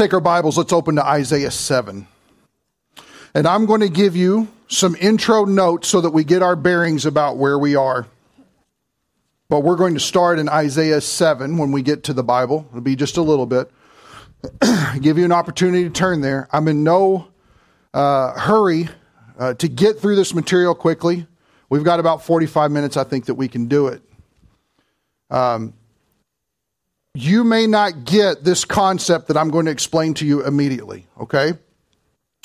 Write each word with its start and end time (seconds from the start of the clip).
take 0.00 0.14
our 0.14 0.20
Bibles, 0.20 0.56
let's 0.56 0.72
open 0.72 0.96
to 0.96 1.04
Isaiah 1.04 1.50
7. 1.50 2.06
And 3.34 3.46
I'm 3.46 3.66
going 3.66 3.82
to 3.82 3.90
give 3.90 4.16
you 4.16 4.48
some 4.66 4.96
intro 4.98 5.44
notes 5.44 5.88
so 5.88 6.00
that 6.00 6.08
we 6.08 6.24
get 6.24 6.42
our 6.42 6.56
bearings 6.56 7.04
about 7.04 7.36
where 7.36 7.58
we 7.58 7.76
are. 7.76 8.06
But 9.50 9.60
we're 9.60 9.76
going 9.76 9.92
to 9.92 10.00
start 10.00 10.38
in 10.38 10.48
Isaiah 10.48 11.02
7 11.02 11.58
when 11.58 11.70
we 11.70 11.82
get 11.82 12.04
to 12.04 12.14
the 12.14 12.22
Bible. 12.22 12.64
It'll 12.70 12.80
be 12.80 12.96
just 12.96 13.18
a 13.18 13.22
little 13.22 13.44
bit. 13.44 13.70
give 15.02 15.18
you 15.18 15.26
an 15.26 15.32
opportunity 15.32 15.84
to 15.84 15.90
turn 15.90 16.22
there. 16.22 16.48
I'm 16.50 16.66
in 16.68 16.82
no 16.82 17.28
uh, 17.92 18.32
hurry 18.40 18.88
uh, 19.38 19.52
to 19.52 19.68
get 19.68 19.98
through 19.98 20.16
this 20.16 20.32
material 20.32 20.74
quickly. 20.74 21.26
We've 21.68 21.84
got 21.84 22.00
about 22.00 22.24
45 22.24 22.70
minutes, 22.70 22.96
I 22.96 23.04
think, 23.04 23.26
that 23.26 23.34
we 23.34 23.48
can 23.48 23.66
do 23.66 23.88
it. 23.88 24.00
Um, 25.28 25.74
you 27.14 27.44
may 27.44 27.66
not 27.66 28.04
get 28.04 28.44
this 28.44 28.64
concept 28.64 29.28
that 29.28 29.36
I'm 29.36 29.50
going 29.50 29.66
to 29.66 29.72
explain 29.72 30.14
to 30.14 30.26
you 30.26 30.44
immediately, 30.44 31.06
okay? 31.20 31.54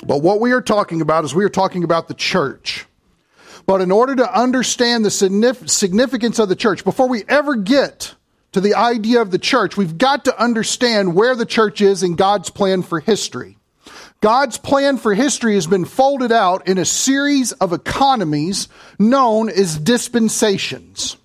But 0.05 0.21
what 0.21 0.41
we 0.41 0.51
are 0.51 0.61
talking 0.61 1.01
about 1.01 1.23
is 1.23 1.35
we 1.35 1.45
are 1.45 1.49
talking 1.49 1.83
about 1.83 2.07
the 2.07 2.13
church. 2.13 2.85
But 3.65 3.81
in 3.81 3.91
order 3.91 4.15
to 4.15 4.39
understand 4.39 5.05
the 5.05 5.11
significance 5.11 6.39
of 6.39 6.49
the 6.49 6.55
church, 6.55 6.83
before 6.83 7.07
we 7.07 7.23
ever 7.27 7.55
get 7.55 8.15
to 8.51 8.61
the 8.61 8.75
idea 8.75 9.21
of 9.21 9.31
the 9.31 9.39
church, 9.39 9.77
we've 9.77 9.97
got 9.97 10.25
to 10.25 10.41
understand 10.41 11.15
where 11.15 11.35
the 11.35 11.45
church 11.45 11.81
is 11.81 12.03
in 12.03 12.15
God's 12.15 12.49
plan 12.49 12.83
for 12.83 12.99
history. 12.99 13.57
God's 14.21 14.57
plan 14.57 14.97
for 14.97 15.13
history 15.13 15.55
has 15.55 15.67
been 15.67 15.85
folded 15.85 16.31
out 16.31 16.67
in 16.67 16.77
a 16.77 16.85
series 16.85 17.51
of 17.53 17.73
economies 17.73 18.67
known 18.97 19.49
as 19.49 19.77
dispensations. 19.77 21.17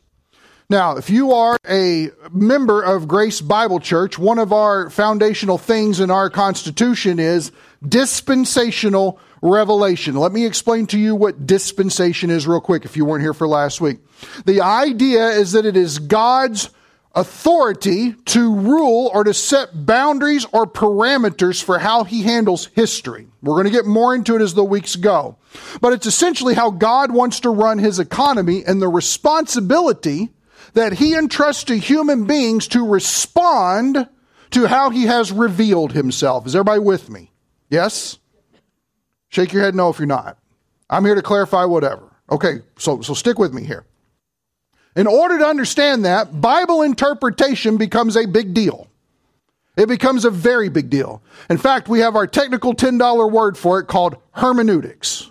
Now, 0.70 0.97
if 0.97 1.10
you 1.10 1.33
are 1.33 1.56
a 1.69 2.10
member 2.30 2.80
of 2.80 3.09
Grace 3.09 3.41
Bible 3.41 3.80
Church, 3.80 4.16
one 4.16 4.38
of 4.38 4.52
our 4.52 4.88
foundational 4.88 5.59
things 5.59 5.98
in 5.98 6.12
our 6.12 6.30
Constitution 6.30 7.19
is 7.19 7.51
dispensational 7.87 9.19
revelation. 9.43 10.15
Let 10.15 10.30
me 10.30 10.46
explain 10.46 10.87
to 10.88 10.98
you 10.98 11.16
what 11.16 11.45
dispensation 11.45 12.30
is 12.30 12.46
real 12.46 12.60
quick 12.60 12.85
if 12.85 12.96
you 12.96 13.04
weren't 13.04 13.23
here 13.24 13.35
for 13.35 13.48
last 13.48 13.80
week. 13.80 13.98
The 14.45 14.60
idea 14.60 15.30
is 15.30 15.51
that 15.52 15.66
it 15.66 15.76
is 15.76 15.98
God's 15.98 16.71
authority 17.16 18.13
to 18.26 18.54
rule 18.54 19.10
or 19.13 19.24
to 19.24 19.35
set 19.35 19.85
boundaries 19.85 20.46
or 20.52 20.68
parameters 20.68 21.60
for 21.60 21.80
how 21.80 22.04
he 22.04 22.23
handles 22.23 22.66
history. 22.76 23.26
We're 23.43 23.54
going 23.54 23.65
to 23.65 23.73
get 23.73 23.87
more 23.87 24.15
into 24.15 24.37
it 24.37 24.41
as 24.41 24.54
the 24.54 24.63
weeks 24.63 24.95
go. 24.95 25.37
But 25.80 25.95
it's 25.95 26.07
essentially 26.07 26.54
how 26.54 26.71
God 26.71 27.10
wants 27.10 27.41
to 27.41 27.51
run 27.51 27.79
his 27.79 27.98
economy 27.98 28.63
and 28.65 28.80
the 28.80 28.87
responsibility 28.87 30.30
that 30.74 30.95
he 30.95 31.15
entrusts 31.15 31.65
to 31.65 31.76
human 31.76 32.24
beings 32.24 32.68
to 32.68 32.87
respond 32.87 34.09
to 34.51 34.66
how 34.66 34.90
he 34.90 35.04
has 35.04 35.32
revealed 35.32 35.93
himself. 35.93 36.46
Is 36.46 36.54
everybody 36.54 36.80
with 36.80 37.09
me? 37.09 37.30
Yes? 37.68 38.18
Shake 39.29 39.52
your 39.52 39.63
head 39.63 39.74
no 39.74 39.91
if 39.91 39.98
you're 39.98 40.07
not. 40.07 40.38
I'm 40.88 41.04
here 41.04 41.15
to 41.15 41.23
clarify 41.23 41.65
whatever. 41.65 42.02
Okay, 42.30 42.60
so, 42.79 43.01
so 43.01 43.15
stick 43.15 43.38
with 43.38 43.52
me 43.54 43.65
here. 43.65 43.85
In 44.96 45.07
order 45.07 45.38
to 45.38 45.46
understand 45.46 46.04
that, 46.04 46.41
Bible 46.41 46.82
interpretation 46.82 47.76
becomes 47.76 48.16
a 48.16 48.26
big 48.26 48.54
deal. 48.54 48.88
It 49.76 49.88
becomes 49.88 50.24
a 50.24 50.30
very 50.30 50.68
big 50.68 50.91
deal. 50.91 51.23
In 51.48 51.59
fact, 51.59 51.88
we 51.88 52.01
have 52.01 52.16
our 52.16 52.26
technical 52.26 52.74
$10 52.74 53.30
word 53.30 53.57
for 53.57 53.79
it 53.79 53.87
called 53.87 54.16
hermeneutics. 54.32 55.30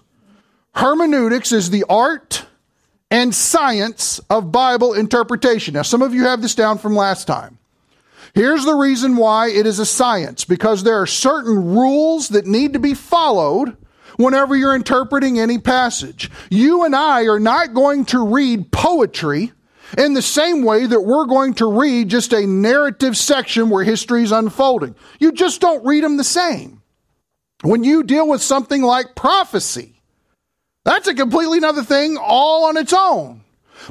Hermeneutics 0.76 1.52
is 1.52 1.70
the 1.70 1.84
art 1.90 2.46
and 3.12 3.34
science 3.34 4.20
of 4.30 4.52
Bible 4.52 4.94
interpretation. 4.94 5.74
Now, 5.74 5.82
some 5.82 6.02
of 6.02 6.14
you 6.14 6.26
have 6.26 6.42
this 6.42 6.56
down 6.56 6.78
from 6.78 6.96
last 6.96 7.26
time. 7.26 7.58
Here's 8.36 8.66
the 8.66 8.76
reason 8.76 9.16
why 9.16 9.50
it 9.50 9.66
is 9.66 9.80
a 9.80 9.86
science 9.86 10.46
because 10.46 10.84
there 10.84 11.02
are 11.02 11.08
certain 11.08 11.74
rules 11.74 12.30
that 12.30 12.46
need 12.46 12.74
to 12.74 12.80
be 12.80 12.94
followed 12.94 13.76
whenever 14.18 14.56
you're 14.56 14.76
interpreting 14.76 15.40
any 15.40 15.58
passage. 15.58 16.30
You 16.50 16.84
and 16.84 16.96
I 16.96 17.24
are 17.24 17.40
not 17.40 17.74
going 17.74 18.06
to 18.06 18.26
read 18.26 18.72
poetry 18.72 19.52
in 19.98 20.14
the 20.14 20.22
same 20.22 20.64
way 20.64 20.86
that 20.86 21.02
we're 21.02 21.26
going 21.26 21.56
to 21.56 21.72
read 21.72 22.10
just 22.10 22.34
a 22.34 22.46
narrative 22.46 23.18
section 23.18 23.70
where 23.70 23.84
history 23.84 24.24
is 24.24 24.32
unfolding. 24.32 24.96
You 25.20 25.32
just 25.32 25.62
don't 25.62 25.86
read 25.86 26.04
them 26.04 26.18
the 26.18 26.24
same. 26.24 26.84
When 27.62 27.84
you 27.84 28.04
deal 28.04 28.28
with 28.28 28.42
something 28.42 28.82
like 28.82 29.16
prophecy, 29.16 29.99
that's 30.84 31.08
a 31.08 31.14
completely 31.14 31.58
another 31.58 31.84
thing 31.84 32.18
all 32.18 32.66
on 32.66 32.78
its 32.78 32.94
own. 32.94 33.44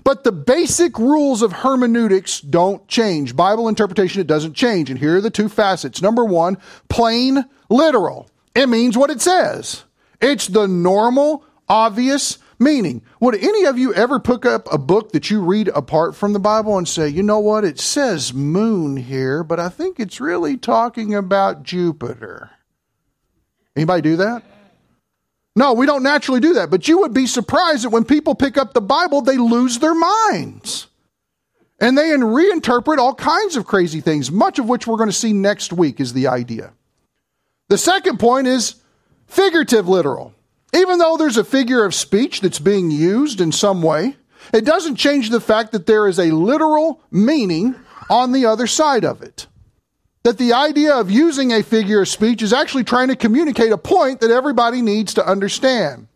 But 0.05 0.25
the 0.25 0.33
basic 0.33 0.99
rules 0.99 1.43
of 1.43 1.53
hermeneutics 1.53 2.41
don't 2.41 2.87
change. 2.89 3.35
Bible 3.35 3.69
interpretation, 3.69 4.21
it 4.21 4.27
doesn't 4.27 4.55
change. 4.55 4.91
And 4.91 4.99
here 4.99 5.17
are 5.17 5.21
the 5.21 5.31
two 5.31 5.49
facets. 5.49 6.03
Number 6.03 6.25
one, 6.25 6.59
plain 6.89 7.45
literal. 7.71 8.29
It 8.55 8.69
means 8.69 8.99
what 8.99 9.11
it 9.11 9.21
says. 9.21 9.85
It's 10.21 10.47
the 10.47 10.67
normal, 10.67 11.45
obvious 11.69 12.39
meaning. 12.59 13.03
Would 13.21 13.37
any 13.37 13.65
of 13.65 13.79
you 13.79 13.95
ever 13.95 14.19
pick 14.19 14.45
up 14.45 14.73
a 14.73 14.79
book 14.79 15.13
that 15.13 15.31
you 15.31 15.41
read 15.43 15.69
apart 15.69 16.17
from 16.17 16.33
the 16.33 16.41
Bible 16.41 16.77
and 16.77 16.89
say, 16.89 17.09
you 17.09 17.23
know 17.23 17.39
what, 17.39 17.65
it 17.65 17.79
says 17.79 18.35
moon 18.35 18.97
here, 18.97 19.45
but 19.45 19.61
I 19.61 19.69
think 19.69 20.01
it's 20.01 20.21
really 20.21 20.57
talking 20.57 21.15
about 21.15 21.63
Jupiter? 21.63 22.51
Anybody 23.77 24.03
do 24.03 24.17
that? 24.17 24.43
No, 25.59 25.73
we 25.73 25.87
don't 25.87 26.05
naturally 26.05 26.39
do 26.39 26.55
that. 26.55 26.71
But 26.71 26.87
you 26.87 27.01
would 27.01 27.13
be 27.13 27.27
surprised 27.27 27.83
that 27.83 27.89
when 27.89 28.05
people 28.05 28.37
pick 28.37 28.57
up 28.57 28.75
the 28.75 28.81
Bible, 28.81 29.23
they 29.23 29.37
lose 29.37 29.81
their 29.81 29.93
minds. 29.93 30.87
And 31.81 31.99
they 31.99 32.11
reinterpret 32.11 32.99
all 32.99 33.13
kinds 33.13 33.57
of 33.57 33.67
crazy 33.67 34.01
things, 34.01 34.31
much 34.31 34.61
of 34.61 34.69
which 34.69 34.87
we're 34.87 34.97
going 34.97 35.09
to 35.09 35.13
see 35.13 35.33
next 35.33 35.73
week, 35.73 35.99
is 35.99 36.13
the 36.13 36.29
idea. 36.29 36.75
The 37.71 37.77
second 37.77 38.21
point 38.21 38.47
is 38.47 38.77
figurative 39.27 39.89
literal. 39.89 40.33
Even 40.73 41.01
though 41.01 41.17
there's 41.17 41.37
a 41.37 41.43
figure 41.43 41.85
of 41.85 41.93
speech 41.93 42.41
that's 42.41 42.61
being 42.61 42.93
used 42.93 43.41
in 43.41 43.51
some 43.51 43.83
way, 43.83 44.15
it 44.55 44.65
doesn't 44.65 44.95
change 44.95 45.31
the 45.31 45.41
fact 45.41 45.73
that 45.73 45.87
there 45.87 46.07
is 46.07 46.21
a 46.21 46.31
literal 46.31 47.01
meaning 47.11 47.75
on 48.09 48.31
the 48.31 48.47
other 48.47 48.69
side 48.69 49.05
of 49.05 49.23
it 49.23 49.49
that 50.25 50.39
the 50.39 50.53
idea 50.53 50.95
of 50.95 51.11
using 51.11 51.53
a 51.53 51.63
figure 51.63 52.03
of 52.03 52.09
speech 52.09 52.43
is 52.43 52.53
actually 52.53 52.85
trying 52.85 53.09
to 53.09 53.17
communicate 53.17 53.73
a 53.73 53.79
point 53.79 54.21
that 54.21 54.31
everybody 54.31 54.83
needs 54.83 55.15
to 55.15 55.27
understand. 55.27 56.09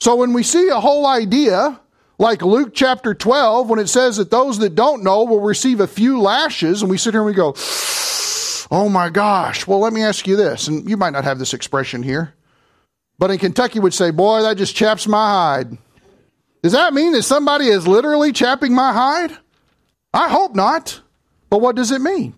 So 0.00 0.16
when 0.16 0.32
we 0.32 0.42
see 0.42 0.68
a 0.68 0.80
whole 0.80 1.06
idea, 1.06 1.80
like 2.18 2.42
Luke 2.42 2.72
chapter 2.74 3.14
12, 3.14 3.68
when 3.68 3.78
it 3.78 3.88
says 3.88 4.18
that 4.18 4.30
those 4.30 4.58
that 4.58 4.74
don't 4.74 5.02
know 5.02 5.24
will 5.24 5.40
receive 5.40 5.80
a 5.80 5.86
few 5.86 6.20
lashes, 6.20 6.82
and 6.82 6.90
we 6.90 6.98
sit 6.98 7.14
here 7.14 7.20
and 7.20 7.26
we 7.26 7.34
go, 7.34 7.54
oh 8.70 8.88
my 8.90 9.08
gosh. 9.08 9.66
Well, 9.66 9.80
let 9.80 9.92
me 9.92 10.02
ask 10.02 10.26
you 10.26 10.36
this, 10.36 10.68
and 10.68 10.88
you 10.88 10.96
might 10.96 11.12
not 11.12 11.24
have 11.24 11.38
this 11.38 11.54
expression 11.54 12.02
here, 12.02 12.34
but 13.18 13.30
in 13.30 13.38
Kentucky 13.38 13.80
would 13.80 13.94
say, 13.94 14.10
boy, 14.10 14.42
that 14.42 14.58
just 14.58 14.76
chaps 14.76 15.06
my 15.06 15.28
hide. 15.28 15.78
Does 16.62 16.72
that 16.72 16.92
mean 16.92 17.12
that 17.12 17.22
somebody 17.22 17.66
is 17.66 17.86
literally 17.86 18.32
chapping 18.32 18.74
my 18.74 18.92
hide? 18.92 19.36
I 20.12 20.28
hope 20.28 20.54
not. 20.54 21.00
But 21.48 21.60
what 21.60 21.76
does 21.76 21.92
it 21.92 22.00
mean? 22.00 22.34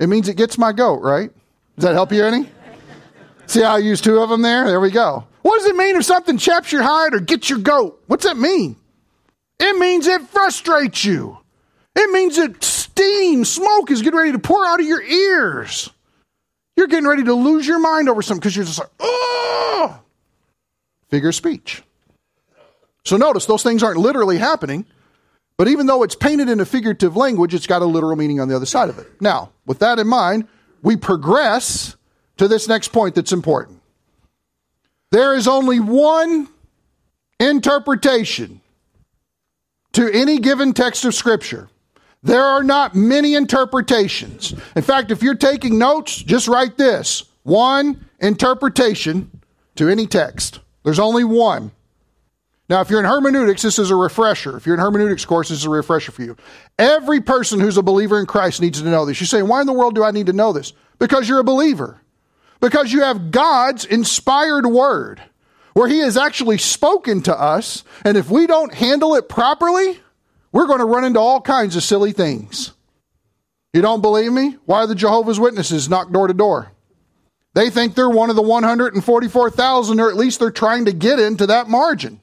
It 0.00 0.08
means 0.08 0.28
it 0.28 0.36
gets 0.36 0.58
my 0.58 0.72
goat, 0.72 1.02
right? 1.02 1.30
Does 1.76 1.84
that 1.84 1.92
help 1.92 2.10
you 2.10 2.24
any? 2.24 2.50
See 3.46 3.60
how 3.60 3.74
I 3.74 3.78
use 3.78 4.00
two 4.00 4.18
of 4.18 4.30
them 4.30 4.42
there? 4.42 4.64
There 4.64 4.80
we 4.80 4.90
go. 4.90 5.26
What 5.42 5.58
does 5.58 5.66
it 5.66 5.76
mean 5.76 5.96
if 5.96 6.04
something 6.04 6.38
chaps 6.38 6.72
your 6.72 6.82
hide 6.82 7.14
or 7.14 7.20
gets 7.20 7.50
your 7.50 7.58
goat? 7.58 8.02
What's 8.06 8.24
that 8.24 8.36
mean? 8.36 8.76
It 9.58 9.78
means 9.78 10.06
it 10.06 10.22
frustrates 10.22 11.04
you. 11.04 11.38
It 11.94 12.10
means 12.12 12.36
that 12.36 12.64
steam, 12.64 13.44
smoke 13.44 13.90
is 13.90 14.00
getting 14.00 14.18
ready 14.18 14.32
to 14.32 14.38
pour 14.38 14.64
out 14.64 14.80
of 14.80 14.86
your 14.86 15.02
ears. 15.02 15.90
You're 16.76 16.86
getting 16.86 17.08
ready 17.08 17.24
to 17.24 17.34
lose 17.34 17.66
your 17.66 17.78
mind 17.78 18.08
over 18.08 18.22
something 18.22 18.40
because 18.40 18.56
you're 18.56 18.64
just 18.64 18.78
like, 18.78 18.88
oh, 19.00 20.00
figure 21.08 21.32
speech. 21.32 21.82
So 23.04 23.18
notice 23.18 23.44
those 23.44 23.62
things 23.62 23.82
aren't 23.82 23.98
literally 23.98 24.38
happening. 24.38 24.86
But 25.60 25.68
even 25.68 25.84
though 25.84 26.02
it's 26.02 26.14
painted 26.14 26.48
in 26.48 26.58
a 26.58 26.64
figurative 26.64 27.18
language, 27.18 27.52
it's 27.52 27.66
got 27.66 27.82
a 27.82 27.84
literal 27.84 28.16
meaning 28.16 28.40
on 28.40 28.48
the 28.48 28.56
other 28.56 28.64
side 28.64 28.88
of 28.88 28.98
it. 28.98 29.06
Now, 29.20 29.52
with 29.66 29.80
that 29.80 29.98
in 29.98 30.06
mind, 30.06 30.48
we 30.80 30.96
progress 30.96 31.96
to 32.38 32.48
this 32.48 32.66
next 32.66 32.92
point 32.92 33.14
that's 33.14 33.30
important. 33.30 33.82
There 35.10 35.34
is 35.34 35.46
only 35.46 35.78
one 35.78 36.48
interpretation 37.38 38.62
to 39.92 40.10
any 40.10 40.38
given 40.38 40.72
text 40.72 41.04
of 41.04 41.14
Scripture. 41.14 41.68
There 42.22 42.42
are 42.42 42.62
not 42.62 42.94
many 42.94 43.34
interpretations. 43.34 44.54
In 44.74 44.82
fact, 44.82 45.10
if 45.10 45.22
you're 45.22 45.34
taking 45.34 45.76
notes, 45.76 46.16
just 46.16 46.48
write 46.48 46.78
this 46.78 47.24
one 47.42 48.08
interpretation 48.18 49.42
to 49.74 49.90
any 49.90 50.06
text. 50.06 50.60
There's 50.84 50.98
only 50.98 51.24
one. 51.24 51.72
Now, 52.70 52.80
if 52.80 52.88
you're 52.88 53.00
in 53.00 53.04
hermeneutics, 53.04 53.62
this 53.62 53.80
is 53.80 53.90
a 53.90 53.96
refresher. 53.96 54.56
If 54.56 54.64
you're 54.64 54.76
in 54.76 54.80
hermeneutics 54.80 55.24
course, 55.24 55.48
this 55.48 55.58
is 55.58 55.64
a 55.64 55.70
refresher 55.70 56.12
for 56.12 56.22
you. 56.22 56.36
Every 56.78 57.20
person 57.20 57.58
who's 57.58 57.76
a 57.76 57.82
believer 57.82 58.20
in 58.20 58.26
Christ 58.26 58.60
needs 58.60 58.80
to 58.80 58.88
know 58.88 59.04
this. 59.04 59.20
You're 59.20 59.26
saying, 59.26 59.48
why 59.48 59.60
in 59.60 59.66
the 59.66 59.72
world 59.72 59.96
do 59.96 60.04
I 60.04 60.12
need 60.12 60.26
to 60.26 60.32
know 60.32 60.52
this? 60.52 60.72
Because 61.00 61.28
you're 61.28 61.40
a 61.40 61.44
believer. 61.44 62.00
Because 62.60 62.92
you 62.92 63.02
have 63.02 63.32
God's 63.32 63.84
inspired 63.84 64.66
word 64.66 65.20
where 65.72 65.88
he 65.88 65.98
has 65.98 66.16
actually 66.16 66.58
spoken 66.58 67.22
to 67.22 67.34
us. 67.36 67.82
And 68.04 68.16
if 68.16 68.30
we 68.30 68.46
don't 68.46 68.72
handle 68.72 69.16
it 69.16 69.28
properly, 69.28 69.98
we're 70.52 70.68
going 70.68 70.78
to 70.78 70.84
run 70.84 71.04
into 71.04 71.18
all 71.18 71.40
kinds 71.40 71.74
of 71.74 71.82
silly 71.82 72.12
things. 72.12 72.72
You 73.72 73.82
don't 73.82 74.00
believe 74.00 74.30
me? 74.30 74.58
Why 74.66 74.86
the 74.86 74.94
Jehovah's 74.94 75.40
Witnesses 75.40 75.88
knock 75.88 76.12
door 76.12 76.28
to 76.28 76.34
door? 76.34 76.70
They 77.54 77.68
think 77.68 77.96
they're 77.96 78.08
one 78.08 78.30
of 78.30 78.36
the 78.36 78.42
144,000, 78.42 79.98
or 79.98 80.08
at 80.08 80.16
least 80.16 80.38
they're 80.38 80.52
trying 80.52 80.84
to 80.84 80.92
get 80.92 81.18
into 81.18 81.48
that 81.48 81.68
margin. 81.68 82.19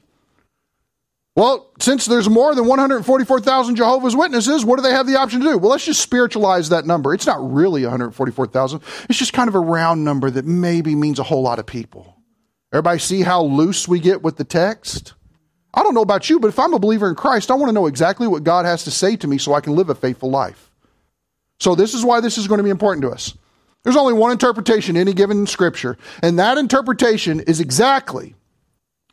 Well, 1.38 1.70
since 1.78 2.06
there's 2.06 2.28
more 2.28 2.52
than 2.56 2.66
144,000 2.66 3.76
Jehovah's 3.76 4.16
Witnesses, 4.16 4.64
what 4.64 4.74
do 4.74 4.82
they 4.82 4.90
have 4.90 5.06
the 5.06 5.14
option 5.14 5.38
to 5.38 5.50
do? 5.50 5.56
Well, 5.56 5.70
let's 5.70 5.84
just 5.84 6.00
spiritualize 6.00 6.70
that 6.70 6.84
number. 6.84 7.14
It's 7.14 7.28
not 7.28 7.38
really 7.52 7.82
144,000. 7.82 8.82
It's 9.08 9.20
just 9.20 9.32
kind 9.32 9.48
of 9.48 9.54
a 9.54 9.60
round 9.60 10.04
number 10.04 10.30
that 10.30 10.46
maybe 10.46 10.96
means 10.96 11.20
a 11.20 11.22
whole 11.22 11.42
lot 11.42 11.60
of 11.60 11.66
people. 11.66 12.16
Everybody 12.72 12.98
see 12.98 13.22
how 13.22 13.44
loose 13.44 13.86
we 13.86 14.00
get 14.00 14.20
with 14.20 14.36
the 14.36 14.42
text? 14.42 15.14
I 15.72 15.84
don't 15.84 15.94
know 15.94 16.02
about 16.02 16.28
you, 16.28 16.40
but 16.40 16.48
if 16.48 16.58
I'm 16.58 16.74
a 16.74 16.78
believer 16.80 17.08
in 17.08 17.14
Christ, 17.14 17.52
I 17.52 17.54
want 17.54 17.68
to 17.68 17.72
know 17.72 17.86
exactly 17.86 18.26
what 18.26 18.42
God 18.42 18.64
has 18.64 18.82
to 18.82 18.90
say 18.90 19.14
to 19.14 19.28
me 19.28 19.38
so 19.38 19.54
I 19.54 19.60
can 19.60 19.76
live 19.76 19.90
a 19.90 19.94
faithful 19.94 20.30
life. 20.30 20.72
So 21.60 21.76
this 21.76 21.94
is 21.94 22.04
why 22.04 22.18
this 22.18 22.36
is 22.36 22.48
going 22.48 22.58
to 22.58 22.64
be 22.64 22.70
important 22.70 23.02
to 23.02 23.10
us. 23.10 23.32
There's 23.84 23.94
only 23.94 24.12
one 24.12 24.32
interpretation 24.32 24.96
in 24.96 25.02
any 25.02 25.12
given 25.12 25.46
scripture, 25.46 25.98
and 26.20 26.36
that 26.40 26.58
interpretation 26.58 27.38
is 27.38 27.60
exactly 27.60 28.34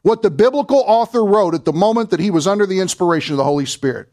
what 0.05 0.21
the 0.21 0.29
biblical 0.29 0.83
author 0.85 1.25
wrote 1.25 1.55
at 1.55 1.65
the 1.65 1.73
moment 1.73 2.11
that 2.11 2.19
he 2.19 2.29
was 2.29 2.45
under 2.45 2.67
the 2.67 2.79
inspiration 2.79 3.33
of 3.33 3.37
the 3.37 3.43
Holy 3.43 3.65
Spirit. 3.65 4.07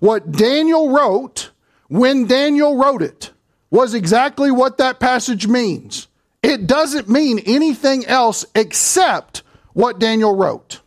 What 0.00 0.32
Daniel 0.32 0.90
wrote 0.90 1.52
when 1.86 2.26
Daniel 2.26 2.76
wrote 2.76 3.02
it 3.02 3.30
was 3.70 3.94
exactly 3.94 4.50
what 4.50 4.78
that 4.78 4.98
passage 4.98 5.46
means. 5.46 6.08
It 6.42 6.66
doesn't 6.66 7.08
mean 7.08 7.38
anything 7.46 8.04
else 8.06 8.46
except 8.56 9.44
what 9.74 10.00
Daniel 10.00 10.34
wrote. 10.34 10.80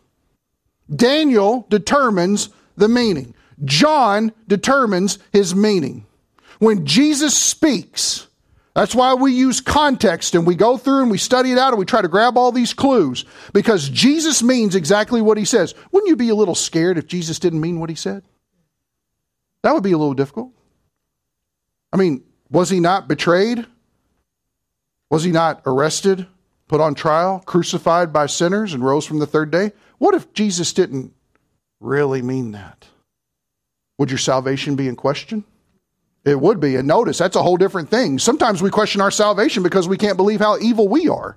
Daniel 0.94 1.66
determines 1.70 2.50
the 2.76 2.88
meaning. 2.88 3.34
John 3.64 4.32
determines 4.48 5.18
his 5.32 5.54
meaning. 5.54 6.04
When 6.58 6.84
Jesus 6.84 7.34
speaks, 7.34 8.26
that's 8.74 8.94
why 8.94 9.14
we 9.14 9.32
use 9.32 9.60
context 9.60 10.34
and 10.34 10.46
we 10.46 10.54
go 10.54 10.78
through 10.78 11.02
and 11.02 11.10
we 11.10 11.18
study 11.18 11.52
it 11.52 11.58
out 11.58 11.70
and 11.70 11.78
we 11.78 11.84
try 11.84 12.00
to 12.00 12.08
grab 12.08 12.38
all 12.38 12.52
these 12.52 12.72
clues 12.72 13.26
because 13.52 13.88
Jesus 13.88 14.42
means 14.42 14.74
exactly 14.74 15.20
what 15.20 15.36
he 15.36 15.44
says. 15.44 15.74
Wouldn't 15.90 16.08
you 16.08 16.16
be 16.16 16.30
a 16.30 16.34
little 16.34 16.54
scared 16.54 16.96
if 16.96 17.06
Jesus 17.06 17.38
didn't 17.38 17.60
mean 17.60 17.80
what 17.80 17.90
he 17.90 17.96
said? 17.96 18.22
That 19.62 19.74
would 19.74 19.82
be 19.82 19.92
a 19.92 19.98
little 19.98 20.14
difficult. 20.14 20.52
I 21.92 21.98
mean, 21.98 22.24
was 22.50 22.70
he 22.70 22.80
not 22.80 23.08
betrayed? 23.08 23.66
Was 25.10 25.22
he 25.22 25.32
not 25.32 25.60
arrested, 25.66 26.26
put 26.68 26.80
on 26.80 26.94
trial, 26.94 27.42
crucified 27.44 28.14
by 28.14 28.24
sinners, 28.24 28.72
and 28.72 28.82
rose 28.82 29.04
from 29.04 29.18
the 29.18 29.26
third 29.26 29.50
day? 29.50 29.72
What 29.98 30.14
if 30.14 30.32
Jesus 30.32 30.72
didn't 30.72 31.12
really 31.80 32.22
mean 32.22 32.52
that? 32.52 32.86
Would 33.98 34.10
your 34.10 34.18
salvation 34.18 34.74
be 34.74 34.88
in 34.88 34.96
question? 34.96 35.44
It 36.24 36.40
would 36.40 36.60
be. 36.60 36.76
And 36.76 36.86
notice, 36.86 37.18
that's 37.18 37.36
a 37.36 37.42
whole 37.42 37.56
different 37.56 37.90
thing. 37.90 38.18
Sometimes 38.18 38.62
we 38.62 38.70
question 38.70 39.00
our 39.00 39.10
salvation 39.10 39.62
because 39.62 39.88
we 39.88 39.98
can't 39.98 40.16
believe 40.16 40.40
how 40.40 40.58
evil 40.58 40.88
we 40.88 41.08
are. 41.08 41.36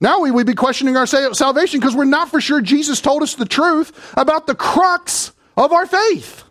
Now 0.00 0.20
we 0.20 0.30
would 0.30 0.46
be 0.46 0.54
questioning 0.54 0.96
our 0.96 1.06
salvation 1.06 1.80
because 1.80 1.96
we're 1.96 2.04
not 2.04 2.28
for 2.28 2.40
sure 2.40 2.60
Jesus 2.60 3.00
told 3.00 3.22
us 3.22 3.34
the 3.34 3.46
truth 3.46 4.12
about 4.16 4.46
the 4.46 4.54
crux 4.54 5.32
of 5.56 5.72
our 5.72 5.86
faith. 5.86 6.44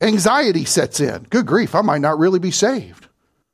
Anxiety 0.00 0.64
sets 0.64 1.00
in. 1.00 1.24
Good 1.24 1.46
grief, 1.46 1.74
I 1.74 1.82
might 1.82 2.00
not 2.00 2.18
really 2.18 2.38
be 2.38 2.50
saved 2.50 3.08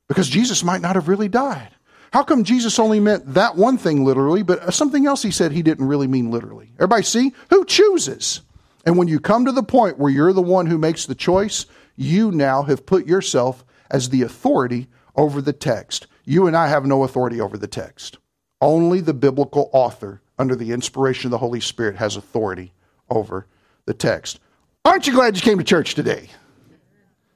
because 0.07 0.29
Jesus 0.29 0.63
might 0.63 0.81
not 0.81 0.95
have 0.95 1.07
really 1.07 1.27
died. 1.27 1.69
How 2.13 2.23
come 2.23 2.43
Jesus 2.43 2.77
only 2.77 2.99
meant 2.99 3.33
that 3.33 3.55
one 3.55 3.77
thing 3.77 4.05
literally, 4.05 4.43
but 4.43 4.73
something 4.73 5.07
else 5.07 5.23
he 5.23 5.31
said 5.31 5.51
he 5.51 5.63
didn't 5.63 5.87
really 5.87 6.07
mean 6.07 6.31
literally? 6.31 6.71
Everybody 6.75 7.03
see? 7.03 7.33
Who 7.49 7.65
chooses? 7.65 8.41
And 8.85 8.97
when 8.97 9.07
you 9.07 9.19
come 9.19 9.45
to 9.45 9.51
the 9.51 9.63
point 9.63 9.97
where 9.97 10.11
you're 10.11 10.33
the 10.33 10.41
one 10.41 10.67
who 10.67 10.77
makes 10.77 11.05
the 11.05 11.15
choice, 11.15 11.65
you 11.95 12.31
now 12.31 12.63
have 12.63 12.85
put 12.85 13.07
yourself 13.07 13.63
as 13.89 14.09
the 14.09 14.21
authority 14.21 14.87
over 15.15 15.41
the 15.41 15.53
text. 15.53 16.07
You 16.25 16.47
and 16.47 16.55
I 16.55 16.67
have 16.67 16.85
no 16.85 17.03
authority 17.03 17.39
over 17.39 17.57
the 17.57 17.67
text. 17.67 18.17
Only 18.61 19.01
the 19.01 19.13
biblical 19.13 19.69
author, 19.73 20.21
under 20.39 20.55
the 20.55 20.71
inspiration 20.71 21.27
of 21.27 21.31
the 21.31 21.37
Holy 21.37 21.59
Spirit, 21.59 21.97
has 21.97 22.15
authority 22.15 22.73
over 23.09 23.45
the 23.85 23.93
text. 23.93 24.39
Aren't 24.85 25.05
you 25.05 25.13
glad 25.13 25.35
you 25.35 25.41
came 25.41 25.57
to 25.57 25.63
church 25.63 25.95
today? 25.95 26.29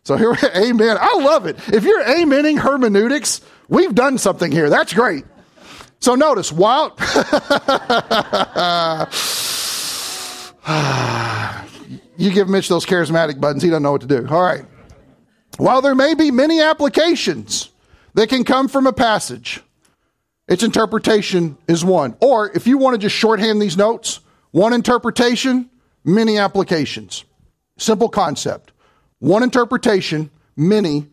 So 0.03 0.15
here, 0.15 0.37
amen. 0.55 0.97
I 0.99 1.17
love 1.17 1.45
it. 1.47 1.57
If 1.67 1.83
you're 1.83 2.03
amening 2.03 2.59
hermeneutics, 2.59 3.41
we've 3.67 3.93
done 3.93 4.17
something 4.17 4.51
here. 4.51 4.69
That's 4.69 4.93
great. 4.93 5.25
So 5.99 6.15
notice, 6.15 6.51
while 6.51 6.91
You 12.17 12.31
give 12.31 12.49
Mitch 12.49 12.67
those 12.67 12.85
charismatic 12.85 13.39
buttons, 13.39 13.63
he 13.63 13.69
doesn't 13.69 13.83
know 13.83 13.91
what 13.91 14.01
to 14.01 14.07
do. 14.07 14.27
All 14.27 14.41
right. 14.41 14.65
While 15.57 15.81
there 15.81 15.95
may 15.95 16.13
be 16.13 16.31
many 16.31 16.61
applications 16.61 17.69
that 18.15 18.29
can 18.29 18.43
come 18.43 18.67
from 18.67 18.87
a 18.87 18.93
passage, 18.93 19.61
its 20.47 20.63
interpretation 20.63 21.57
is 21.67 21.85
one. 21.85 22.15
Or 22.21 22.51
if 22.55 22.67
you 22.67 22.77
want 22.77 22.95
to 22.95 22.97
just 22.99 23.15
shorthand 23.15 23.61
these 23.61 23.77
notes, 23.77 24.19
one 24.51 24.73
interpretation, 24.73 25.69
many 26.03 26.37
applications. 26.37 27.25
Simple 27.77 28.09
concept. 28.09 28.71
One 29.19 29.43
interpretation, 29.43 30.31
many 30.55 31.07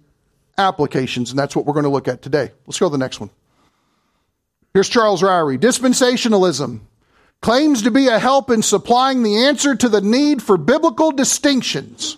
applications, 0.56 1.30
and 1.30 1.38
that's 1.38 1.56
what 1.56 1.66
we're 1.66 1.72
going 1.72 1.84
to 1.84 1.90
look 1.90 2.08
at 2.08 2.22
today. 2.22 2.52
Let's 2.66 2.78
go 2.78 2.86
to 2.86 2.92
the 2.92 2.98
next 2.98 3.20
one. 3.20 3.30
Here's 4.72 4.88
Charles 4.88 5.22
Ryrie. 5.22 5.58
Dispensationalism 5.58 6.80
claims 7.44 7.82
to 7.82 7.90
be 7.90 8.08
a 8.08 8.18
help 8.18 8.48
in 8.48 8.62
supplying 8.62 9.22
the 9.22 9.44
answer 9.44 9.74
to 9.74 9.86
the 9.90 10.00
need 10.00 10.42
for 10.42 10.56
biblical 10.56 11.12
distinctions 11.12 12.16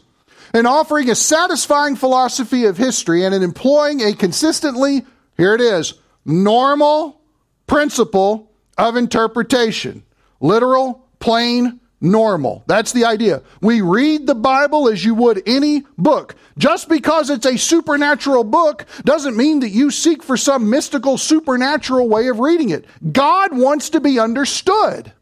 and 0.54 0.68
offering 0.68 1.10
a 1.10 1.16
satisfying 1.16 1.96
philosophy 1.96 2.64
of 2.64 2.76
history 2.76 3.24
and 3.24 3.34
in 3.34 3.42
employing 3.42 4.00
a 4.02 4.14
consistently, 4.14 5.04
here 5.36 5.52
it 5.52 5.60
is, 5.60 5.94
normal 6.24 7.20
principle 7.66 8.52
of 8.78 8.94
interpretation. 8.94 10.04
Literal, 10.38 11.04
plain, 11.18 11.80
normal. 12.00 12.62
That's 12.68 12.92
the 12.92 13.06
idea. 13.06 13.42
We 13.60 13.80
read 13.80 14.28
the 14.28 14.34
Bible 14.36 14.88
as 14.88 15.04
you 15.04 15.16
would 15.16 15.42
any 15.44 15.82
book. 15.98 16.36
Just 16.56 16.88
because 16.88 17.30
it's 17.30 17.46
a 17.46 17.58
supernatural 17.58 18.44
book 18.44 18.86
doesn't 19.02 19.36
mean 19.36 19.58
that 19.58 19.70
you 19.70 19.90
seek 19.90 20.22
for 20.22 20.36
some 20.36 20.70
mystical 20.70 21.18
supernatural 21.18 22.08
way 22.08 22.28
of 22.28 22.38
reading 22.38 22.70
it. 22.70 22.84
God 23.10 23.56
wants 23.56 23.90
to 23.90 24.00
be 24.00 24.20
understood. 24.20 25.12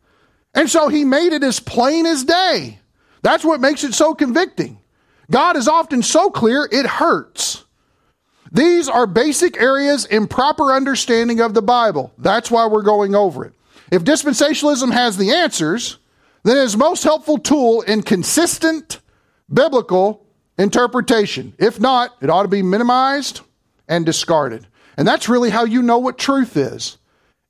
And 0.55 0.71
so 0.71 0.89
he 0.89 1.05
made 1.05 1.33
it 1.33 1.43
as 1.43 1.61
plain 1.61 2.06
as 2.06 2.25
day. 2.25 2.79
That's 3.23 3.45
what 3.45 3.61
makes 3.61 3.85
it 3.85 3.95
so 3.95 4.15
convicting. 4.15 4.79
God 5.31 5.56
is 5.56 5.69
often 5.69 6.03
so 6.03 6.31
clear, 6.31 6.69
it 6.71 6.87
hurts. 6.87 7.65
These 8.53 8.89
are 8.89 9.06
basic 9.06 9.61
areas 9.61 10.06
in 10.06 10.29
proper 10.29 10.73
understanding 10.73 11.41
of 11.41 11.55
the 11.55 11.62
Bible. 11.62 12.13
That's 12.19 12.51
why 12.51 12.67
we're 12.67 12.82
going 12.82 13.15
over 13.15 13.44
it. 13.44 13.53
If 13.91 14.05
dispensationalism 14.05 14.93
has 14.93 15.17
the 15.17 15.32
answers, 15.32 15.99
then 16.44 16.58
it's 16.58 16.77
most 16.77 17.03
helpful 17.03 17.39
tool 17.39 17.82
in 17.82 18.03
consistent 18.03 19.01
biblical 19.53 20.25
interpretation. 20.58 21.55
If 21.58 21.81
not, 21.81 22.15
it 22.20 22.31
ought 22.31 22.43
to 22.43 22.49
be 22.49 22.63
minimized 22.63 23.41
and 23.89 24.06
discarded. 24.06 24.67
And 24.96 25.08
that's 25.08 25.29
really 25.29 25.51
how 25.51 25.65
you 25.65 25.82
know 25.82 25.99
what 25.99 26.19
truth 26.19 26.56
is. 26.56 26.99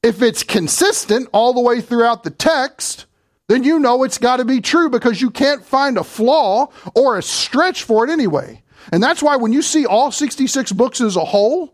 If 0.04 0.20
it's 0.20 0.42
consistent 0.42 1.30
all 1.32 1.54
the 1.54 1.62
way 1.62 1.80
throughout 1.80 2.24
the 2.24 2.30
text, 2.30 3.06
then 3.48 3.64
you 3.64 3.78
know 3.78 4.04
it's 4.04 4.18
got 4.18 4.36
to 4.36 4.44
be 4.44 4.60
true 4.60 4.90
because 4.90 5.22
you 5.22 5.30
can't 5.30 5.64
find 5.64 5.96
a 5.96 6.04
flaw 6.04 6.68
or 6.94 7.16
a 7.16 7.22
stretch 7.22 7.84
for 7.84 8.04
it 8.04 8.10
anyway. 8.10 8.62
And 8.92 9.02
that's 9.02 9.22
why 9.22 9.36
when 9.36 9.54
you 9.54 9.62
see 9.62 9.86
all 9.86 10.12
66 10.12 10.72
books 10.72 11.00
as 11.00 11.16
a 11.16 11.24
whole, 11.24 11.72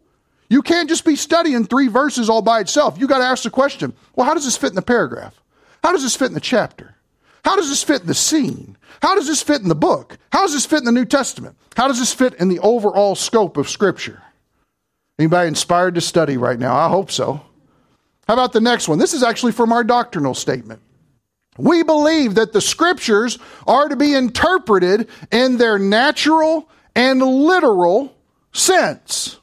you 0.49 0.63
can't 0.63 0.89
just 0.89 1.05
be 1.05 1.17
studying 1.17 1.65
three 1.65 1.89
verses 1.89 2.31
all 2.31 2.41
by 2.41 2.61
itself. 2.61 3.01
You 3.01 3.09
got 3.09 3.19
to 3.19 3.25
ask 3.25 3.43
the 3.43 3.51
question 3.51 3.95
well, 4.15 4.27
how 4.27 4.35
does 4.35 4.45
this 4.45 4.57
fit 4.57 4.71
in 4.71 4.77
the 4.77 4.83
paragraph? 4.83 5.35
How 5.83 5.91
does 5.91 6.05
this 6.05 6.15
fit 6.15 6.29
in 6.29 6.35
the 6.35 6.41
chapter? 6.41 6.95
How 7.45 7.57
does 7.57 7.69
this 7.69 7.83
fit 7.83 8.03
in 8.03 8.07
the 8.07 8.15
scene? 8.15 8.77
How 9.03 9.17
does 9.17 9.27
this 9.27 9.43
fit 9.43 9.61
in 9.61 9.69
the 9.69 9.75
book? 9.75 10.19
How 10.31 10.43
does 10.43 10.53
this 10.53 10.67
fit 10.67 10.79
in 10.79 10.85
the 10.85 10.93
New 10.93 11.05
Testament? 11.05 11.57
How 11.77 11.89
does 11.89 11.99
this 11.99 12.15
fit 12.15 12.35
in 12.35 12.47
the 12.47 12.61
overall 12.61 13.17
scope 13.17 13.57
of 13.57 13.69
Scripture? 13.69 14.23
Anybody 15.19 15.49
inspired 15.49 15.97
to 15.97 16.01
study 16.01 16.37
right 16.37 16.61
now? 16.61 16.77
I 16.77 16.89
hope 16.89 17.11
so. 17.11 17.41
How 18.31 18.35
about 18.35 18.53
the 18.53 18.61
next 18.61 18.87
one? 18.87 19.01
This 19.01 19.13
is 19.13 19.25
actually 19.25 19.51
from 19.51 19.73
our 19.73 19.83
doctrinal 19.83 20.35
statement. 20.35 20.81
We 21.59 21.83
believe 21.83 22.37
that 22.37 22.53
the 22.53 22.61
scriptures 22.61 23.41
are 23.67 23.89
to 23.89 23.97
be 23.97 24.15
interpreted 24.15 25.09
in 25.33 25.57
their 25.57 25.81
natural 25.81 26.69
and 26.95 27.21
literal 27.21 28.17
sense. 28.53 29.41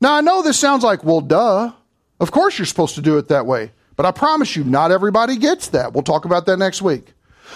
Now, 0.00 0.14
I 0.14 0.22
know 0.22 0.42
this 0.42 0.58
sounds 0.58 0.82
like, 0.82 1.04
well, 1.04 1.20
duh. 1.20 1.70
Of 2.18 2.32
course 2.32 2.58
you're 2.58 2.66
supposed 2.66 2.96
to 2.96 3.00
do 3.00 3.16
it 3.18 3.28
that 3.28 3.46
way. 3.46 3.70
But 3.94 4.06
I 4.06 4.10
promise 4.10 4.56
you, 4.56 4.64
not 4.64 4.90
everybody 4.90 5.36
gets 5.36 5.68
that. 5.68 5.92
We'll 5.92 6.02
talk 6.02 6.24
about 6.24 6.46
that 6.46 6.56
next 6.56 6.82
week. 6.82 7.12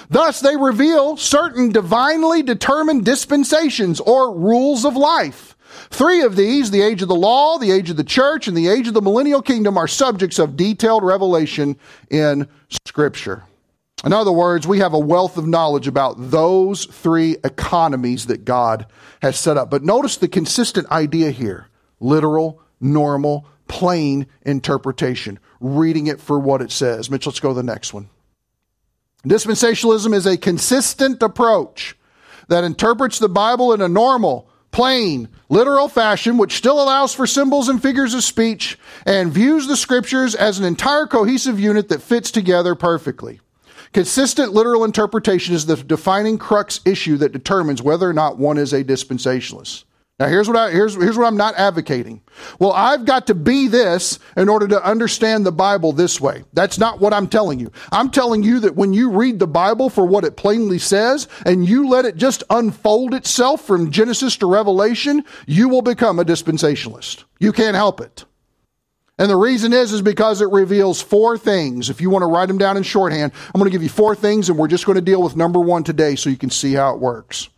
Thus, 0.08 0.38
they 0.38 0.56
reveal 0.56 1.16
certain 1.16 1.72
divinely 1.72 2.44
determined 2.44 3.04
dispensations 3.04 3.98
or 3.98 4.32
rules 4.32 4.84
of 4.84 4.94
life 4.94 5.55
Three 5.90 6.22
of 6.22 6.36
these, 6.36 6.70
the 6.70 6.82
age 6.82 7.02
of 7.02 7.08
the 7.08 7.14
law, 7.14 7.58
the 7.58 7.70
age 7.70 7.90
of 7.90 7.96
the 7.96 8.04
church, 8.04 8.48
and 8.48 8.56
the 8.56 8.68
age 8.68 8.88
of 8.88 8.94
the 8.94 9.02
millennial 9.02 9.42
kingdom, 9.42 9.76
are 9.76 9.88
subjects 9.88 10.38
of 10.38 10.56
detailed 10.56 11.02
revelation 11.02 11.76
in 12.10 12.48
Scripture. 12.86 13.44
In 14.04 14.12
other 14.12 14.32
words, 14.32 14.66
we 14.66 14.78
have 14.78 14.92
a 14.92 14.98
wealth 14.98 15.36
of 15.36 15.46
knowledge 15.46 15.88
about 15.88 16.30
those 16.30 16.84
three 16.84 17.36
economies 17.44 18.26
that 18.26 18.44
God 18.44 18.86
has 19.22 19.38
set 19.38 19.56
up. 19.56 19.70
But 19.70 19.82
notice 19.82 20.16
the 20.16 20.28
consistent 20.28 20.90
idea 20.90 21.30
here 21.30 21.68
literal, 21.98 22.60
normal, 22.80 23.46
plain 23.68 24.26
interpretation, 24.42 25.38
reading 25.60 26.06
it 26.06 26.20
for 26.20 26.38
what 26.38 26.60
it 26.60 26.70
says. 26.70 27.10
Mitch, 27.10 27.26
let's 27.26 27.40
go 27.40 27.48
to 27.48 27.54
the 27.54 27.62
next 27.62 27.94
one. 27.94 28.08
Dispensationalism 29.24 30.14
is 30.14 30.26
a 30.26 30.36
consistent 30.36 31.22
approach 31.22 31.96
that 32.48 32.64
interprets 32.64 33.18
the 33.18 33.28
Bible 33.28 33.72
in 33.72 33.80
a 33.80 33.88
normal, 33.88 34.48
plain, 34.76 35.26
literal 35.48 35.88
fashion, 35.88 36.36
which 36.36 36.58
still 36.58 36.82
allows 36.82 37.14
for 37.14 37.26
symbols 37.26 37.70
and 37.70 37.80
figures 37.80 38.12
of 38.12 38.22
speech, 38.22 38.78
and 39.06 39.32
views 39.32 39.66
the 39.66 39.74
scriptures 39.74 40.34
as 40.34 40.58
an 40.58 40.66
entire 40.66 41.06
cohesive 41.06 41.58
unit 41.58 41.88
that 41.88 42.02
fits 42.02 42.30
together 42.30 42.74
perfectly. 42.74 43.40
Consistent 43.94 44.52
literal 44.52 44.84
interpretation 44.84 45.54
is 45.54 45.64
the 45.64 45.76
defining 45.76 46.36
crux 46.36 46.80
issue 46.84 47.16
that 47.16 47.32
determines 47.32 47.80
whether 47.80 48.06
or 48.06 48.12
not 48.12 48.36
one 48.36 48.58
is 48.58 48.74
a 48.74 48.84
dispensationalist. 48.84 49.84
Now 50.18 50.28
here's 50.28 50.48
what 50.48 50.56
I, 50.56 50.70
here's, 50.70 50.94
here's 50.94 51.18
what 51.18 51.26
I'm 51.26 51.36
not 51.36 51.56
advocating. 51.56 52.22
Well, 52.58 52.72
I've 52.72 53.04
got 53.04 53.26
to 53.26 53.34
be 53.34 53.68
this 53.68 54.18
in 54.34 54.48
order 54.48 54.66
to 54.68 54.82
understand 54.82 55.44
the 55.44 55.52
Bible 55.52 55.92
this 55.92 56.18
way. 56.18 56.44
That's 56.54 56.78
not 56.78 57.00
what 57.00 57.12
I'm 57.12 57.28
telling 57.28 57.60
you. 57.60 57.70
I'm 57.92 58.10
telling 58.10 58.42
you 58.42 58.60
that 58.60 58.76
when 58.76 58.94
you 58.94 59.10
read 59.10 59.38
the 59.38 59.46
Bible 59.46 59.90
for 59.90 60.06
what 60.06 60.24
it 60.24 60.38
plainly 60.38 60.78
says 60.78 61.28
and 61.44 61.68
you 61.68 61.86
let 61.86 62.06
it 62.06 62.16
just 62.16 62.42
unfold 62.48 63.12
itself 63.12 63.66
from 63.66 63.90
Genesis 63.90 64.38
to 64.38 64.46
Revelation, 64.46 65.22
you 65.46 65.68
will 65.68 65.82
become 65.82 66.18
a 66.18 66.24
dispensationalist. 66.24 67.24
You 67.38 67.52
can't 67.52 67.76
help 67.76 68.00
it. 68.00 68.24
And 69.18 69.30
the 69.30 69.36
reason 69.36 69.74
is, 69.74 69.92
is 69.92 70.00
because 70.00 70.40
it 70.40 70.50
reveals 70.50 71.02
four 71.02 71.36
things. 71.36 71.90
If 71.90 72.00
you 72.00 72.08
want 72.08 72.22
to 72.22 72.26
write 72.26 72.46
them 72.46 72.58
down 72.58 72.78
in 72.78 72.82
shorthand, 72.84 73.32
I'm 73.46 73.58
going 73.58 73.70
to 73.70 73.74
give 73.74 73.82
you 73.82 73.90
four 73.90 74.14
things 74.14 74.48
and 74.48 74.58
we're 74.58 74.68
just 74.68 74.86
going 74.86 74.96
to 74.96 75.02
deal 75.02 75.22
with 75.22 75.36
number 75.36 75.60
one 75.60 75.84
today 75.84 76.16
so 76.16 76.30
you 76.30 76.36
can 76.36 76.50
see 76.50 76.72
how 76.72 76.94
it 76.94 77.00
works. 77.00 77.50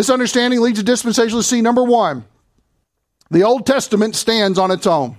This 0.00 0.08
understanding 0.08 0.62
leads 0.62 0.82
to 0.82 0.90
dispensationalists 0.90 1.44
see 1.50 1.60
number 1.60 1.84
one, 1.84 2.24
the 3.30 3.42
Old 3.42 3.66
Testament 3.66 4.16
stands 4.16 4.58
on 4.58 4.70
its 4.70 4.86
own. 4.86 5.14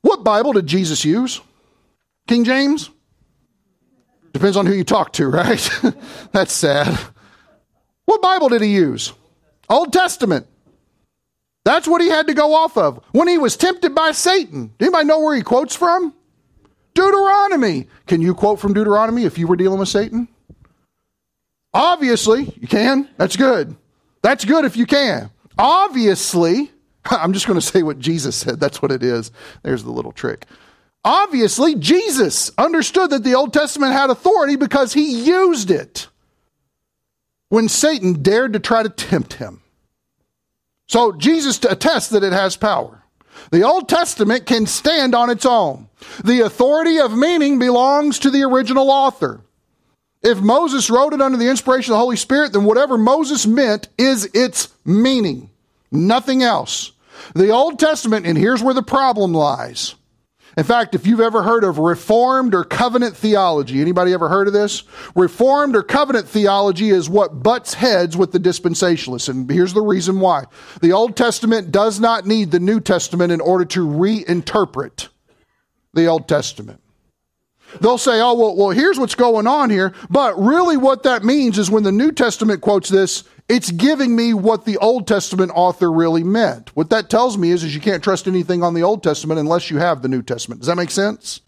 What 0.00 0.22
Bible 0.22 0.52
did 0.52 0.68
Jesus 0.68 1.04
use? 1.04 1.40
King 2.28 2.44
James? 2.44 2.88
Depends 4.32 4.56
on 4.56 4.66
who 4.66 4.74
you 4.74 4.84
talk 4.84 5.12
to, 5.14 5.26
right? 5.26 5.68
That's 6.30 6.52
sad. 6.52 6.96
What 8.04 8.22
Bible 8.22 8.48
did 8.48 8.62
he 8.62 8.72
use? 8.72 9.12
Old 9.68 9.92
Testament. 9.92 10.46
That's 11.64 11.88
what 11.88 12.00
he 12.00 12.10
had 12.10 12.28
to 12.28 12.34
go 12.34 12.54
off 12.54 12.78
of 12.78 13.04
when 13.10 13.26
he 13.26 13.38
was 13.38 13.56
tempted 13.56 13.92
by 13.92 14.12
Satan. 14.12 14.72
Anybody 14.78 15.06
know 15.06 15.18
where 15.18 15.34
he 15.34 15.42
quotes 15.42 15.74
from? 15.74 16.14
Deuteronomy. 16.94 17.88
Can 18.06 18.22
you 18.22 18.36
quote 18.36 18.60
from 18.60 18.72
Deuteronomy 18.72 19.24
if 19.24 19.36
you 19.36 19.48
were 19.48 19.56
dealing 19.56 19.80
with 19.80 19.88
Satan? 19.88 20.28
Obviously, 21.72 22.52
you 22.60 22.68
can. 22.68 23.08
That's 23.16 23.36
good. 23.36 23.76
That's 24.22 24.44
good 24.44 24.64
if 24.64 24.76
you 24.76 24.86
can. 24.86 25.30
Obviously, 25.58 26.70
I'm 27.04 27.32
just 27.32 27.46
going 27.46 27.58
to 27.58 27.66
say 27.66 27.82
what 27.82 27.98
Jesus 27.98 28.36
said. 28.36 28.60
That's 28.60 28.82
what 28.82 28.92
it 28.92 29.02
is. 29.02 29.30
There's 29.62 29.84
the 29.84 29.90
little 29.90 30.12
trick. 30.12 30.46
Obviously, 31.04 31.76
Jesus 31.76 32.50
understood 32.58 33.10
that 33.10 33.24
the 33.24 33.34
Old 33.34 33.52
Testament 33.52 33.92
had 33.92 34.10
authority 34.10 34.56
because 34.56 34.92
he 34.92 35.22
used 35.24 35.70
it 35.70 36.08
when 37.48 37.68
Satan 37.68 38.22
dared 38.22 38.52
to 38.52 38.60
try 38.60 38.82
to 38.82 38.90
tempt 38.90 39.34
him. 39.34 39.62
So 40.88 41.12
Jesus 41.12 41.58
attests 41.64 42.10
that 42.10 42.24
it 42.24 42.32
has 42.32 42.56
power. 42.56 43.02
The 43.50 43.62
Old 43.62 43.88
Testament 43.88 44.44
can 44.44 44.66
stand 44.66 45.14
on 45.14 45.30
its 45.30 45.46
own. 45.46 45.88
The 46.24 46.40
authority 46.40 46.98
of 46.98 47.16
meaning 47.16 47.58
belongs 47.58 48.18
to 48.20 48.30
the 48.30 48.42
original 48.42 48.90
author. 48.90 49.40
If 50.22 50.40
Moses 50.40 50.90
wrote 50.90 51.14
it 51.14 51.22
under 51.22 51.38
the 51.38 51.48
inspiration 51.48 51.92
of 51.92 51.96
the 51.96 52.02
Holy 52.02 52.16
Spirit, 52.16 52.52
then 52.52 52.64
whatever 52.64 52.98
Moses 52.98 53.46
meant 53.46 53.88
is 53.96 54.28
its 54.34 54.68
meaning. 54.84 55.50
Nothing 55.90 56.42
else. 56.42 56.92
The 57.34 57.50
Old 57.50 57.78
Testament, 57.78 58.26
and 58.26 58.36
here's 58.36 58.62
where 58.62 58.74
the 58.74 58.82
problem 58.82 59.32
lies. 59.32 59.94
In 60.56 60.64
fact, 60.64 60.94
if 60.94 61.06
you've 61.06 61.20
ever 61.20 61.42
heard 61.42 61.62
of 61.64 61.78
Reformed 61.78 62.54
or 62.54 62.64
covenant 62.64 63.16
theology, 63.16 63.80
anybody 63.80 64.12
ever 64.12 64.28
heard 64.28 64.48
of 64.48 64.52
this? 64.52 64.82
Reformed 65.14 65.76
or 65.76 65.82
covenant 65.82 66.28
theology 66.28 66.90
is 66.90 67.08
what 67.08 67.42
butts 67.42 67.74
heads 67.74 68.16
with 68.16 68.32
the 68.32 68.40
dispensationalists. 68.40 69.28
And 69.28 69.48
here's 69.48 69.74
the 69.74 69.80
reason 69.80 70.18
why. 70.18 70.44
The 70.80 70.92
Old 70.92 71.16
Testament 71.16 71.70
does 71.70 72.00
not 72.00 72.26
need 72.26 72.50
the 72.50 72.58
New 72.58 72.80
Testament 72.80 73.32
in 73.32 73.40
order 73.40 73.64
to 73.66 73.86
reinterpret 73.86 75.08
the 75.94 76.06
Old 76.06 76.28
Testament. 76.28 76.82
They'll 77.80 77.98
say, 77.98 78.20
oh, 78.20 78.34
well, 78.34 78.56
well, 78.56 78.70
here's 78.70 78.98
what's 78.98 79.14
going 79.14 79.46
on 79.46 79.70
here. 79.70 79.92
But 80.08 80.38
really, 80.38 80.76
what 80.76 81.02
that 81.04 81.24
means 81.24 81.58
is 81.58 81.70
when 81.70 81.82
the 81.82 81.92
New 81.92 82.12
Testament 82.12 82.60
quotes 82.60 82.88
this, 82.88 83.24
it's 83.48 83.70
giving 83.70 84.14
me 84.14 84.32
what 84.32 84.64
the 84.64 84.76
Old 84.78 85.08
Testament 85.08 85.50
author 85.54 85.90
really 85.90 86.22
meant. 86.22 86.74
What 86.76 86.90
that 86.90 87.10
tells 87.10 87.36
me 87.36 87.50
is, 87.50 87.64
is 87.64 87.74
you 87.74 87.80
can't 87.80 88.02
trust 88.02 88.28
anything 88.28 88.62
on 88.62 88.74
the 88.74 88.82
Old 88.82 89.02
Testament 89.02 89.40
unless 89.40 89.70
you 89.70 89.78
have 89.78 90.02
the 90.02 90.08
New 90.08 90.22
Testament. 90.22 90.60
Does 90.60 90.68
that 90.68 90.76
make 90.76 90.90
sense? 90.90 91.40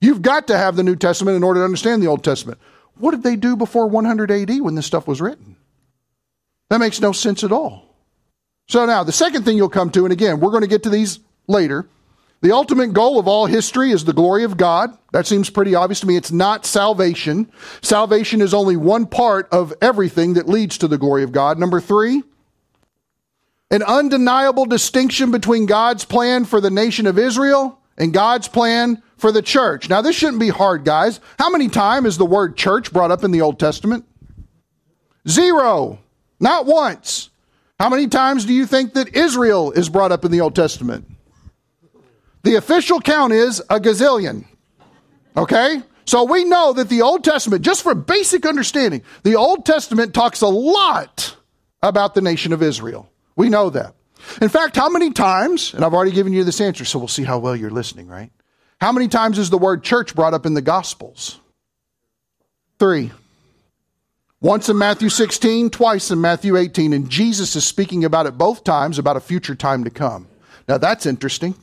You've 0.00 0.22
got 0.22 0.46
to 0.46 0.56
have 0.56 0.76
the 0.76 0.82
New 0.82 0.96
Testament 0.96 1.36
in 1.36 1.42
order 1.42 1.60
to 1.60 1.64
understand 1.64 2.02
the 2.02 2.06
Old 2.06 2.24
Testament. 2.24 2.58
What 2.98 3.12
did 3.12 3.22
they 3.22 3.36
do 3.36 3.56
before 3.56 3.86
100 3.88 4.30
AD 4.30 4.60
when 4.60 4.74
this 4.74 4.86
stuff 4.86 5.06
was 5.08 5.20
written? 5.20 5.56
That 6.68 6.78
makes 6.78 7.00
no 7.00 7.12
sense 7.12 7.42
at 7.42 7.52
all. 7.52 7.96
So 8.68 8.86
now, 8.86 9.02
the 9.02 9.12
second 9.12 9.44
thing 9.44 9.56
you'll 9.56 9.68
come 9.68 9.90
to, 9.90 10.04
and 10.04 10.12
again, 10.12 10.38
we're 10.38 10.52
going 10.52 10.62
to 10.62 10.68
get 10.68 10.84
to 10.84 10.90
these 10.90 11.18
later. 11.48 11.88
The 12.42 12.52
ultimate 12.52 12.94
goal 12.94 13.18
of 13.18 13.28
all 13.28 13.46
history 13.46 13.90
is 13.90 14.04
the 14.04 14.14
glory 14.14 14.44
of 14.44 14.56
God. 14.56 14.96
That 15.12 15.26
seems 15.26 15.50
pretty 15.50 15.74
obvious 15.74 16.00
to 16.00 16.06
me. 16.06 16.16
It's 16.16 16.32
not 16.32 16.64
salvation. 16.64 17.52
Salvation 17.82 18.40
is 18.40 18.54
only 18.54 18.76
one 18.76 19.06
part 19.06 19.48
of 19.52 19.74
everything 19.82 20.34
that 20.34 20.48
leads 20.48 20.78
to 20.78 20.88
the 20.88 20.96
glory 20.96 21.22
of 21.22 21.32
God. 21.32 21.58
Number 21.58 21.80
three, 21.80 22.22
an 23.70 23.82
undeniable 23.82 24.64
distinction 24.64 25.30
between 25.30 25.66
God's 25.66 26.04
plan 26.04 26.46
for 26.46 26.60
the 26.62 26.70
nation 26.70 27.06
of 27.06 27.18
Israel 27.18 27.78
and 27.98 28.12
God's 28.12 28.48
plan 28.48 29.02
for 29.18 29.30
the 29.30 29.42
church. 29.42 29.90
Now, 29.90 30.00
this 30.00 30.16
shouldn't 30.16 30.40
be 30.40 30.48
hard, 30.48 30.84
guys. 30.84 31.20
How 31.38 31.50
many 31.50 31.68
times 31.68 32.06
is 32.06 32.18
the 32.18 32.24
word 32.24 32.56
church 32.56 32.90
brought 32.90 33.10
up 33.10 33.22
in 33.22 33.32
the 33.32 33.42
Old 33.42 33.60
Testament? 33.60 34.06
Zero. 35.28 35.98
Not 36.40 36.64
once. 36.64 37.28
How 37.78 37.90
many 37.90 38.08
times 38.08 38.46
do 38.46 38.54
you 38.54 38.64
think 38.64 38.94
that 38.94 39.14
Israel 39.14 39.72
is 39.72 39.90
brought 39.90 40.10
up 40.10 40.24
in 40.24 40.32
the 40.32 40.40
Old 40.40 40.54
Testament? 40.54 41.09
The 42.42 42.56
official 42.56 43.00
count 43.00 43.32
is 43.32 43.60
a 43.70 43.78
gazillion. 43.78 44.46
Okay? 45.36 45.82
So 46.06 46.24
we 46.24 46.44
know 46.44 46.72
that 46.72 46.88
the 46.88 47.02
Old 47.02 47.22
Testament, 47.22 47.62
just 47.62 47.82
for 47.82 47.94
basic 47.94 48.44
understanding, 48.46 49.02
the 49.22 49.36
Old 49.36 49.64
Testament 49.64 50.14
talks 50.14 50.40
a 50.40 50.48
lot 50.48 51.36
about 51.82 52.14
the 52.14 52.20
nation 52.20 52.52
of 52.52 52.62
Israel. 52.62 53.10
We 53.36 53.48
know 53.48 53.70
that. 53.70 53.94
In 54.40 54.48
fact, 54.48 54.76
how 54.76 54.88
many 54.88 55.12
times, 55.12 55.72
and 55.72 55.84
I've 55.84 55.94
already 55.94 56.10
given 56.10 56.32
you 56.32 56.44
this 56.44 56.60
answer, 56.60 56.84
so 56.84 56.98
we'll 56.98 57.08
see 57.08 57.24
how 57.24 57.38
well 57.38 57.56
you're 57.56 57.70
listening, 57.70 58.06
right? 58.06 58.30
How 58.80 58.92
many 58.92 59.08
times 59.08 59.38
is 59.38 59.50
the 59.50 59.58
word 59.58 59.82
church 59.82 60.14
brought 60.14 60.34
up 60.34 60.46
in 60.46 60.54
the 60.54 60.62
Gospels? 60.62 61.38
Three. 62.78 63.12
Once 64.40 64.70
in 64.70 64.78
Matthew 64.78 65.10
16, 65.10 65.68
twice 65.68 66.10
in 66.10 66.20
Matthew 66.20 66.56
18, 66.56 66.94
and 66.94 67.10
Jesus 67.10 67.54
is 67.56 67.64
speaking 67.66 68.04
about 68.04 68.26
it 68.26 68.38
both 68.38 68.64
times 68.64 68.98
about 68.98 69.16
a 69.16 69.20
future 69.20 69.54
time 69.54 69.84
to 69.84 69.90
come. 69.90 70.28
Now 70.66 70.78
that's 70.78 71.04
interesting. 71.04 71.54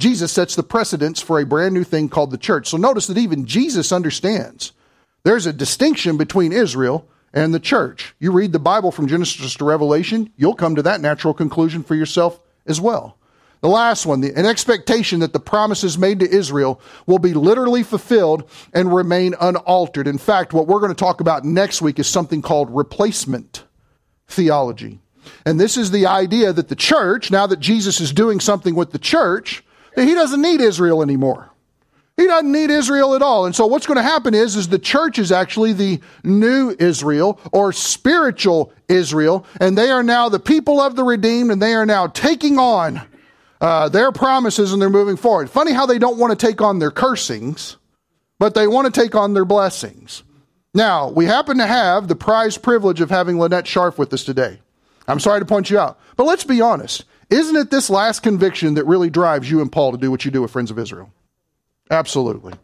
Jesus 0.00 0.32
sets 0.32 0.56
the 0.56 0.62
precedence 0.62 1.20
for 1.20 1.38
a 1.38 1.46
brand 1.46 1.74
new 1.74 1.84
thing 1.84 2.08
called 2.08 2.30
the 2.30 2.38
church. 2.38 2.68
So 2.68 2.76
notice 2.76 3.06
that 3.06 3.18
even 3.18 3.46
Jesus 3.46 3.92
understands 3.92 4.72
there's 5.22 5.46
a 5.46 5.52
distinction 5.52 6.16
between 6.16 6.52
Israel 6.52 7.06
and 7.32 7.54
the 7.54 7.60
church. 7.60 8.14
You 8.18 8.32
read 8.32 8.52
the 8.52 8.58
Bible 8.58 8.90
from 8.90 9.06
Genesis 9.06 9.54
to 9.54 9.64
Revelation, 9.64 10.32
you'll 10.36 10.54
come 10.54 10.74
to 10.76 10.82
that 10.82 11.00
natural 11.00 11.34
conclusion 11.34 11.82
for 11.82 11.94
yourself 11.94 12.40
as 12.66 12.80
well. 12.80 13.18
The 13.60 13.68
last 13.68 14.06
one, 14.06 14.22
the, 14.22 14.32
an 14.34 14.46
expectation 14.46 15.20
that 15.20 15.34
the 15.34 15.40
promises 15.40 15.98
made 15.98 16.20
to 16.20 16.30
Israel 16.30 16.80
will 17.06 17.18
be 17.18 17.34
literally 17.34 17.82
fulfilled 17.82 18.48
and 18.72 18.94
remain 18.94 19.34
unaltered. 19.38 20.08
In 20.08 20.16
fact, 20.16 20.54
what 20.54 20.66
we're 20.66 20.80
going 20.80 20.94
to 20.94 20.94
talk 20.94 21.20
about 21.20 21.44
next 21.44 21.82
week 21.82 21.98
is 21.98 22.06
something 22.06 22.40
called 22.40 22.74
replacement 22.74 23.64
theology. 24.28 25.00
And 25.44 25.60
this 25.60 25.76
is 25.76 25.90
the 25.90 26.06
idea 26.06 26.54
that 26.54 26.68
the 26.68 26.76
church, 26.76 27.30
now 27.30 27.46
that 27.46 27.60
Jesus 27.60 28.00
is 28.00 28.12
doing 28.12 28.40
something 28.40 28.74
with 28.74 28.92
the 28.92 28.98
church, 28.98 29.62
he 29.96 30.14
doesn't 30.14 30.40
need 30.40 30.60
Israel 30.60 31.02
anymore. 31.02 31.50
He 32.16 32.26
doesn't 32.26 32.52
need 32.52 32.68
Israel 32.68 33.14
at 33.14 33.22
all. 33.22 33.46
And 33.46 33.56
so 33.56 33.66
what's 33.66 33.86
going 33.86 33.96
to 33.96 34.02
happen 34.02 34.34
is, 34.34 34.54
is 34.54 34.68
the 34.68 34.78
church 34.78 35.18
is 35.18 35.32
actually 35.32 35.72
the 35.72 36.00
new 36.22 36.76
Israel 36.78 37.40
or 37.50 37.72
spiritual 37.72 38.74
Israel. 38.88 39.46
And 39.58 39.76
they 39.76 39.90
are 39.90 40.02
now 40.02 40.28
the 40.28 40.38
people 40.38 40.80
of 40.82 40.96
the 40.96 41.02
redeemed 41.02 41.50
and 41.50 41.62
they 41.62 41.72
are 41.72 41.86
now 41.86 42.08
taking 42.08 42.58
on 42.58 43.00
uh, 43.60 43.88
their 43.88 44.12
promises 44.12 44.72
and 44.72 44.82
they're 44.82 44.90
moving 44.90 45.16
forward. 45.16 45.48
Funny 45.48 45.72
how 45.72 45.86
they 45.86 45.98
don't 45.98 46.18
want 46.18 46.38
to 46.38 46.46
take 46.46 46.60
on 46.60 46.78
their 46.78 46.90
cursings, 46.90 47.78
but 48.38 48.54
they 48.54 48.66
want 48.66 48.92
to 48.92 49.00
take 49.00 49.14
on 49.14 49.32
their 49.32 49.46
blessings. 49.46 50.22
Now, 50.74 51.08
we 51.08 51.24
happen 51.24 51.58
to 51.58 51.66
have 51.66 52.06
the 52.06 52.16
prized 52.16 52.62
privilege 52.62 53.00
of 53.00 53.08
having 53.10 53.38
Lynette 53.38 53.66
Sharf 53.66 53.98
with 53.98 54.12
us 54.12 54.24
today. 54.24 54.60
I'm 55.08 55.20
sorry 55.20 55.40
to 55.40 55.46
point 55.46 55.70
you 55.70 55.78
out, 55.78 55.98
but 56.16 56.24
let's 56.24 56.44
be 56.44 56.60
honest. 56.60 57.04
Isn't 57.30 57.56
it 57.56 57.70
this 57.70 57.88
last 57.88 58.20
conviction 58.20 58.74
that 58.74 58.86
really 58.86 59.08
drives 59.08 59.50
you 59.50 59.60
and 59.60 59.70
Paul 59.70 59.92
to 59.92 59.98
do 59.98 60.10
what 60.10 60.24
you 60.24 60.30
do 60.30 60.42
with 60.42 60.50
Friends 60.50 60.70
of 60.70 60.78
Israel? 60.78 61.12
Absolutely. 61.90 62.54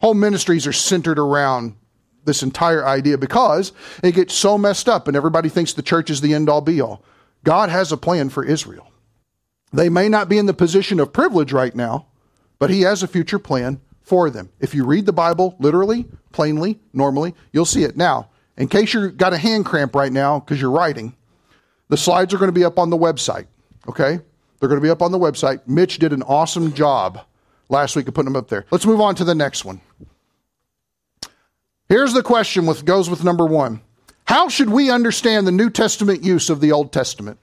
Whole 0.00 0.14
ministries 0.14 0.66
are 0.66 0.72
centered 0.72 1.18
around 1.18 1.74
this 2.24 2.42
entire 2.42 2.86
idea 2.86 3.18
because 3.18 3.72
it 4.02 4.14
gets 4.14 4.34
so 4.34 4.56
messed 4.56 4.88
up 4.88 5.08
and 5.08 5.16
everybody 5.16 5.48
thinks 5.48 5.72
the 5.72 5.82
church 5.82 6.10
is 6.10 6.20
the 6.20 6.34
end 6.34 6.48
all 6.48 6.60
be 6.60 6.80
all. 6.80 7.02
God 7.44 7.70
has 7.70 7.90
a 7.90 7.96
plan 7.96 8.28
for 8.28 8.44
Israel. 8.44 8.90
They 9.72 9.88
may 9.88 10.08
not 10.08 10.28
be 10.28 10.38
in 10.38 10.46
the 10.46 10.54
position 10.54 11.00
of 11.00 11.12
privilege 11.12 11.52
right 11.52 11.74
now, 11.74 12.06
but 12.58 12.70
He 12.70 12.82
has 12.82 13.02
a 13.02 13.08
future 13.08 13.38
plan 13.38 13.80
for 14.02 14.30
them. 14.30 14.50
If 14.60 14.74
you 14.74 14.84
read 14.84 15.06
the 15.06 15.12
Bible 15.12 15.56
literally, 15.58 16.06
plainly, 16.32 16.80
normally, 16.92 17.34
you'll 17.52 17.64
see 17.64 17.84
it. 17.84 17.96
Now, 17.96 18.28
in 18.56 18.68
case 18.68 18.92
you've 18.92 19.16
got 19.16 19.32
a 19.32 19.38
hand 19.38 19.64
cramp 19.64 19.94
right 19.94 20.12
now 20.12 20.40
because 20.40 20.60
you're 20.60 20.70
writing, 20.70 21.14
the 21.90 21.96
slides 21.96 22.32
are 22.32 22.38
going 22.38 22.48
to 22.48 22.52
be 22.52 22.64
up 22.64 22.78
on 22.78 22.88
the 22.88 22.96
website. 22.96 23.46
Okay? 23.86 24.20
They're 24.58 24.68
going 24.68 24.80
to 24.80 24.84
be 24.84 24.90
up 24.90 25.02
on 25.02 25.12
the 25.12 25.18
website. 25.18 25.60
Mitch 25.66 25.98
did 25.98 26.12
an 26.12 26.22
awesome 26.22 26.72
job 26.72 27.20
last 27.68 27.96
week 27.96 28.08
of 28.08 28.14
putting 28.14 28.32
them 28.32 28.36
up 28.36 28.48
there. 28.48 28.64
Let's 28.70 28.86
move 28.86 29.00
on 29.00 29.14
to 29.16 29.24
the 29.24 29.34
next 29.34 29.64
one. 29.64 29.80
Here's 31.88 32.12
the 32.12 32.22
question 32.22 32.66
with 32.66 32.84
goes 32.84 33.10
with 33.10 33.24
number 33.24 33.44
1. 33.44 33.80
How 34.24 34.48
should 34.48 34.70
we 34.70 34.90
understand 34.90 35.46
the 35.46 35.52
New 35.52 35.70
Testament 35.70 36.22
use 36.22 36.48
of 36.50 36.60
the 36.60 36.70
Old 36.70 36.92
Testament? 36.92 37.38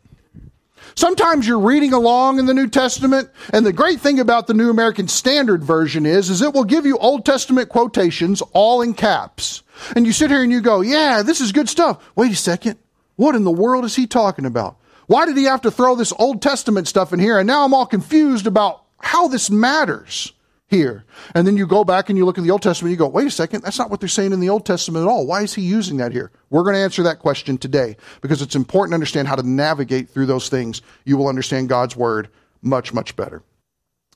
Sometimes 0.95 1.45
you're 1.45 1.59
reading 1.59 1.91
along 1.91 2.39
in 2.39 2.45
the 2.45 2.53
New 2.53 2.67
Testament, 2.67 3.29
and 3.51 3.65
the 3.65 3.73
great 3.73 3.99
thing 3.99 4.19
about 4.19 4.47
the 4.47 4.53
New 4.53 4.69
American 4.69 5.07
Standard 5.09 5.63
Version 5.63 6.05
is, 6.05 6.29
is 6.29 6.41
it 6.41 6.53
will 6.53 6.63
give 6.63 6.85
you 6.85 6.97
Old 6.97 7.25
Testament 7.25 7.69
quotations 7.69 8.41
all 8.53 8.81
in 8.81 8.93
caps. 8.93 9.63
And 9.95 10.05
you 10.05 10.13
sit 10.13 10.31
here 10.31 10.41
and 10.41 10.51
you 10.51 10.61
go, 10.61 10.79
yeah, 10.81 11.23
this 11.23 11.41
is 11.41 11.51
good 11.51 11.67
stuff. 11.67 12.01
Wait 12.15 12.31
a 12.31 12.35
second. 12.35 12.79
What 13.17 13.35
in 13.35 13.43
the 13.43 13.51
world 13.51 13.83
is 13.83 13.95
he 13.95 14.07
talking 14.07 14.45
about? 14.45 14.77
Why 15.07 15.25
did 15.25 15.37
he 15.37 15.43
have 15.43 15.61
to 15.61 15.71
throw 15.71 15.95
this 15.95 16.13
Old 16.17 16.41
Testament 16.41 16.87
stuff 16.87 17.11
in 17.11 17.19
here? 17.19 17.37
And 17.37 17.47
now 17.47 17.65
I'm 17.65 17.73
all 17.73 17.85
confused 17.85 18.47
about 18.47 18.83
how 18.99 19.27
this 19.27 19.49
matters 19.49 20.33
here. 20.67 21.05
And 21.33 21.47
then 21.47 21.57
you 21.57 21.65
go 21.65 21.83
back 21.83 22.09
and 22.09 22.17
you 22.17 22.25
look 22.25 22.37
at 22.37 22.43
the 22.43 22.51
Old 22.51 22.61
Testament, 22.61 22.91
you 22.91 22.97
go, 22.97 23.07
wait 23.07 23.27
a 23.27 23.31
second, 23.31 23.63
that's 23.63 23.79
not 23.79 23.89
what 23.89 23.99
they're 23.99 24.09
saying 24.09 24.33
in 24.33 24.39
the 24.39 24.49
Old 24.49 24.65
Testament 24.65 25.05
at 25.05 25.09
all. 25.09 25.25
Why 25.25 25.41
is 25.41 25.53
he 25.53 25.61
using 25.61 25.97
that 25.97 26.11
here? 26.11 26.31
We're 26.49 26.63
going 26.63 26.75
to 26.75 26.81
answer 26.81 27.03
that 27.03 27.19
question 27.19 27.57
today 27.57 27.95
because 28.21 28.41
it's 28.41 28.55
important 28.55 28.91
to 28.91 28.95
understand 28.95 29.27
how 29.27 29.35
to 29.35 29.47
navigate 29.47 30.09
through 30.09 30.25
those 30.25 30.49
things. 30.49 30.81
You 31.05 31.17
will 31.17 31.27
understand 31.27 31.69
God's 31.69 31.95
word 31.95 32.29
much, 32.61 32.93
much 32.93 33.15
better. 33.15 33.43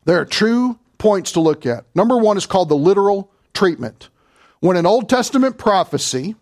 There 0.04 0.20
are 0.20 0.26
two 0.26 0.78
points 0.98 1.32
to 1.34 1.40
look 1.40 1.66
at. 1.66 1.86
Number 1.96 2.18
one 2.18 2.38
is 2.38 2.46
called 2.46 2.70
the 2.70 2.76
literal 2.76 3.32
treatment. 3.54 4.10
When 4.60 4.78
an 4.78 4.86
Old 4.86 5.10
Testament 5.10 5.58
prophecy 5.58 6.36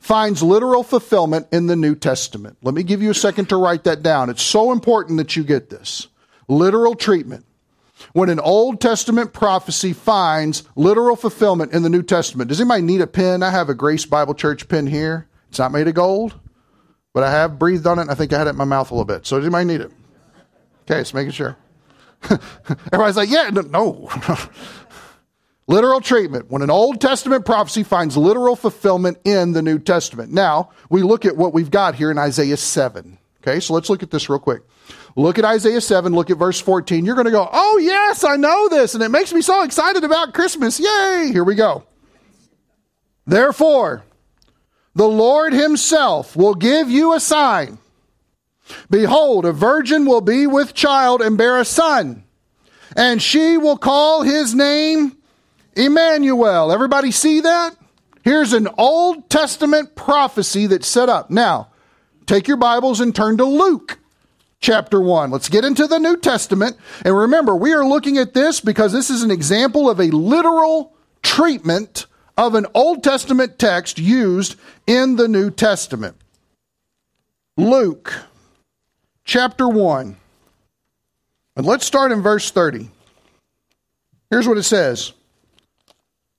finds 0.00 0.42
literal 0.42 0.82
fulfillment 0.82 1.46
in 1.52 1.66
the 1.66 1.76
New 1.76 1.94
Testament. 1.94 2.56
Let 2.62 2.74
me 2.74 2.82
give 2.82 3.02
you 3.02 3.10
a 3.10 3.14
second 3.14 3.48
to 3.50 3.56
write 3.56 3.84
that 3.84 4.02
down. 4.02 4.30
It's 4.30 4.42
so 4.42 4.72
important 4.72 5.18
that 5.18 5.36
you 5.36 5.44
get 5.44 5.70
this. 5.70 6.08
Literal 6.48 6.96
treatment 6.96 7.44
when 8.12 8.30
an 8.30 8.40
Old 8.40 8.80
Testament 8.80 9.32
prophecy 9.32 9.92
finds 9.92 10.64
literal 10.74 11.16
fulfillment 11.16 11.72
in 11.72 11.82
the 11.82 11.90
New 11.90 12.02
Testament. 12.02 12.48
Does 12.48 12.60
anybody 12.60 12.82
need 12.82 13.02
a 13.02 13.06
pen? 13.06 13.42
I 13.42 13.50
have 13.50 13.68
a 13.68 13.74
Grace 13.74 14.06
Bible 14.06 14.34
Church 14.34 14.68
pen 14.68 14.86
here. 14.86 15.28
It's 15.50 15.58
not 15.58 15.70
made 15.70 15.86
of 15.86 15.94
gold, 15.94 16.34
but 17.12 17.22
I 17.22 17.30
have 17.30 17.58
breathed 17.58 17.86
on 17.86 17.98
it. 17.98 18.08
I 18.08 18.14
think 18.14 18.32
I 18.32 18.38
had 18.38 18.46
it 18.46 18.50
in 18.50 18.56
my 18.56 18.64
mouth 18.64 18.90
a 18.90 18.94
little 18.94 19.04
bit. 19.04 19.26
So 19.26 19.36
does 19.36 19.44
anybody 19.44 19.66
need 19.66 19.80
it? 19.82 19.92
Okay, 20.82 21.00
just 21.00 21.14
making 21.14 21.32
sure. 21.32 21.56
Everybody's 22.92 23.16
like, 23.16 23.30
yeah, 23.30 23.50
no. 23.50 24.08
literal 25.70 26.00
treatment. 26.00 26.50
When 26.50 26.62
an 26.62 26.70
Old 26.70 27.00
Testament 27.00 27.46
prophecy 27.46 27.84
finds 27.84 28.16
literal 28.16 28.56
fulfillment 28.56 29.18
in 29.24 29.52
the 29.52 29.62
New 29.62 29.78
Testament. 29.78 30.32
Now, 30.32 30.70
we 30.90 31.02
look 31.02 31.24
at 31.24 31.36
what 31.36 31.54
we've 31.54 31.70
got 31.70 31.94
here 31.94 32.10
in 32.10 32.18
Isaiah 32.18 32.56
7. 32.56 33.16
Okay, 33.40 33.60
so 33.60 33.72
let's 33.72 33.88
look 33.88 34.02
at 34.02 34.10
this 34.10 34.28
real 34.28 34.40
quick. 34.40 34.62
Look 35.16 35.38
at 35.38 35.44
Isaiah 35.44 35.80
7, 35.80 36.12
look 36.12 36.30
at 36.30 36.36
verse 36.36 36.60
14. 36.60 37.04
You're 37.06 37.14
going 37.14 37.24
to 37.26 37.30
go, 37.30 37.48
oh, 37.50 37.78
yes, 37.78 38.22
I 38.22 38.36
know 38.36 38.68
this, 38.68 38.94
and 38.94 39.02
it 39.02 39.08
makes 39.08 39.32
me 39.32 39.40
so 39.40 39.62
excited 39.62 40.04
about 40.04 40.34
Christmas. 40.34 40.78
Yay! 40.78 41.30
Here 41.32 41.44
we 41.44 41.54
go. 41.54 41.84
Therefore, 43.26 44.04
the 44.94 45.08
Lord 45.08 45.52
Himself 45.52 46.36
will 46.36 46.54
give 46.54 46.90
you 46.90 47.14
a 47.14 47.20
sign. 47.20 47.78
Behold, 48.88 49.46
a 49.46 49.52
virgin 49.52 50.04
will 50.04 50.20
be 50.20 50.46
with 50.46 50.74
child 50.74 51.22
and 51.22 51.38
bear 51.38 51.58
a 51.58 51.64
son, 51.64 52.24
and 52.96 53.22
she 53.22 53.56
will 53.56 53.78
call 53.78 54.22
his 54.22 54.54
name 54.54 55.16
Emmanuel. 55.76 56.72
Everybody 56.72 57.10
see 57.10 57.40
that? 57.40 57.76
Here's 58.22 58.52
an 58.52 58.68
Old 58.76 59.30
Testament 59.30 59.94
prophecy 59.94 60.66
that's 60.66 60.86
set 60.86 61.08
up. 61.08 61.30
Now, 61.30 61.68
take 62.26 62.48
your 62.48 62.56
Bibles 62.56 63.00
and 63.00 63.14
turn 63.14 63.38
to 63.38 63.44
Luke 63.44 63.98
chapter 64.60 65.00
1. 65.00 65.30
Let's 65.30 65.48
get 65.48 65.64
into 65.64 65.86
the 65.86 65.98
New 65.98 66.16
Testament. 66.16 66.76
And 67.04 67.16
remember, 67.16 67.56
we 67.56 67.72
are 67.72 67.84
looking 67.84 68.18
at 68.18 68.34
this 68.34 68.60
because 68.60 68.92
this 68.92 69.10
is 69.10 69.22
an 69.22 69.30
example 69.30 69.88
of 69.88 70.00
a 70.00 70.10
literal 70.10 70.94
treatment 71.22 72.06
of 72.36 72.54
an 72.54 72.66
Old 72.74 73.02
Testament 73.02 73.58
text 73.58 73.98
used 73.98 74.56
in 74.86 75.16
the 75.16 75.28
New 75.28 75.50
Testament. 75.50 76.16
Luke 77.56 78.14
chapter 79.24 79.68
1. 79.68 80.16
And 81.56 81.66
let's 81.66 81.84
start 81.84 82.12
in 82.12 82.22
verse 82.22 82.50
30. 82.50 82.88
Here's 84.30 84.46
what 84.46 84.58
it 84.58 84.62
says 84.62 85.12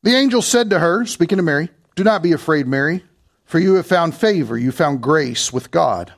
The 0.03 0.15
angel 0.15 0.41
said 0.41 0.69
to 0.71 0.79
her, 0.79 1.05
speaking 1.05 1.37
to 1.37 1.43
Mary, 1.43 1.69
Do 1.95 2.03
not 2.03 2.23
be 2.23 2.31
afraid, 2.31 2.67
Mary, 2.67 3.03
for 3.45 3.59
you 3.59 3.75
have 3.75 3.85
found 3.85 4.15
favor, 4.15 4.57
you 4.57 4.71
found 4.71 5.01
grace 5.01 5.53
with 5.53 5.71
God. 5.71 6.13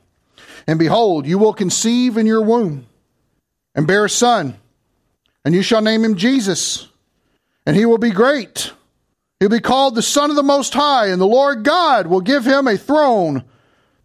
And 0.66 0.78
behold, 0.78 1.26
you 1.26 1.38
will 1.38 1.52
conceive 1.52 2.16
in 2.16 2.26
your 2.26 2.42
womb 2.42 2.86
and 3.74 3.86
bear 3.86 4.06
a 4.06 4.10
son, 4.10 4.58
and 5.44 5.54
you 5.54 5.62
shall 5.62 5.82
name 5.82 6.04
him 6.04 6.14
Jesus. 6.14 6.88
And 7.66 7.76
he 7.76 7.86
will 7.86 7.98
be 7.98 8.10
great. 8.10 8.72
He'll 9.40 9.48
be 9.48 9.60
called 9.60 9.94
the 9.94 10.02
Son 10.02 10.30
of 10.30 10.36
the 10.36 10.42
Most 10.42 10.72
High, 10.74 11.08
and 11.08 11.20
the 11.20 11.26
Lord 11.26 11.64
God 11.64 12.06
will 12.06 12.20
give 12.20 12.46
him 12.46 12.66
a 12.66 12.78
throne, 12.78 13.44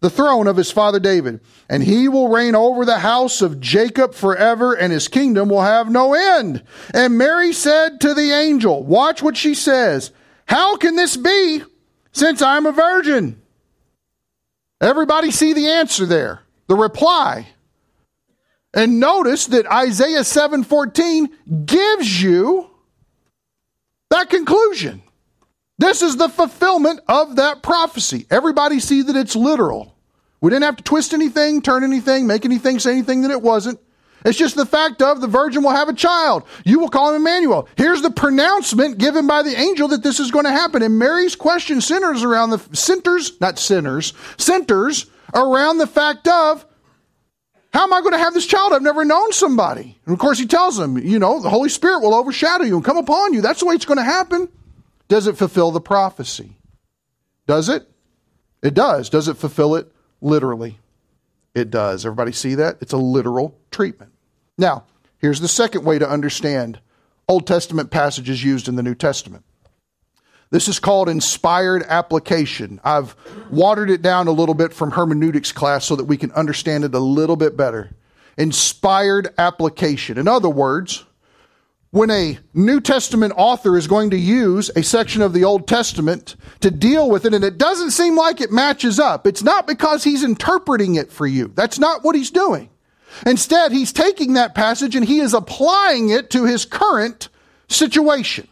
the 0.00 0.10
throne 0.10 0.46
of 0.46 0.56
his 0.56 0.70
father 0.70 0.98
David. 0.98 1.40
And 1.68 1.82
he 1.82 2.08
will 2.08 2.28
reign 2.28 2.54
over 2.54 2.84
the 2.84 2.98
house 2.98 3.42
of 3.42 3.60
Jacob 3.60 4.14
forever, 4.14 4.74
and 4.74 4.92
his 4.92 5.08
kingdom 5.08 5.48
will 5.48 5.62
have 5.62 5.90
no 5.90 6.14
end. 6.14 6.62
And 6.92 7.18
Mary 7.18 7.52
said 7.52 8.00
to 8.00 8.14
the 8.14 8.32
angel, 8.32 8.82
Watch 8.82 9.22
what 9.22 9.36
she 9.36 9.54
says. 9.54 10.10
How 10.46 10.76
can 10.76 10.96
this 10.96 11.16
be, 11.16 11.62
since 12.12 12.42
I'm 12.42 12.66
a 12.66 12.72
virgin? 12.72 13.40
Everybody 14.80 15.30
see 15.30 15.52
the 15.52 15.68
answer 15.68 16.06
there 16.06 16.42
the 16.66 16.76
reply. 16.76 17.48
And 18.72 19.00
notice 19.00 19.46
that 19.46 19.66
Isaiah 19.66 20.22
7:14 20.22 21.28
gives 21.66 22.22
you 22.22 22.70
that 24.10 24.30
conclusion. 24.30 25.02
This 25.80 26.02
is 26.02 26.18
the 26.18 26.28
fulfillment 26.28 27.00
of 27.08 27.36
that 27.36 27.62
prophecy. 27.62 28.26
Everybody 28.30 28.80
see 28.80 29.00
that 29.00 29.16
it's 29.16 29.34
literal. 29.34 29.96
We 30.42 30.50
didn't 30.50 30.64
have 30.64 30.76
to 30.76 30.82
twist 30.82 31.14
anything, 31.14 31.62
turn 31.62 31.84
anything, 31.84 32.26
make 32.26 32.44
anything 32.44 32.78
say 32.78 32.92
anything 32.92 33.22
that 33.22 33.30
it 33.30 33.40
wasn't. 33.40 33.80
It's 34.26 34.36
just 34.36 34.56
the 34.56 34.66
fact 34.66 35.00
of 35.00 35.22
the 35.22 35.26
virgin 35.26 35.62
will 35.62 35.70
have 35.70 35.88
a 35.88 35.94
child. 35.94 36.44
You 36.66 36.80
will 36.80 36.90
call 36.90 37.08
him 37.08 37.22
Emmanuel. 37.22 37.66
Here's 37.78 38.02
the 38.02 38.10
pronouncement 38.10 38.98
given 38.98 39.26
by 39.26 39.42
the 39.42 39.58
angel 39.58 39.88
that 39.88 40.02
this 40.02 40.20
is 40.20 40.30
going 40.30 40.44
to 40.44 40.52
happen. 40.52 40.82
And 40.82 40.98
Mary's 40.98 41.34
question 41.34 41.80
centers 41.80 42.22
around 42.22 42.50
the 42.50 42.58
centers, 42.76 43.40
not 43.40 43.58
sinners, 43.58 44.12
centers 44.36 45.06
around 45.32 45.78
the 45.78 45.86
fact 45.86 46.28
of 46.28 46.66
how 47.72 47.84
am 47.84 47.94
I 47.94 48.02
going 48.02 48.12
to 48.12 48.18
have 48.18 48.34
this 48.34 48.46
child? 48.46 48.74
I've 48.74 48.82
never 48.82 49.06
known 49.06 49.32
somebody. 49.32 49.98
And 50.04 50.12
of 50.12 50.18
course, 50.18 50.38
he 50.38 50.46
tells 50.46 50.76
them, 50.76 50.98
you 50.98 51.18
know, 51.18 51.40
the 51.40 51.48
Holy 51.48 51.70
Spirit 51.70 52.00
will 52.00 52.14
overshadow 52.14 52.64
you 52.64 52.76
and 52.76 52.84
come 52.84 52.98
upon 52.98 53.32
you. 53.32 53.40
That's 53.40 53.60
the 53.60 53.66
way 53.66 53.76
it's 53.76 53.86
going 53.86 53.96
to 53.96 54.04
happen. 54.04 54.50
Does 55.10 55.26
it 55.26 55.36
fulfill 55.36 55.72
the 55.72 55.80
prophecy? 55.80 56.56
Does 57.48 57.68
it? 57.68 57.82
It 58.62 58.74
does. 58.74 59.10
Does 59.10 59.26
it 59.26 59.36
fulfill 59.36 59.74
it 59.74 59.90
literally? 60.20 60.78
It 61.52 61.68
does. 61.68 62.06
Everybody 62.06 62.30
see 62.30 62.54
that? 62.54 62.76
It's 62.80 62.92
a 62.92 62.96
literal 62.96 63.58
treatment. 63.72 64.12
Now, 64.56 64.84
here's 65.18 65.40
the 65.40 65.48
second 65.48 65.84
way 65.84 65.98
to 65.98 66.08
understand 66.08 66.78
Old 67.26 67.44
Testament 67.48 67.90
passages 67.90 68.44
used 68.44 68.68
in 68.68 68.76
the 68.76 68.84
New 68.84 68.94
Testament. 68.94 69.44
This 70.50 70.68
is 70.68 70.78
called 70.78 71.08
inspired 71.08 71.82
application. 71.88 72.80
I've 72.84 73.16
watered 73.50 73.90
it 73.90 74.02
down 74.02 74.28
a 74.28 74.32
little 74.32 74.54
bit 74.54 74.72
from 74.72 74.92
hermeneutics 74.92 75.50
class 75.50 75.84
so 75.86 75.96
that 75.96 76.04
we 76.04 76.18
can 76.18 76.30
understand 76.32 76.84
it 76.84 76.94
a 76.94 77.00
little 77.00 77.36
bit 77.36 77.56
better. 77.56 77.90
Inspired 78.38 79.34
application. 79.38 80.18
In 80.18 80.28
other 80.28 80.48
words, 80.48 81.04
when 81.90 82.10
a 82.10 82.38
New 82.54 82.80
Testament 82.80 83.32
author 83.36 83.76
is 83.76 83.88
going 83.88 84.10
to 84.10 84.16
use 84.16 84.70
a 84.76 84.82
section 84.82 85.22
of 85.22 85.32
the 85.32 85.44
Old 85.44 85.66
Testament 85.66 86.36
to 86.60 86.70
deal 86.70 87.10
with 87.10 87.24
it 87.24 87.34
and 87.34 87.44
it 87.44 87.58
doesn't 87.58 87.90
seem 87.90 88.16
like 88.16 88.40
it 88.40 88.52
matches 88.52 89.00
up, 89.00 89.26
it's 89.26 89.42
not 89.42 89.66
because 89.66 90.04
he's 90.04 90.22
interpreting 90.22 90.94
it 90.94 91.10
for 91.10 91.26
you. 91.26 91.50
That's 91.54 91.78
not 91.78 92.04
what 92.04 92.14
he's 92.14 92.30
doing. 92.30 92.70
Instead, 93.26 93.72
he's 93.72 93.92
taking 93.92 94.34
that 94.34 94.54
passage 94.54 94.94
and 94.94 95.04
he 95.04 95.18
is 95.18 95.34
applying 95.34 96.10
it 96.10 96.30
to 96.30 96.44
his 96.44 96.64
current 96.64 97.28
situation. 97.68 98.46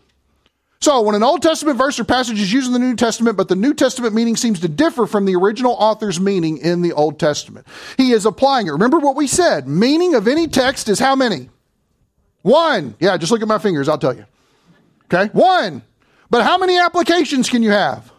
So, 0.81 1.01
when 1.03 1.17
an 1.17 1.25
Old 1.25 1.43
Testament 1.43 1.77
verse 1.77 1.99
or 1.99 2.05
passage 2.05 2.41
is 2.41 2.53
used 2.53 2.69
in 2.69 2.73
the 2.73 2.79
New 2.79 2.95
Testament, 2.95 3.37
but 3.37 3.49
the 3.49 3.57
New 3.57 3.75
Testament 3.75 4.15
meaning 4.15 4.37
seems 4.37 4.61
to 4.61 4.69
differ 4.69 5.07
from 5.07 5.25
the 5.27 5.35
original 5.35 5.73
author's 5.73 6.21
meaning 6.21 6.59
in 6.59 6.83
the 6.83 6.93
Old 6.93 7.19
Testament, 7.19 7.67
he 7.97 8.13
is 8.13 8.27
applying 8.27 8.69
it. 8.69 8.73
Remember 8.73 8.99
what 8.99 9.17
we 9.17 9.27
said 9.27 9.69
meaning 9.69 10.15
of 10.15 10.27
any 10.27 10.49
text 10.49 10.89
is 10.89 10.99
how 10.99 11.15
many? 11.15 11.51
One. 12.49 12.95
Yeah, 12.99 13.17
just 13.19 13.31
look 13.31 13.43
at 13.43 13.49
my 13.49 13.59
fingers, 13.59 13.91
I'll 13.91 13.99
tell 13.99 14.17
you. 14.17 14.25
Okay? 15.05 15.29
One. 15.33 15.83
But 16.31 16.45
how 16.45 16.57
many 16.57 16.79
applications 16.79 17.51
can 17.51 17.63
you 17.63 17.71
have? 17.71 18.11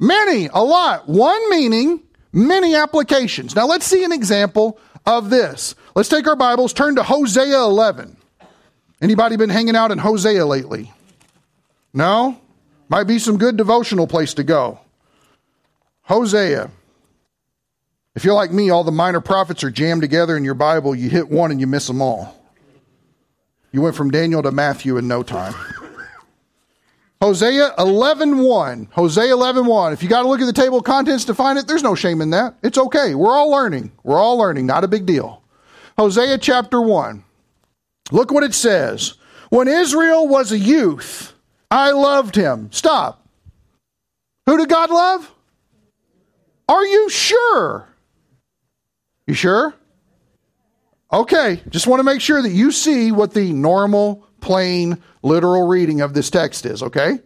Many, 0.00 0.48
a 0.52 0.62
lot. 0.64 1.08
One 1.08 1.48
meaning, 1.48 2.02
many 2.32 2.74
applications. 2.74 3.54
Now 3.54 3.66
let's 3.66 3.86
see 3.86 4.02
an 4.02 4.10
example 4.10 4.80
of 5.06 5.30
this. 5.30 5.76
Let's 5.94 6.08
take 6.08 6.26
our 6.26 6.34
Bibles, 6.34 6.72
turn 6.72 6.96
to 6.96 7.04
Hosea 7.04 7.62
11. 7.62 8.16
Anybody 9.00 9.36
been 9.36 9.50
hanging 9.50 9.76
out 9.76 9.92
in 9.92 9.98
Hosea 9.98 10.44
lately? 10.44 10.92
No? 11.94 12.40
Might 12.88 13.04
be 13.04 13.20
some 13.20 13.38
good 13.38 13.56
devotional 13.56 14.08
place 14.08 14.34
to 14.34 14.42
go. 14.42 14.80
Hosea. 16.02 16.68
If 18.16 18.24
you're 18.24 18.34
like 18.34 18.50
me, 18.50 18.70
all 18.70 18.82
the 18.82 18.90
minor 18.90 19.20
prophets 19.20 19.62
are 19.62 19.70
jammed 19.70 20.02
together 20.02 20.36
in 20.36 20.44
your 20.44 20.54
Bible. 20.54 20.96
You 20.96 21.08
hit 21.08 21.28
one 21.28 21.52
and 21.52 21.60
you 21.60 21.68
miss 21.68 21.86
them 21.86 22.02
all. 22.02 22.41
You 23.72 23.80
went 23.80 23.96
from 23.96 24.10
Daniel 24.10 24.42
to 24.42 24.52
Matthew 24.52 24.98
in 24.98 25.08
no 25.08 25.22
time. 25.22 25.54
Hosea 27.22 27.70
11.1. 27.78 28.92
Hosea 28.92 29.32
11.1. 29.32 29.92
If 29.92 30.02
you 30.02 30.08
got 30.08 30.22
to 30.22 30.28
look 30.28 30.40
at 30.40 30.46
the 30.46 30.52
table 30.52 30.78
of 30.78 30.84
contents 30.84 31.24
to 31.26 31.34
find 31.34 31.58
it, 31.58 31.66
there's 31.66 31.82
no 31.82 31.94
shame 31.94 32.20
in 32.20 32.30
that. 32.30 32.56
It's 32.62 32.76
okay. 32.76 33.14
We're 33.14 33.32
all 33.32 33.50
learning. 33.50 33.92
We're 34.02 34.18
all 34.18 34.36
learning. 34.36 34.66
Not 34.66 34.84
a 34.84 34.88
big 34.88 35.06
deal. 35.06 35.42
Hosea 35.96 36.38
chapter 36.38 36.80
1. 36.80 37.24
Look 38.10 38.32
what 38.32 38.42
it 38.42 38.54
says. 38.54 39.14
When 39.50 39.68
Israel 39.68 40.26
was 40.28 40.50
a 40.50 40.58
youth, 40.58 41.32
I 41.70 41.92
loved 41.92 42.34
him. 42.34 42.70
Stop. 42.72 43.26
Who 44.46 44.58
did 44.58 44.68
God 44.68 44.90
love? 44.90 45.32
Are 46.68 46.84
you 46.84 47.08
sure? 47.08 47.88
You 49.26 49.34
sure? 49.34 49.74
Okay, 51.12 51.60
just 51.68 51.86
want 51.86 52.00
to 52.00 52.04
make 52.04 52.22
sure 52.22 52.40
that 52.40 52.52
you 52.52 52.72
see 52.72 53.12
what 53.12 53.34
the 53.34 53.52
normal, 53.52 54.26
plain, 54.40 55.02
literal 55.22 55.66
reading 55.66 56.00
of 56.00 56.14
this 56.14 56.30
text 56.30 56.64
is, 56.64 56.82
okay? 56.82 57.18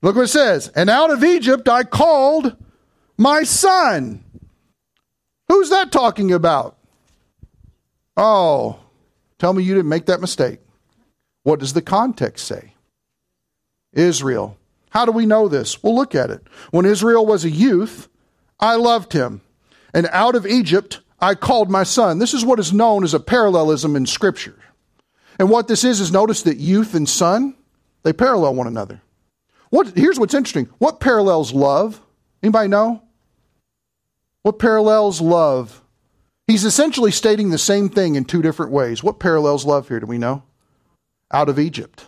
Look 0.00 0.14
what 0.14 0.22
it 0.22 0.28
says. 0.28 0.68
And 0.68 0.88
out 0.88 1.10
of 1.10 1.24
Egypt 1.24 1.68
I 1.68 1.82
called 1.82 2.54
my 3.18 3.42
son. 3.42 4.22
Who's 5.48 5.70
that 5.70 5.90
talking 5.90 6.32
about? 6.32 6.76
Oh, 8.16 8.78
tell 9.38 9.52
me 9.52 9.64
you 9.64 9.74
didn't 9.74 9.88
make 9.88 10.06
that 10.06 10.20
mistake. 10.20 10.60
What 11.42 11.58
does 11.60 11.72
the 11.72 11.82
context 11.82 12.46
say? 12.46 12.74
Israel. 13.92 14.56
How 14.90 15.04
do 15.04 15.12
we 15.12 15.26
know 15.26 15.48
this? 15.48 15.82
Well, 15.82 15.94
look 15.94 16.14
at 16.14 16.30
it. 16.30 16.46
When 16.70 16.86
Israel 16.86 17.26
was 17.26 17.44
a 17.44 17.50
youth, 17.50 18.08
I 18.60 18.76
loved 18.76 19.12
him. 19.12 19.40
And 19.92 20.08
out 20.12 20.34
of 20.34 20.46
Egypt 20.46 21.00
I 21.20 21.34
called 21.34 21.70
my 21.70 21.82
son. 21.82 22.18
This 22.18 22.34
is 22.34 22.44
what 22.44 22.58
is 22.58 22.72
known 22.72 23.04
as 23.04 23.14
a 23.14 23.20
parallelism 23.20 23.96
in 23.96 24.06
Scripture. 24.06 24.56
And 25.38 25.50
what 25.50 25.68
this 25.68 25.84
is 25.84 26.00
is 26.00 26.12
notice 26.12 26.42
that 26.42 26.58
youth 26.58 26.94
and 26.94 27.08
son, 27.08 27.54
they 28.02 28.12
parallel 28.12 28.54
one 28.54 28.66
another. 28.66 29.00
What, 29.70 29.96
here's 29.96 30.18
what's 30.18 30.34
interesting. 30.34 30.68
What 30.78 31.00
parallels 31.00 31.52
love? 31.52 32.00
Anybody 32.42 32.68
know? 32.68 33.02
What 34.42 34.58
parallels 34.58 35.20
love? 35.20 35.82
He's 36.46 36.64
essentially 36.64 37.10
stating 37.10 37.50
the 37.50 37.58
same 37.58 37.88
thing 37.88 38.14
in 38.14 38.24
two 38.24 38.42
different 38.42 38.72
ways. 38.72 39.02
What 39.02 39.18
parallels 39.18 39.64
love 39.64 39.88
here? 39.88 39.98
Do 39.98 40.06
we 40.06 40.18
know? 40.18 40.44
Out 41.32 41.48
of 41.48 41.58
Egypt. 41.58 42.06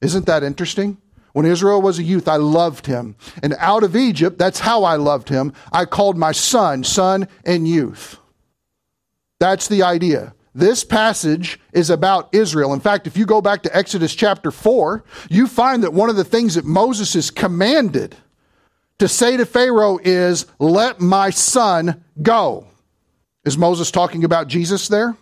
Isn't 0.00 0.26
that 0.26 0.42
interesting? 0.42 0.96
When 1.34 1.44
Israel 1.44 1.82
was 1.82 1.98
a 1.98 2.02
youth, 2.02 2.28
I 2.28 2.36
loved 2.36 2.86
him. 2.86 3.16
And 3.42 3.54
out 3.58 3.82
of 3.82 3.94
Egypt, 3.94 4.38
that's 4.38 4.60
how 4.60 4.84
I 4.84 4.96
loved 4.96 5.28
him. 5.28 5.52
I 5.70 5.84
called 5.84 6.16
my 6.16 6.32
son, 6.32 6.82
son 6.82 7.28
and 7.44 7.68
youth. 7.68 8.18
That's 9.38 9.68
the 9.68 9.82
idea. 9.82 10.34
This 10.54 10.84
passage 10.84 11.60
is 11.72 11.90
about 11.90 12.34
Israel. 12.34 12.72
In 12.72 12.80
fact, 12.80 13.06
if 13.06 13.16
you 13.16 13.26
go 13.26 13.42
back 13.42 13.62
to 13.64 13.76
Exodus 13.76 14.14
chapter 14.14 14.50
4, 14.50 15.04
you 15.28 15.46
find 15.46 15.82
that 15.82 15.92
one 15.92 16.08
of 16.08 16.16
the 16.16 16.24
things 16.24 16.54
that 16.54 16.64
Moses 16.64 17.14
is 17.14 17.30
commanded 17.30 18.16
to 18.98 19.06
say 19.06 19.36
to 19.36 19.44
Pharaoh 19.44 19.98
is, 20.02 20.46
Let 20.58 20.98
my 20.98 21.28
son 21.28 22.02
go. 22.22 22.66
Is 23.44 23.58
Moses 23.58 23.90
talking 23.90 24.24
about 24.24 24.48
Jesus 24.48 24.88
there? 24.88 25.14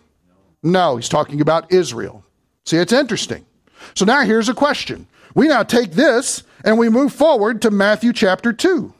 No, 0.63 0.95
he's 0.95 1.09
talking 1.09 1.41
about 1.41 1.71
Israel. 1.71 2.23
See, 2.65 2.77
it's 2.77 2.93
interesting. 2.93 3.45
So 3.93 4.05
now 4.05 4.21
here's 4.21 4.49
a 4.49 4.53
question. 4.53 5.05
We 5.35 5.49
now 5.49 5.63
take 5.63 5.91
this 5.91 6.43
and 6.63 6.79
we 6.79 6.87
move 6.87 7.13
forward 7.13 7.61
to 7.63 7.71
Matthew 7.71 8.13
chapter 8.13 8.53
2. 8.53 8.93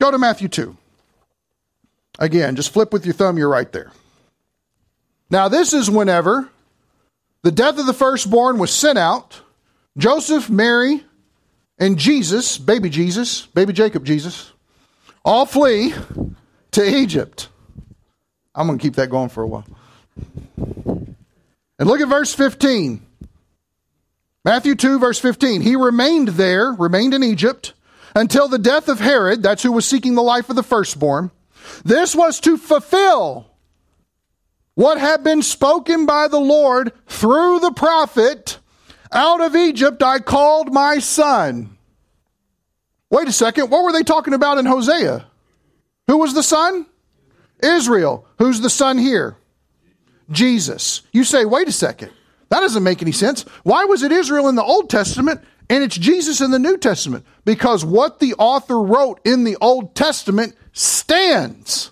Go 0.00 0.10
to 0.10 0.18
Matthew 0.18 0.48
2. 0.48 0.76
Again, 2.20 2.54
just 2.54 2.72
flip 2.72 2.92
with 2.92 3.04
your 3.04 3.14
thumb, 3.14 3.36
you're 3.36 3.48
right 3.48 3.70
there. 3.72 3.90
Now, 5.32 5.48
this 5.48 5.72
is 5.72 5.90
whenever 5.90 6.50
the 7.40 7.50
death 7.50 7.78
of 7.78 7.86
the 7.86 7.94
firstborn 7.94 8.58
was 8.58 8.70
sent 8.70 8.98
out. 8.98 9.40
Joseph, 9.96 10.50
Mary, 10.50 11.02
and 11.78 11.98
Jesus, 11.98 12.58
baby 12.58 12.90
Jesus, 12.90 13.46
baby 13.46 13.72
Jacob 13.72 14.04
Jesus, 14.04 14.52
all 15.24 15.46
flee 15.46 15.94
to 16.72 16.86
Egypt. 16.86 17.48
I'm 18.54 18.66
going 18.66 18.78
to 18.78 18.82
keep 18.82 18.96
that 18.96 19.08
going 19.08 19.30
for 19.30 19.42
a 19.42 19.46
while. 19.46 19.64
And 20.58 21.88
look 21.88 22.02
at 22.02 22.08
verse 22.08 22.34
15. 22.34 23.00
Matthew 24.44 24.74
2, 24.74 24.98
verse 24.98 25.18
15. 25.18 25.62
He 25.62 25.76
remained 25.76 26.28
there, 26.28 26.72
remained 26.72 27.14
in 27.14 27.22
Egypt, 27.22 27.72
until 28.14 28.48
the 28.48 28.58
death 28.58 28.86
of 28.90 29.00
Herod, 29.00 29.42
that's 29.42 29.62
who 29.62 29.72
was 29.72 29.86
seeking 29.86 30.14
the 30.14 30.22
life 30.22 30.50
of 30.50 30.56
the 30.56 30.62
firstborn. 30.62 31.30
This 31.86 32.14
was 32.14 32.38
to 32.40 32.58
fulfill 32.58 33.46
what 34.74 34.98
had 34.98 35.22
been 35.22 35.42
spoken 35.42 36.06
by 36.06 36.28
the 36.28 36.40
Lord 36.40 36.92
through 37.06 37.60
the 37.60 37.72
prophet 37.72 38.58
out 39.10 39.40
of 39.40 39.54
Egypt 39.54 40.02
I 40.02 40.18
called 40.18 40.72
my 40.72 40.98
son. 40.98 41.76
Wait 43.10 43.28
a 43.28 43.32
second, 43.32 43.70
what 43.70 43.84
were 43.84 43.92
they 43.92 44.02
talking 44.02 44.32
about 44.32 44.58
in 44.58 44.64
Hosea? 44.64 45.26
Who 46.06 46.18
was 46.18 46.34
the 46.34 46.42
son? 46.42 46.86
Israel. 47.62 48.26
Who's 48.38 48.60
the 48.60 48.70
son 48.70 48.98
here? 48.98 49.36
Jesus. 50.30 51.02
You 51.12 51.24
say, 51.24 51.44
wait 51.44 51.68
a 51.68 51.72
second, 51.72 52.10
that 52.48 52.60
doesn't 52.60 52.82
make 52.82 53.02
any 53.02 53.12
sense. 53.12 53.42
Why 53.64 53.84
was 53.84 54.02
it 54.02 54.12
Israel 54.12 54.48
in 54.48 54.54
the 54.54 54.64
Old 54.64 54.88
Testament 54.88 55.42
and 55.68 55.84
it's 55.84 55.96
Jesus 55.96 56.40
in 56.40 56.50
the 56.50 56.58
New 56.58 56.78
Testament? 56.78 57.26
Because 57.44 57.84
what 57.84 58.18
the 58.18 58.34
author 58.34 58.80
wrote 58.80 59.20
in 59.24 59.44
the 59.44 59.56
Old 59.60 59.94
Testament 59.94 60.56
stands. 60.72 61.90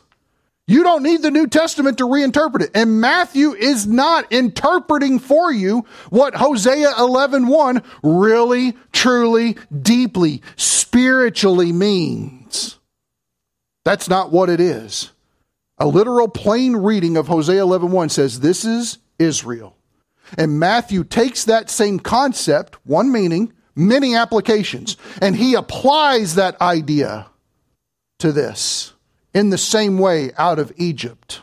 You 0.70 0.85
don't 0.85 1.02
need 1.02 1.22
the 1.22 1.33
New 1.33 1.48
Testament 1.48 1.98
to 1.98 2.06
reinterpret 2.06 2.62
it. 2.62 2.70
And 2.76 3.00
Matthew 3.00 3.54
is 3.54 3.88
not 3.88 4.33
interpreting 4.33 5.18
for 5.18 5.50
you 5.50 5.85
what 6.11 6.37
Hosea 6.37 6.92
11:1 6.92 7.83
really, 8.04 8.76
truly, 8.92 9.56
deeply, 9.76 10.42
spiritually 10.54 11.72
means. 11.72 12.78
That's 13.85 14.09
not 14.09 14.30
what 14.30 14.48
it 14.48 14.61
is. 14.61 15.11
A 15.78 15.88
literal 15.88 16.28
plain 16.28 16.76
reading 16.76 17.16
of 17.16 17.26
Hosea 17.26 17.62
11:1 17.62 18.09
says 18.09 18.38
this 18.38 18.64
is 18.64 18.98
Israel. 19.18 19.74
And 20.38 20.61
Matthew 20.61 21.02
takes 21.02 21.42
that 21.46 21.68
same 21.68 21.98
concept, 21.98 22.76
one 22.87 23.11
meaning, 23.11 23.52
many 23.74 24.14
applications, 24.14 24.96
and 25.20 25.35
he 25.35 25.54
applies 25.54 26.37
that 26.37 26.61
idea 26.61 27.26
to 28.20 28.30
this 28.30 28.89
in 29.35 29.51
the 29.51 29.59
same 29.59 29.99
way 29.99 30.33
out 30.37 30.59
of 30.59 30.73
Egypt, 30.77 31.43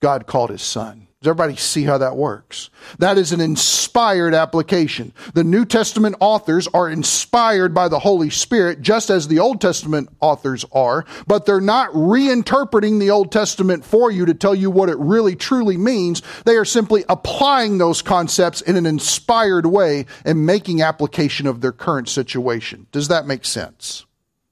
God 0.00 0.26
called 0.26 0.50
his 0.50 0.62
son. 0.62 1.06
Does 1.22 1.30
everybody 1.30 1.56
see 1.56 1.82
how 1.82 1.98
that 1.98 2.14
works? 2.14 2.68
That 2.98 3.16
is 3.16 3.32
an 3.32 3.40
inspired 3.40 4.34
application. 4.34 5.12
The 5.32 5.42
New 5.42 5.64
Testament 5.64 6.14
authors 6.20 6.68
are 6.68 6.88
inspired 6.90 7.74
by 7.74 7.88
the 7.88 7.98
Holy 7.98 8.28
Spirit, 8.28 8.82
just 8.82 9.08
as 9.08 9.26
the 9.26 9.38
Old 9.38 9.60
Testament 9.60 10.10
authors 10.20 10.66
are, 10.72 11.06
but 11.26 11.46
they're 11.46 11.60
not 11.60 11.90
reinterpreting 11.90 13.00
the 13.00 13.10
Old 13.10 13.32
Testament 13.32 13.84
for 13.84 14.10
you 14.10 14.26
to 14.26 14.34
tell 14.34 14.54
you 14.54 14.70
what 14.70 14.90
it 14.90 14.98
really 14.98 15.34
truly 15.34 15.78
means. 15.78 16.22
They 16.44 16.56
are 16.56 16.66
simply 16.66 17.04
applying 17.08 17.78
those 17.78 18.02
concepts 18.02 18.60
in 18.60 18.76
an 18.76 18.86
inspired 18.86 19.66
way 19.66 20.06
and 20.24 20.46
making 20.46 20.82
application 20.82 21.46
of 21.46 21.62
their 21.62 21.72
current 21.72 22.10
situation. 22.10 22.86
Does 22.92 23.08
that 23.08 23.26
make 23.26 23.46
sense? 23.46 24.04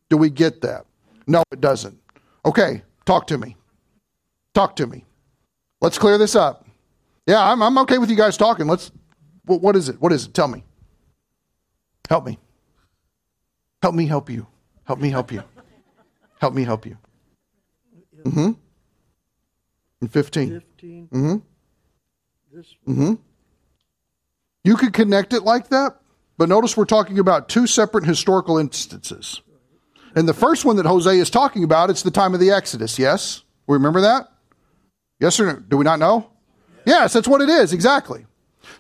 Do 0.09 0.17
we 0.17 0.31
get 0.31 0.63
that? 0.63 0.87
No, 1.27 1.45
it 1.53 1.61
doesn't. 1.61 2.01
Okay, 2.45 2.83
talk 3.05 3.27
to 3.29 3.39
me. 3.39 3.57
Talk 4.55 4.77
to 4.77 4.87
me. 4.87 5.05
Let's 5.81 5.99
clear 5.99 6.19
this 6.19 6.37
up. 6.37 6.67
Yeah, 7.27 7.43
I'm, 7.51 7.63
I'm 7.63 7.79
okay 7.79 7.99
with 7.99 8.11
you 8.11 8.17
guys 8.17 8.37
talking. 8.37 8.67
Let's, 8.67 8.91
what 9.47 9.77
is 9.77 9.89
it? 9.89 10.01
What 10.01 10.13
is 10.13 10.27
it? 10.27 10.35
Tell 10.35 10.49
me. 10.49 10.65
Help 12.09 12.27
me. 12.27 12.39
Help 13.83 13.95
me 13.95 14.07
help 14.07 14.31
you. 14.31 14.47
Help 14.85 14.99
me 14.99 15.11
help 15.11 15.33
you. 15.33 15.43
Help 16.41 16.55
me 16.55 16.65
help 16.65 16.87
you. 16.87 16.99
Mm-hmm. 18.25 18.53
And 20.01 20.13
15. 20.13 20.61
15. 20.61 21.09
Mm-hmm. 21.13 21.37
This 22.53 22.75
mm-hmm. 22.87 23.15
You 24.63 24.77
could 24.77 24.93
connect 24.93 25.33
it 25.33 25.43
like 25.43 25.69
that, 25.69 25.99
but 26.39 26.49
notice 26.49 26.77
we're 26.77 26.85
talking 26.85 27.19
about 27.19 27.49
two 27.49 27.67
separate 27.67 28.05
historical 28.05 28.59
instances. 28.59 29.43
And 30.15 30.29
the 30.29 30.35
first 30.35 30.65
one 30.65 30.77
that 30.77 30.87
Hosea 30.87 31.21
is 31.21 31.31
talking 31.31 31.65
about, 31.65 31.91
it's 31.91 32.03
the 32.03 32.11
time 32.11 32.35
of 32.35 32.41
the 32.41 32.51
Exodus, 32.51 32.99
yes? 32.99 33.43
We 33.67 33.75
remember 33.75 34.03
that? 34.03 34.29
Yes 35.21 35.39
or 35.41 35.47
no? 35.47 35.57
Do 35.57 35.77
we 35.77 35.85
not 35.85 35.99
know? 35.99 36.31
Yes, 36.87 37.13
that's 37.13 37.29
what 37.29 37.41
it 37.41 37.49
is, 37.49 37.73
exactly. 37.73 38.27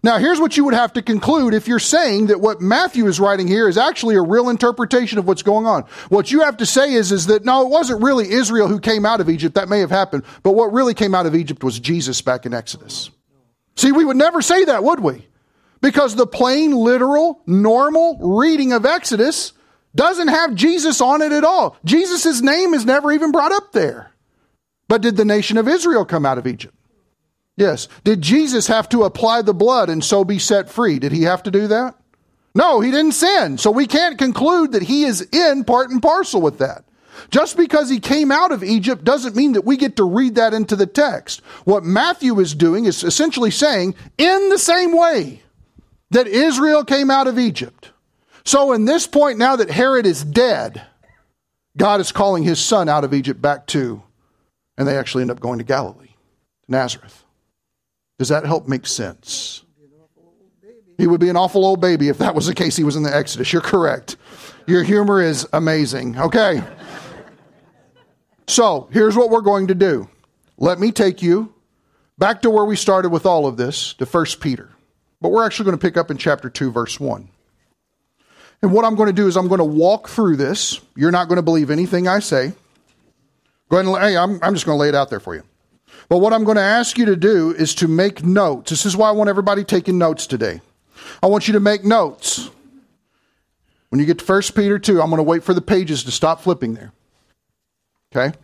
Now, 0.02 0.18
here's 0.18 0.40
what 0.40 0.56
you 0.56 0.64
would 0.64 0.74
have 0.74 0.92
to 0.94 1.02
conclude 1.02 1.54
if 1.54 1.68
you're 1.68 1.78
saying 1.78 2.26
that 2.26 2.40
what 2.40 2.60
Matthew 2.60 3.06
is 3.06 3.20
writing 3.20 3.46
here 3.46 3.68
is 3.68 3.78
actually 3.78 4.16
a 4.16 4.22
real 4.22 4.48
interpretation 4.48 5.18
of 5.18 5.26
what's 5.26 5.42
going 5.42 5.66
on. 5.66 5.82
What 6.08 6.30
you 6.30 6.40
have 6.40 6.58
to 6.58 6.66
say 6.66 6.92
is, 6.92 7.12
is 7.12 7.26
that 7.26 7.44
no, 7.44 7.62
it 7.62 7.70
wasn't 7.70 8.02
really 8.02 8.30
Israel 8.30 8.68
who 8.68 8.80
came 8.80 9.06
out 9.06 9.20
of 9.20 9.28
Egypt. 9.28 9.54
That 9.54 9.68
may 9.68 9.80
have 9.80 9.90
happened. 9.90 10.24
But 10.42 10.52
what 10.52 10.72
really 10.72 10.94
came 10.94 11.14
out 11.14 11.26
of 11.26 11.34
Egypt 11.34 11.64
was 11.64 11.78
Jesus 11.78 12.20
back 12.20 12.46
in 12.46 12.54
Exodus. 12.54 13.10
See, 13.76 13.92
we 13.92 14.04
would 14.04 14.16
never 14.16 14.42
say 14.42 14.64
that, 14.66 14.84
would 14.84 15.00
we? 15.00 15.26
Because 15.80 16.16
the 16.16 16.26
plain, 16.26 16.72
literal, 16.72 17.42
normal 17.46 18.18
reading 18.38 18.72
of 18.72 18.86
Exodus 18.86 19.52
doesn't 19.94 20.28
have 20.28 20.54
Jesus 20.54 21.00
on 21.00 21.22
it 21.22 21.32
at 21.32 21.44
all. 21.44 21.76
Jesus' 21.84 22.40
name 22.40 22.74
is 22.74 22.84
never 22.84 23.12
even 23.12 23.32
brought 23.32 23.52
up 23.52 23.72
there. 23.72 24.10
But 24.88 25.02
did 25.02 25.16
the 25.16 25.24
nation 25.24 25.56
of 25.56 25.68
Israel 25.68 26.04
come 26.04 26.26
out 26.26 26.38
of 26.38 26.46
Egypt? 26.46 26.74
Yes. 27.56 27.88
Did 28.02 28.20
Jesus 28.20 28.66
have 28.66 28.88
to 28.90 29.04
apply 29.04 29.42
the 29.42 29.54
blood 29.54 29.88
and 29.88 30.04
so 30.04 30.24
be 30.24 30.38
set 30.38 30.68
free? 30.68 30.98
Did 30.98 31.12
he 31.12 31.22
have 31.22 31.42
to 31.44 31.50
do 31.50 31.68
that? 31.68 31.94
No, 32.54 32.80
he 32.80 32.90
didn't 32.90 33.12
sin. 33.12 33.58
So 33.58 33.70
we 33.70 33.86
can't 33.86 34.18
conclude 34.18 34.72
that 34.72 34.82
he 34.82 35.04
is 35.04 35.22
in 35.32 35.64
part 35.64 35.90
and 35.90 36.02
parcel 36.02 36.40
with 36.40 36.58
that. 36.58 36.84
Just 37.30 37.56
because 37.56 37.88
he 37.88 38.00
came 38.00 38.32
out 38.32 38.52
of 38.52 38.64
Egypt 38.64 39.04
doesn't 39.04 39.36
mean 39.36 39.52
that 39.52 39.64
we 39.64 39.76
get 39.76 39.96
to 39.96 40.04
read 40.04 40.34
that 40.34 40.52
into 40.52 40.76
the 40.76 40.86
text. 40.86 41.40
What 41.64 41.84
Matthew 41.84 42.38
is 42.40 42.54
doing 42.54 42.86
is 42.86 43.04
essentially 43.04 43.52
saying, 43.52 43.94
in 44.18 44.48
the 44.48 44.58
same 44.58 44.96
way 44.96 45.42
that 46.10 46.26
Israel 46.26 46.84
came 46.84 47.10
out 47.10 47.28
of 47.28 47.38
Egypt. 47.38 47.90
So, 48.44 48.72
in 48.72 48.84
this 48.84 49.06
point, 49.06 49.38
now 49.38 49.56
that 49.56 49.70
Herod 49.70 50.06
is 50.06 50.22
dead, 50.22 50.82
God 51.76 52.00
is 52.00 52.12
calling 52.12 52.42
his 52.42 52.60
son 52.60 52.88
out 52.88 53.04
of 53.04 53.14
Egypt 53.14 53.40
back 53.40 53.66
to, 53.68 54.02
and 54.76 54.86
they 54.86 54.96
actually 54.96 55.22
end 55.22 55.30
up 55.30 55.40
going 55.40 55.58
to 55.58 55.64
Galilee, 55.64 56.14
to 56.64 56.70
Nazareth. 56.70 57.24
Does 58.18 58.28
that 58.28 58.44
help 58.44 58.68
make 58.68 58.86
sense? 58.86 59.64
He 60.96 61.06
would 61.06 61.20
be 61.20 61.28
an 61.28 61.36
awful 61.36 61.64
old 61.64 61.80
baby 61.80 62.08
if 62.08 62.18
that 62.18 62.34
was 62.34 62.46
the 62.46 62.54
case 62.54 62.76
he 62.76 62.84
was 62.84 62.94
in 62.94 63.02
the 63.02 63.14
Exodus. 63.14 63.52
You're 63.52 63.62
correct. 63.62 64.16
Your 64.66 64.84
humor 64.84 65.20
is 65.20 65.48
amazing. 65.52 66.18
Okay. 66.18 66.62
So 68.46 68.88
here's 68.92 69.16
what 69.16 69.30
we're 69.30 69.40
going 69.40 69.66
to 69.68 69.74
do. 69.74 70.08
Let 70.56 70.78
me 70.78 70.92
take 70.92 71.20
you 71.20 71.52
back 72.16 72.42
to 72.42 72.50
where 72.50 72.64
we 72.64 72.76
started 72.76 73.08
with 73.08 73.26
all 73.26 73.46
of 73.46 73.56
this, 73.56 73.94
to 73.94 74.04
1 74.04 74.26
Peter. 74.40 74.70
But 75.20 75.30
we're 75.30 75.44
actually 75.44 75.64
going 75.64 75.78
to 75.78 75.84
pick 75.84 75.96
up 75.96 76.10
in 76.10 76.16
chapter 76.16 76.48
2, 76.48 76.70
verse 76.70 77.00
1. 77.00 77.28
And 78.64 78.72
what 78.72 78.86
I'm 78.86 78.94
going 78.94 79.08
to 79.08 79.12
do 79.12 79.26
is 79.28 79.36
I'm 79.36 79.46
going 79.46 79.58
to 79.58 79.64
walk 79.64 80.08
through 80.08 80.36
this. 80.36 80.80
You're 80.96 81.10
not 81.10 81.28
going 81.28 81.36
to 81.36 81.42
believe 81.42 81.68
anything 81.68 82.08
I 82.08 82.20
say. 82.20 82.54
Go 83.68 83.76
ahead 83.76 83.86
and, 83.86 84.02
hey, 84.02 84.16
I'm, 84.16 84.38
I'm 84.42 84.54
just 84.54 84.64
going 84.64 84.78
to 84.78 84.80
lay 84.80 84.88
it 84.88 84.94
out 84.94 85.10
there 85.10 85.20
for 85.20 85.34
you. 85.34 85.42
But 86.08 86.20
what 86.20 86.32
I'm 86.32 86.44
going 86.44 86.56
to 86.56 86.62
ask 86.62 86.96
you 86.96 87.04
to 87.04 87.14
do 87.14 87.50
is 87.50 87.74
to 87.74 87.88
make 87.88 88.24
notes. 88.24 88.70
This 88.70 88.86
is 88.86 88.96
why 88.96 89.10
I 89.10 89.12
want 89.12 89.28
everybody 89.28 89.64
taking 89.64 89.98
notes 89.98 90.26
today. 90.26 90.62
I 91.22 91.26
want 91.26 91.46
you 91.46 91.52
to 91.52 91.60
make 91.60 91.84
notes. 91.84 92.48
When 93.90 94.00
you 94.00 94.06
get 94.06 94.18
to 94.20 94.24
1 94.24 94.42
Peter 94.56 94.78
2, 94.78 94.98
I'm 94.98 95.10
going 95.10 95.18
to 95.18 95.24
wait 95.24 95.44
for 95.44 95.52
the 95.52 95.60
pages 95.60 96.04
to 96.04 96.10
stop 96.10 96.40
flipping 96.40 96.72
there. 96.72 96.90
Okay? 98.16 98.34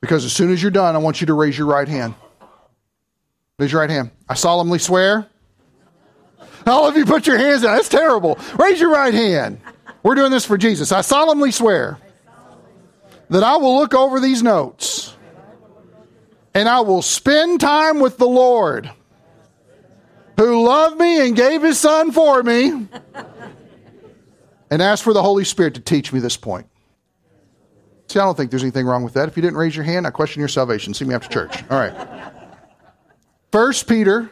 Because 0.00 0.24
as 0.24 0.32
soon 0.32 0.52
as 0.52 0.62
you're 0.62 0.70
done, 0.70 0.94
I 0.94 0.98
want 0.98 1.20
you 1.20 1.26
to 1.26 1.34
raise 1.34 1.58
your 1.58 1.66
right 1.66 1.88
hand. 1.88 2.14
Raise 3.58 3.72
your 3.72 3.80
right 3.80 3.90
hand. 3.90 4.12
I 4.28 4.34
solemnly 4.34 4.78
swear. 4.78 5.26
Oh, 6.66 6.72
All 6.72 6.88
of 6.88 6.96
you 6.96 7.04
put 7.04 7.26
your 7.26 7.38
hands 7.38 7.62
down. 7.62 7.76
That's 7.76 7.88
terrible. 7.88 8.38
Raise 8.58 8.80
your 8.80 8.90
right 8.90 9.14
hand. 9.14 9.60
We're 10.02 10.14
doing 10.14 10.30
this 10.30 10.44
for 10.44 10.58
Jesus. 10.58 10.92
I 10.92 11.00
solemnly 11.00 11.50
swear 11.50 11.98
that 13.30 13.42
I 13.42 13.56
will 13.56 13.76
look 13.76 13.94
over 13.94 14.20
these 14.20 14.42
notes 14.42 15.14
and 16.54 16.68
I 16.68 16.80
will 16.80 17.02
spend 17.02 17.60
time 17.60 18.00
with 18.00 18.18
the 18.18 18.26
Lord 18.26 18.90
who 20.36 20.64
loved 20.66 20.98
me 20.98 21.26
and 21.26 21.34
gave 21.34 21.62
his 21.62 21.78
son 21.78 22.12
for 22.12 22.42
me 22.42 22.86
and 24.70 24.82
ask 24.82 25.02
for 25.02 25.12
the 25.12 25.22
Holy 25.22 25.44
Spirit 25.44 25.74
to 25.74 25.80
teach 25.80 26.12
me 26.12 26.20
this 26.20 26.36
point. 26.36 26.66
See, 28.08 28.20
I 28.20 28.24
don't 28.24 28.36
think 28.36 28.50
there's 28.50 28.62
anything 28.62 28.86
wrong 28.86 29.02
with 29.02 29.14
that. 29.14 29.28
If 29.28 29.36
you 29.36 29.42
didn't 29.42 29.56
raise 29.56 29.74
your 29.74 29.84
hand, 29.84 30.06
I 30.06 30.10
question 30.10 30.40
your 30.40 30.48
salvation. 30.48 30.94
See 30.94 31.04
me 31.04 31.14
after 31.14 31.28
church. 31.28 31.64
All 31.70 31.78
right. 31.78 32.32
First 33.50 33.88
Peter 33.88 34.30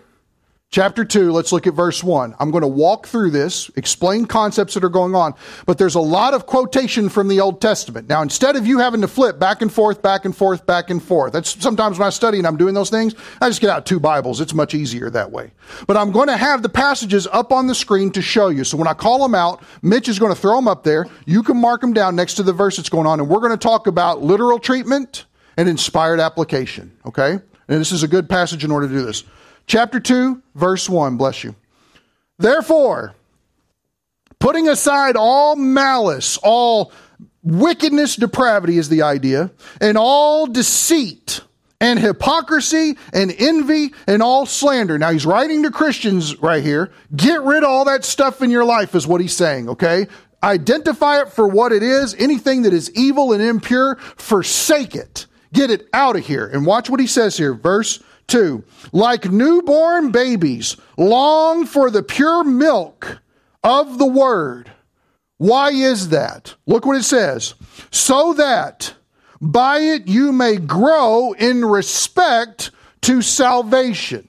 chapter 0.74 1.04
2, 1.04 1.30
let's 1.30 1.52
look 1.52 1.68
at 1.68 1.74
verse 1.74 2.02
1. 2.02 2.34
I'm 2.40 2.50
going 2.50 2.62
to 2.62 2.66
walk 2.66 3.06
through 3.06 3.30
this, 3.30 3.70
explain 3.76 4.26
concepts 4.26 4.74
that 4.74 4.82
are 4.82 4.88
going 4.88 5.14
on, 5.14 5.34
but 5.66 5.78
there's 5.78 5.94
a 5.94 6.00
lot 6.00 6.34
of 6.34 6.46
quotation 6.46 7.08
from 7.08 7.28
the 7.28 7.38
Old 7.38 7.60
Testament. 7.60 8.08
Now, 8.08 8.22
instead 8.22 8.56
of 8.56 8.66
you 8.66 8.80
having 8.80 9.00
to 9.02 9.06
flip 9.06 9.38
back 9.38 9.62
and 9.62 9.72
forth, 9.72 10.02
back 10.02 10.24
and 10.24 10.36
forth, 10.36 10.66
back 10.66 10.90
and 10.90 11.00
forth, 11.00 11.32
that's 11.32 11.62
sometimes 11.62 12.00
when 12.00 12.08
I 12.08 12.10
study 12.10 12.38
and 12.38 12.46
I'm 12.46 12.56
doing 12.56 12.74
those 12.74 12.90
things, 12.90 13.14
I 13.40 13.48
just 13.48 13.60
get 13.60 13.70
out 13.70 13.86
two 13.86 14.00
Bibles. 14.00 14.40
It's 14.40 14.52
much 14.52 14.74
easier 14.74 15.10
that 15.10 15.30
way. 15.30 15.52
But 15.86 15.96
I'm 15.96 16.10
going 16.10 16.26
to 16.26 16.36
have 16.36 16.64
the 16.64 16.68
passages 16.68 17.28
up 17.28 17.52
on 17.52 17.68
the 17.68 17.74
screen 17.76 18.10
to 18.10 18.20
show 18.20 18.48
you. 18.48 18.64
So 18.64 18.76
when 18.76 18.88
I 18.88 18.94
call 18.94 19.22
them 19.22 19.36
out, 19.36 19.62
Mitch 19.80 20.08
is 20.08 20.18
going 20.18 20.34
to 20.34 20.40
throw 20.40 20.56
them 20.56 20.66
up 20.66 20.82
there. 20.82 21.06
You 21.24 21.44
can 21.44 21.56
mark 21.56 21.82
them 21.82 21.92
down 21.92 22.16
next 22.16 22.34
to 22.34 22.42
the 22.42 22.52
verse 22.52 22.78
that's 22.78 22.88
going 22.88 23.06
on, 23.06 23.20
and 23.20 23.28
we're 23.28 23.38
going 23.38 23.52
to 23.52 23.56
talk 23.56 23.86
about 23.86 24.22
literal 24.22 24.58
treatment 24.58 25.26
and 25.56 25.68
inspired 25.68 26.18
application, 26.18 26.90
okay? 27.06 27.34
And 27.68 27.80
this 27.80 27.92
is 27.92 28.02
a 28.02 28.08
good 28.08 28.28
passage 28.28 28.64
in 28.64 28.72
order 28.72 28.88
to 28.88 28.92
do 28.92 29.06
this. 29.06 29.22
Chapter 29.66 30.00
2, 30.00 30.42
verse 30.54 30.88
1, 30.88 31.16
bless 31.16 31.44
you. 31.44 31.54
Therefore, 32.38 33.14
putting 34.38 34.68
aside 34.68 35.16
all 35.16 35.56
malice, 35.56 36.38
all 36.42 36.92
wickedness, 37.42 38.16
depravity 38.16 38.78
is 38.78 38.88
the 38.88 39.02
idea, 39.02 39.50
and 39.80 39.96
all 39.96 40.46
deceit 40.46 41.40
and 41.80 41.98
hypocrisy 41.98 42.96
and 43.12 43.34
envy 43.38 43.92
and 44.06 44.22
all 44.22 44.46
slander. 44.46 44.98
Now 44.98 45.12
he's 45.12 45.26
writing 45.26 45.62
to 45.64 45.70
Christians 45.70 46.40
right 46.40 46.62
here. 46.62 46.90
Get 47.14 47.42
rid 47.42 47.62
of 47.62 47.68
all 47.68 47.84
that 47.84 48.04
stuff 48.04 48.42
in 48.42 48.50
your 48.50 48.64
life 48.64 48.94
is 48.94 49.06
what 49.06 49.20
he's 49.20 49.36
saying, 49.36 49.68
okay? 49.68 50.06
Identify 50.42 51.22
it 51.22 51.30
for 51.30 51.48
what 51.48 51.72
it 51.72 51.82
is. 51.82 52.14
Anything 52.14 52.62
that 52.62 52.72
is 52.72 52.90
evil 52.94 53.32
and 53.32 53.42
impure, 53.42 53.96
forsake 54.16 54.94
it. 54.94 55.26
Get 55.52 55.70
it 55.70 55.88
out 55.92 56.16
of 56.16 56.26
here. 56.26 56.46
And 56.46 56.66
watch 56.66 56.90
what 56.90 57.00
he 57.00 57.06
says 57.06 57.36
here. 57.36 57.54
Verse 57.54 58.02
2. 58.26 58.64
Like 58.92 59.30
newborn 59.30 60.10
babies, 60.10 60.76
long 60.96 61.66
for 61.66 61.90
the 61.90 62.02
pure 62.02 62.44
milk 62.44 63.20
of 63.62 63.98
the 63.98 64.06
word. 64.06 64.70
Why 65.38 65.70
is 65.70 66.10
that? 66.10 66.54
Look 66.66 66.86
what 66.86 66.96
it 66.96 67.04
says. 67.04 67.54
So 67.90 68.34
that 68.34 68.94
by 69.40 69.78
it 69.78 70.08
you 70.08 70.32
may 70.32 70.56
grow 70.56 71.32
in 71.32 71.64
respect 71.64 72.70
to 73.02 73.20
salvation. 73.20 74.28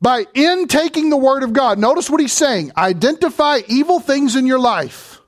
By 0.00 0.26
intaking 0.34 1.10
the 1.10 1.16
word 1.16 1.42
of 1.42 1.52
God. 1.52 1.78
Notice 1.78 2.10
what 2.10 2.20
he's 2.20 2.32
saying. 2.32 2.72
Identify 2.76 3.60
evil 3.68 4.00
things 4.00 4.34
in 4.34 4.46
your 4.46 4.58
life. 4.58 5.20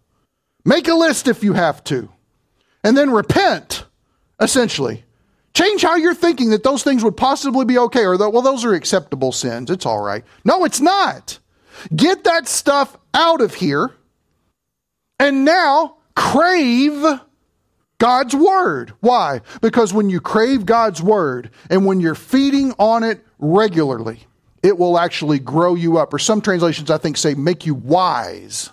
Make 0.64 0.88
a 0.88 0.94
list 0.94 1.28
if 1.28 1.44
you 1.44 1.52
have 1.52 1.84
to. 1.84 2.08
And 2.82 2.96
then 2.96 3.10
repent, 3.10 3.84
essentially. 4.40 5.04
Change 5.54 5.82
how 5.82 5.94
you're 5.94 6.14
thinking 6.14 6.50
that 6.50 6.64
those 6.64 6.82
things 6.82 7.04
would 7.04 7.16
possibly 7.16 7.64
be 7.64 7.78
okay 7.78 8.04
or 8.04 8.16
that, 8.16 8.30
well, 8.30 8.42
those 8.42 8.64
are 8.64 8.74
acceptable 8.74 9.30
sins. 9.30 9.70
It's 9.70 9.86
all 9.86 10.00
right. 10.00 10.24
No, 10.44 10.64
it's 10.64 10.80
not. 10.80 11.38
Get 11.94 12.24
that 12.24 12.48
stuff 12.48 12.96
out 13.12 13.40
of 13.40 13.54
here 13.54 13.92
and 15.20 15.44
now 15.44 15.96
crave 16.16 17.04
God's 17.98 18.34
word. 18.34 18.92
Why? 19.00 19.40
Because 19.62 19.94
when 19.94 20.10
you 20.10 20.20
crave 20.20 20.66
God's 20.66 21.00
word 21.00 21.50
and 21.70 21.86
when 21.86 22.00
you're 22.00 22.16
feeding 22.16 22.74
on 22.78 23.04
it 23.04 23.24
regularly, 23.38 24.26
it 24.62 24.76
will 24.76 24.98
actually 24.98 25.38
grow 25.38 25.74
you 25.74 25.98
up. 25.98 26.12
Or 26.12 26.18
some 26.18 26.40
translations, 26.40 26.90
I 26.90 26.98
think, 26.98 27.16
say 27.16 27.34
make 27.34 27.64
you 27.64 27.74
wise 27.74 28.70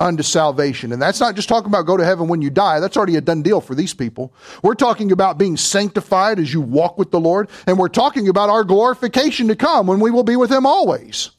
unto 0.00 0.22
salvation. 0.22 0.92
And 0.92 1.02
that's 1.02 1.20
not 1.20 1.34
just 1.34 1.48
talking 1.48 1.68
about 1.68 1.86
go 1.86 1.96
to 1.96 2.04
heaven 2.04 2.28
when 2.28 2.40
you 2.40 2.50
die. 2.50 2.80
That's 2.80 2.96
already 2.96 3.16
a 3.16 3.20
done 3.20 3.42
deal 3.42 3.60
for 3.60 3.74
these 3.74 3.94
people. 3.94 4.32
We're 4.62 4.74
talking 4.74 5.10
about 5.10 5.38
being 5.38 5.56
sanctified 5.56 6.38
as 6.38 6.52
you 6.52 6.60
walk 6.60 6.98
with 6.98 7.10
the 7.10 7.20
Lord. 7.20 7.48
And 7.66 7.78
we're 7.78 7.88
talking 7.88 8.28
about 8.28 8.48
our 8.48 8.64
glorification 8.64 9.48
to 9.48 9.56
come 9.56 9.86
when 9.86 10.00
we 10.00 10.10
will 10.10 10.22
be 10.22 10.36
with 10.36 10.52
Him 10.52 10.66
always. 10.66 11.30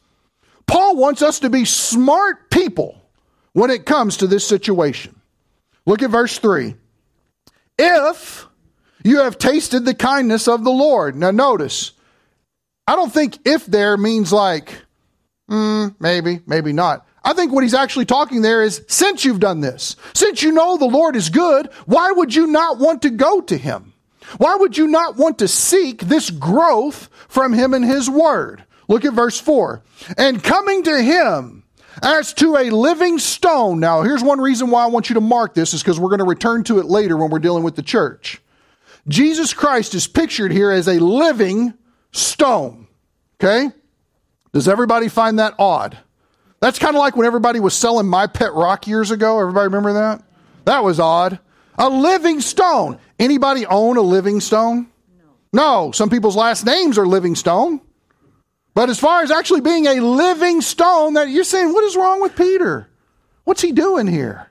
Paul 0.67 0.98
wants 0.98 1.22
us 1.22 1.39
to 1.39 1.50
be 1.50 1.65
smart 1.65 2.50
people 2.50 3.02
when 3.54 3.69
it 3.69 3.86
comes 3.86 4.17
to 4.17 4.28
this 4.28 4.45
situation. 4.45 5.19
Look 5.86 6.02
at 6.02 6.10
verse 6.10 6.38
3. 6.38 6.76
If 7.78 8.50
you 9.04 9.19
have 9.19 9.38
tasted 9.38 9.86
the 9.86 9.93
kindness 9.93 10.48
of 10.48 10.63
the 10.63 10.72
Lord. 10.72 11.15
Now, 11.15 11.32
notice, 11.32 11.93
I 12.88 12.95
don't 12.95 13.12
think 13.12 13.38
if 13.45 13.65
there 13.65 13.98
means 13.98 14.34
like, 14.34 14.74
mm, 15.50 15.95
maybe, 16.00 16.41
maybe 16.45 16.74
not. 16.74 17.08
I 17.30 17.34
think 17.34 17.52
what 17.52 17.63
he's 17.63 17.76
actually 17.76 18.06
talking 18.06 18.42
there 18.42 18.63
is 18.63 18.84
since 18.88 19.24
you've 19.24 19.39
done 19.39 19.60
this, 19.60 19.96
since 20.15 20.42
you 20.42 20.52
know 20.52 20.78
the 20.78 20.86
Lord 20.86 21.15
is 21.15 21.30
good, 21.30 21.68
why 21.86 22.12
would 22.12 22.34
you 22.34 22.48
not 22.48 22.80
want 22.80 23.04
to 23.04 23.12
go 23.12 23.39
to 23.42 23.56
him? 23.56 23.94
Why 24.39 24.56
would 24.56 24.76
you 24.76 24.88
not 24.88 25.15
want 25.15 25.38
to 25.38 25.48
seek 25.48 26.02
this 26.02 26.32
growth 26.32 27.08
from 27.28 27.54
him 27.54 27.76
and 27.76 27.86
his 27.86 28.10
word? 28.10 28.63
Look 28.88 29.06
at 29.06 29.13
verse 29.13 29.39
4. 29.39 29.84
And 30.18 30.44
coming 30.44 30.82
to 30.86 31.04
him 31.04 31.65
as 32.02 32.34
to 32.34 32.58
a 32.58 32.72
living 32.72 33.20
stone. 33.20 33.80
Now, 33.80 34.02
here's 34.02 34.24
one 34.24 34.42
reason 34.42 34.72
why 34.72 34.84
I 34.84 34.88
want 34.88 35.12
you 35.12 35.13
to 35.13 35.22
mark 35.22 35.54
this 35.54 35.76
is 35.76 35.84
because 35.84 36.00
we're 36.00 36.10
going 36.10 36.18
to 36.18 36.26
return 36.26 36.63
to 36.63 36.80
it 36.80 36.88
later 36.88 37.15
when 37.15 37.30
we're 37.30 37.38
dealing 37.38 37.63
with 37.63 37.76
the 37.76 37.84
church. 37.84 38.42
Jesus 39.08 39.54
Christ 39.54 39.94
is 39.94 40.08
pictured 40.08 40.52
here 40.52 40.72
as 40.72 40.88
a 40.88 41.00
living 41.00 41.76
stone. 42.12 42.88
Okay? 43.36 43.70
Does 44.52 44.68
everybody 44.68 45.10
find 45.10 45.38
that 45.38 45.54
odd? 45.60 46.00
That's 46.62 46.80
kind 46.80 46.95
of 46.95 47.00
like 47.00 47.15
when 47.15 47.26
everybody 47.26 47.60
was 47.60 47.74
selling 47.74 48.08
my 48.08 48.28
pet 48.28 48.54
rock 48.54 48.88
years 48.88 49.12
ago. 49.12 49.39
Everybody 49.39 49.65
remember 49.65 49.93
that? 49.93 50.24
That 50.65 50.84
was 50.84 51.00
odd. 51.00 51.39
A 51.78 51.89
living 51.89 52.41
stone. 52.41 53.00
Anybody 53.17 53.65
own 53.65 53.98
a 53.98 54.02
living 54.02 54.41
stone? 54.41 54.89
No. 55.54 55.86
no. 55.88 55.91
Some 55.91 56.10
people's 56.10 56.36
last 56.36 56.65
names 56.65 56.98
are 56.98 57.06
Livingstone. 57.06 57.82
But 58.74 58.89
as 58.89 59.00
far 59.00 59.24
as 59.24 59.32
actually 59.32 59.62
being 59.62 59.88
a 59.88 60.02
living 60.02 60.62
stone, 60.62 61.13
that 61.13 61.30
you're 61.30 61.43
saying, 61.43 61.74
what 61.74 61.84
is 61.86 61.95
wrong 61.95 62.22
with 62.22 62.36
Peter? 62.36 62.89
What's 63.45 63.62
he 63.62 63.72
doing 63.72 64.08
here? 64.08 64.50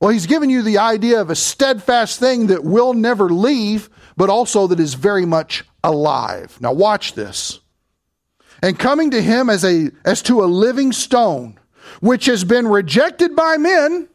Well, 0.00 0.10
he's 0.10 0.26
giving 0.26 0.50
you 0.50 0.62
the 0.62 0.78
idea 0.78 1.20
of 1.20 1.30
a 1.30 1.34
steadfast 1.34 2.20
thing 2.20 2.46
that 2.46 2.64
will 2.64 2.94
never 2.94 3.28
leave, 3.28 3.90
but 4.16 4.30
also 4.30 4.66
that 4.68 4.78
is 4.78 4.94
very 4.94 5.26
much 5.26 5.64
alive. 5.82 6.56
Now 6.60 6.72
watch 6.72 7.14
this. 7.14 7.60
And 8.62 8.78
coming 8.78 9.10
to 9.12 9.22
him 9.22 9.50
as 9.50 9.64
a 9.64 9.90
as 10.04 10.22
to 10.22 10.42
a 10.42 10.46
living 10.46 10.92
stone, 10.92 11.58
which 12.00 12.26
has 12.26 12.44
been 12.44 12.66
rejected 12.66 13.36
by 13.36 13.56
men, 13.56 14.08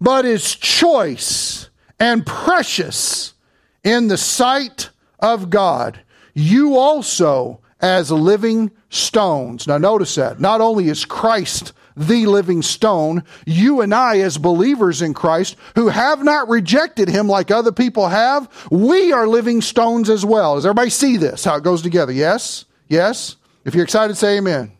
but 0.00 0.24
is 0.24 0.54
choice 0.54 1.68
and 1.98 2.24
precious 2.24 3.34
in 3.82 4.08
the 4.08 4.16
sight 4.16 4.90
of 5.18 5.50
God. 5.50 6.00
You 6.34 6.76
also 6.76 7.60
as 7.80 8.10
living 8.10 8.70
stones. 8.88 9.66
Now 9.66 9.78
notice 9.78 10.14
that. 10.14 10.40
Not 10.40 10.60
only 10.60 10.88
is 10.88 11.04
Christ 11.04 11.72
the 11.96 12.26
living 12.26 12.60
stone, 12.62 13.24
you 13.46 13.80
and 13.80 13.94
I 13.94 14.18
as 14.18 14.36
believers 14.36 15.00
in 15.00 15.14
Christ 15.14 15.56
who 15.74 15.88
have 15.88 16.22
not 16.22 16.48
rejected 16.48 17.08
him 17.08 17.26
like 17.26 17.50
other 17.50 17.72
people 17.72 18.08
have, 18.08 18.48
we 18.70 19.12
are 19.12 19.26
living 19.26 19.62
stones 19.62 20.10
as 20.10 20.24
well. 20.24 20.56
Does 20.56 20.66
everybody 20.66 20.90
see 20.90 21.16
this? 21.16 21.44
How 21.44 21.56
it 21.56 21.64
goes 21.64 21.80
together? 21.82 22.12
Yes? 22.12 22.66
Yes? 22.88 23.36
If 23.66 23.74
you're 23.74 23.84
excited, 23.84 24.16
say 24.16 24.38
amen. 24.38 24.70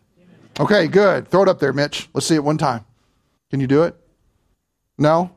Okay, 0.59 0.87
good. 0.87 1.27
Throw 1.27 1.43
it 1.43 1.49
up 1.49 1.59
there, 1.59 1.73
Mitch. 1.73 2.09
Let's 2.13 2.25
see 2.25 2.35
it 2.35 2.43
one 2.43 2.57
time. 2.57 2.85
Can 3.51 3.59
you 3.59 3.67
do 3.67 3.83
it? 3.83 3.95
No? 4.97 5.29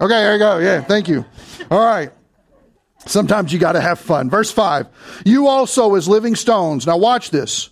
Okay, 0.00 0.14
there 0.14 0.32
you 0.34 0.38
go. 0.38 0.58
Yeah, 0.58 0.80
thank 0.82 1.08
you. 1.08 1.24
All 1.68 1.84
right. 1.84 2.12
Sometimes 3.04 3.52
you 3.52 3.58
got 3.58 3.72
to 3.72 3.80
have 3.80 3.98
fun. 3.98 4.30
Verse 4.30 4.52
5 4.52 4.86
You 5.26 5.48
also, 5.48 5.96
as 5.96 6.08
living 6.08 6.36
stones, 6.36 6.86
now 6.86 6.96
watch 6.96 7.30
this, 7.30 7.70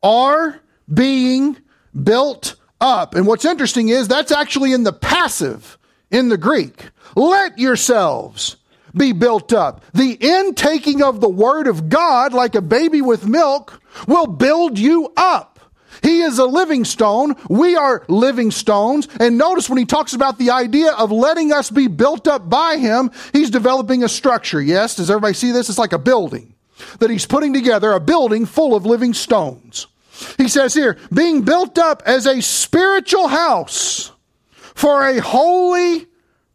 are 0.00 0.60
being 0.92 1.56
built 2.00 2.54
up. 2.80 3.16
And 3.16 3.26
what's 3.26 3.44
interesting 3.44 3.88
is 3.88 4.06
that's 4.06 4.30
actually 4.30 4.72
in 4.72 4.84
the 4.84 4.92
passive 4.92 5.76
in 6.12 6.28
the 6.28 6.38
Greek. 6.38 6.90
Let 7.16 7.58
yourselves 7.58 8.57
be 8.94 9.12
built 9.12 9.52
up. 9.52 9.84
The 9.92 10.12
intaking 10.12 11.02
of 11.02 11.20
the 11.20 11.28
word 11.28 11.66
of 11.66 11.88
God, 11.88 12.32
like 12.32 12.54
a 12.54 12.62
baby 12.62 13.02
with 13.02 13.26
milk, 13.26 13.80
will 14.06 14.26
build 14.26 14.78
you 14.78 15.12
up. 15.16 15.58
He 16.02 16.20
is 16.20 16.38
a 16.38 16.44
living 16.44 16.84
stone. 16.84 17.34
We 17.48 17.76
are 17.76 18.04
living 18.08 18.50
stones. 18.50 19.08
And 19.18 19.38
notice 19.38 19.68
when 19.68 19.78
he 19.78 19.84
talks 19.84 20.12
about 20.12 20.38
the 20.38 20.50
idea 20.50 20.92
of 20.92 21.10
letting 21.10 21.52
us 21.52 21.70
be 21.70 21.88
built 21.88 22.28
up 22.28 22.48
by 22.48 22.76
him, 22.76 23.10
he's 23.32 23.50
developing 23.50 24.04
a 24.04 24.08
structure. 24.08 24.60
Yes? 24.60 24.96
Does 24.96 25.10
everybody 25.10 25.34
see 25.34 25.50
this? 25.50 25.68
It's 25.68 25.78
like 25.78 25.92
a 25.92 25.98
building 25.98 26.54
that 27.00 27.10
he's 27.10 27.26
putting 27.26 27.52
together, 27.52 27.92
a 27.92 28.00
building 28.00 28.46
full 28.46 28.74
of 28.74 28.86
living 28.86 29.12
stones. 29.14 29.88
He 30.36 30.48
says 30.48 30.74
here, 30.74 30.98
being 31.12 31.42
built 31.42 31.78
up 31.78 32.02
as 32.06 32.26
a 32.26 32.42
spiritual 32.42 33.28
house 33.28 34.12
for 34.52 35.06
a 35.06 35.20
holy 35.20 36.06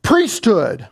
priesthood 0.02 0.88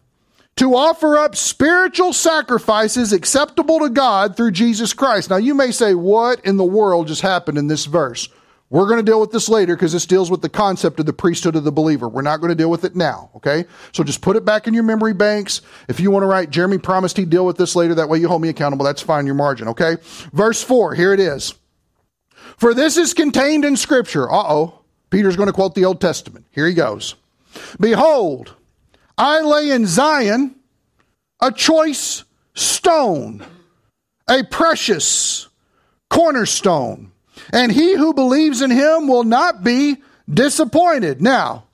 to 0.62 0.76
offer 0.76 1.17
up 1.17 1.36
spiritual 1.36 2.13
sacrifices 2.13 3.13
acceptable 3.13 3.80
to 3.80 3.89
God 3.89 4.38
through 4.38 4.52
Jesus 4.52 4.93
Christ. 4.93 5.32
Now 5.32 5.38
you 5.38 5.56
may 5.56 5.71
say, 5.71 5.95
what 5.95 6.39
in 6.45 6.58
the 6.58 6.63
world 6.63 7.08
just 7.08 7.24
happened 7.24 7.58
in 7.58 7.65
this 7.65 7.88
verse? 7.88 8.30
We're 8.69 8.86
going 8.86 9.04
to 9.04 9.12
deal 9.12 9.19
with 9.19 9.32
this 9.32 9.50
later 9.50 9.76
because 9.76 9.91
this 9.91 10.06
deals 10.06 10.30
with 10.30 10.43
the 10.43 10.50
concept 10.50 11.00
of 11.00 11.08
the 11.08 11.13
priesthood 11.13 11.56
of 11.56 11.63
the 11.63 11.71
believer. 11.71 12.08
We're 12.08 12.21
not 12.21 12.41
going 12.41 12.50
to 12.50 12.56
deal 12.56 12.69
with 12.69 12.86
it 12.86 12.95
now, 12.95 13.32
okay? 13.38 13.65
So 13.91 14.04
just 14.04 14.21
put 14.21 14.36
it 14.36 14.45
back 14.45 14.67
in 14.67 14.76
your 14.76 14.84
memory 14.84 15.15
banks. 15.15 15.63
If 15.89 16.00
you 16.00 16.12
want 16.12 16.21
to 16.21 16.28
write, 16.28 16.52
Jeremy 16.52 16.78
promised 16.78 17.17
he'd 17.17 17.32
deal 17.32 17.47
with 17.47 17.58
this 17.58 17.76
later. 17.76 17.95
That 17.95 18.08
way 18.08 18.19
you 18.19 18.28
hold 18.28 18.43
me 18.43 18.50
accountable. 18.50 18.86
That's 18.86 19.02
fine, 19.02 19.26
your 19.26 19.34
margin, 19.34 19.67
okay? 19.69 19.97
Verse 20.32 20.62
4, 20.62 20.93
here 20.93 21.12
it 21.12 21.19
is. 21.19 21.56
For 22.58 22.76
this 22.76 22.97
is 22.97 23.15
contained 23.15 23.65
in 23.65 23.78
Scripture. 23.78 24.32
Uh 24.32 24.43
oh. 24.47 24.84
Peter's 25.10 25.36
going 25.36 25.47
to 25.47 25.54
quote 25.54 25.74
the 25.74 25.86
Old 25.86 26.00
Testament. 26.00 26.45
Here 26.52 26.67
he 26.67 26.76
goes. 26.76 27.15
Behold, 27.80 28.56
I 29.22 29.42
lay 29.42 29.70
in 29.70 29.86
Zion 29.86 30.56
a 31.40 31.52
choice 31.52 32.24
stone, 32.56 33.46
a 34.28 34.44
precious 34.44 35.48
cornerstone, 36.10 37.12
and 37.54 37.72
he 37.72 37.96
who 37.96 38.16
believes 38.16 38.64
in 38.64 38.72
him 38.72 39.08
will 39.08 39.24
not 39.24 39.64
be 39.64 39.98
disappointed. 40.28 41.22
Now, 41.22 41.66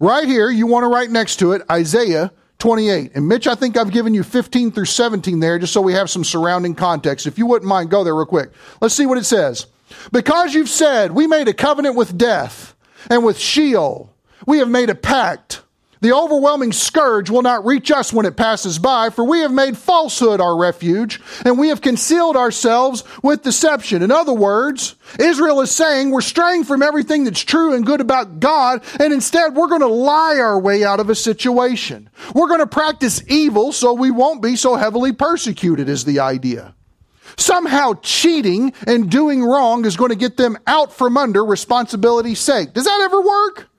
right 0.00 0.26
here, 0.26 0.48
you 0.48 0.66
want 0.66 0.84
to 0.84 0.88
write 0.88 1.10
next 1.10 1.36
to 1.40 1.52
it 1.52 1.60
Isaiah 1.70 2.32
28. 2.58 3.12
And 3.14 3.28
Mitch, 3.28 3.46
I 3.46 3.54
think 3.54 3.76
I've 3.76 3.92
given 3.92 4.14
you 4.14 4.22
15 4.22 4.72
through 4.72 4.86
17 4.86 5.40
there 5.40 5.58
just 5.58 5.74
so 5.74 5.82
we 5.82 5.92
have 5.92 6.08
some 6.08 6.24
surrounding 6.24 6.74
context. 6.74 7.26
If 7.26 7.36
you 7.36 7.44
wouldn't 7.44 7.68
mind, 7.68 7.90
go 7.90 8.02
there 8.02 8.14
real 8.14 8.24
quick. 8.24 8.50
Let's 8.80 8.94
see 8.94 9.04
what 9.04 9.18
it 9.18 9.24
says. 9.24 9.66
Because 10.10 10.54
you've 10.54 10.70
said, 10.70 11.12
We 11.12 11.26
made 11.26 11.48
a 11.48 11.52
covenant 11.52 11.96
with 11.96 12.16
death 12.16 12.74
and 13.10 13.22
with 13.22 13.38
Sheol, 13.38 14.10
we 14.46 14.56
have 14.56 14.70
made 14.70 14.88
a 14.88 14.94
pact. 14.94 15.60
The 16.04 16.12
overwhelming 16.12 16.72
scourge 16.72 17.30
will 17.30 17.40
not 17.40 17.64
reach 17.64 17.90
us 17.90 18.12
when 18.12 18.26
it 18.26 18.36
passes 18.36 18.78
by, 18.78 19.08
for 19.08 19.24
we 19.24 19.40
have 19.40 19.50
made 19.50 19.78
falsehood 19.78 20.38
our 20.38 20.54
refuge, 20.54 21.18
and 21.46 21.58
we 21.58 21.70
have 21.70 21.80
concealed 21.80 22.36
ourselves 22.36 23.04
with 23.22 23.42
deception. 23.42 24.02
In 24.02 24.10
other 24.10 24.34
words, 24.34 24.96
Israel 25.18 25.62
is 25.62 25.70
saying 25.70 26.10
we're 26.10 26.20
straying 26.20 26.64
from 26.64 26.82
everything 26.82 27.24
that's 27.24 27.40
true 27.40 27.72
and 27.72 27.86
good 27.86 28.02
about 28.02 28.38
God, 28.38 28.84
and 29.00 29.14
instead 29.14 29.56
we're 29.56 29.68
going 29.68 29.80
to 29.80 29.86
lie 29.86 30.36
our 30.36 30.60
way 30.60 30.84
out 30.84 31.00
of 31.00 31.08
a 31.08 31.14
situation. 31.14 32.10
We're 32.34 32.48
going 32.48 32.60
to 32.60 32.66
practice 32.66 33.22
evil 33.26 33.72
so 33.72 33.94
we 33.94 34.10
won't 34.10 34.42
be 34.42 34.56
so 34.56 34.76
heavily 34.76 35.14
persecuted, 35.14 35.88
is 35.88 36.04
the 36.04 36.20
idea. 36.20 36.74
Somehow 37.38 37.94
cheating 38.02 38.74
and 38.86 39.10
doing 39.10 39.42
wrong 39.42 39.86
is 39.86 39.96
going 39.96 40.10
to 40.10 40.16
get 40.16 40.36
them 40.36 40.58
out 40.66 40.92
from 40.92 41.16
under 41.16 41.42
responsibility's 41.42 42.40
sake. 42.40 42.74
Does 42.74 42.84
that 42.84 43.00
ever 43.00 43.22
work? 43.22 43.70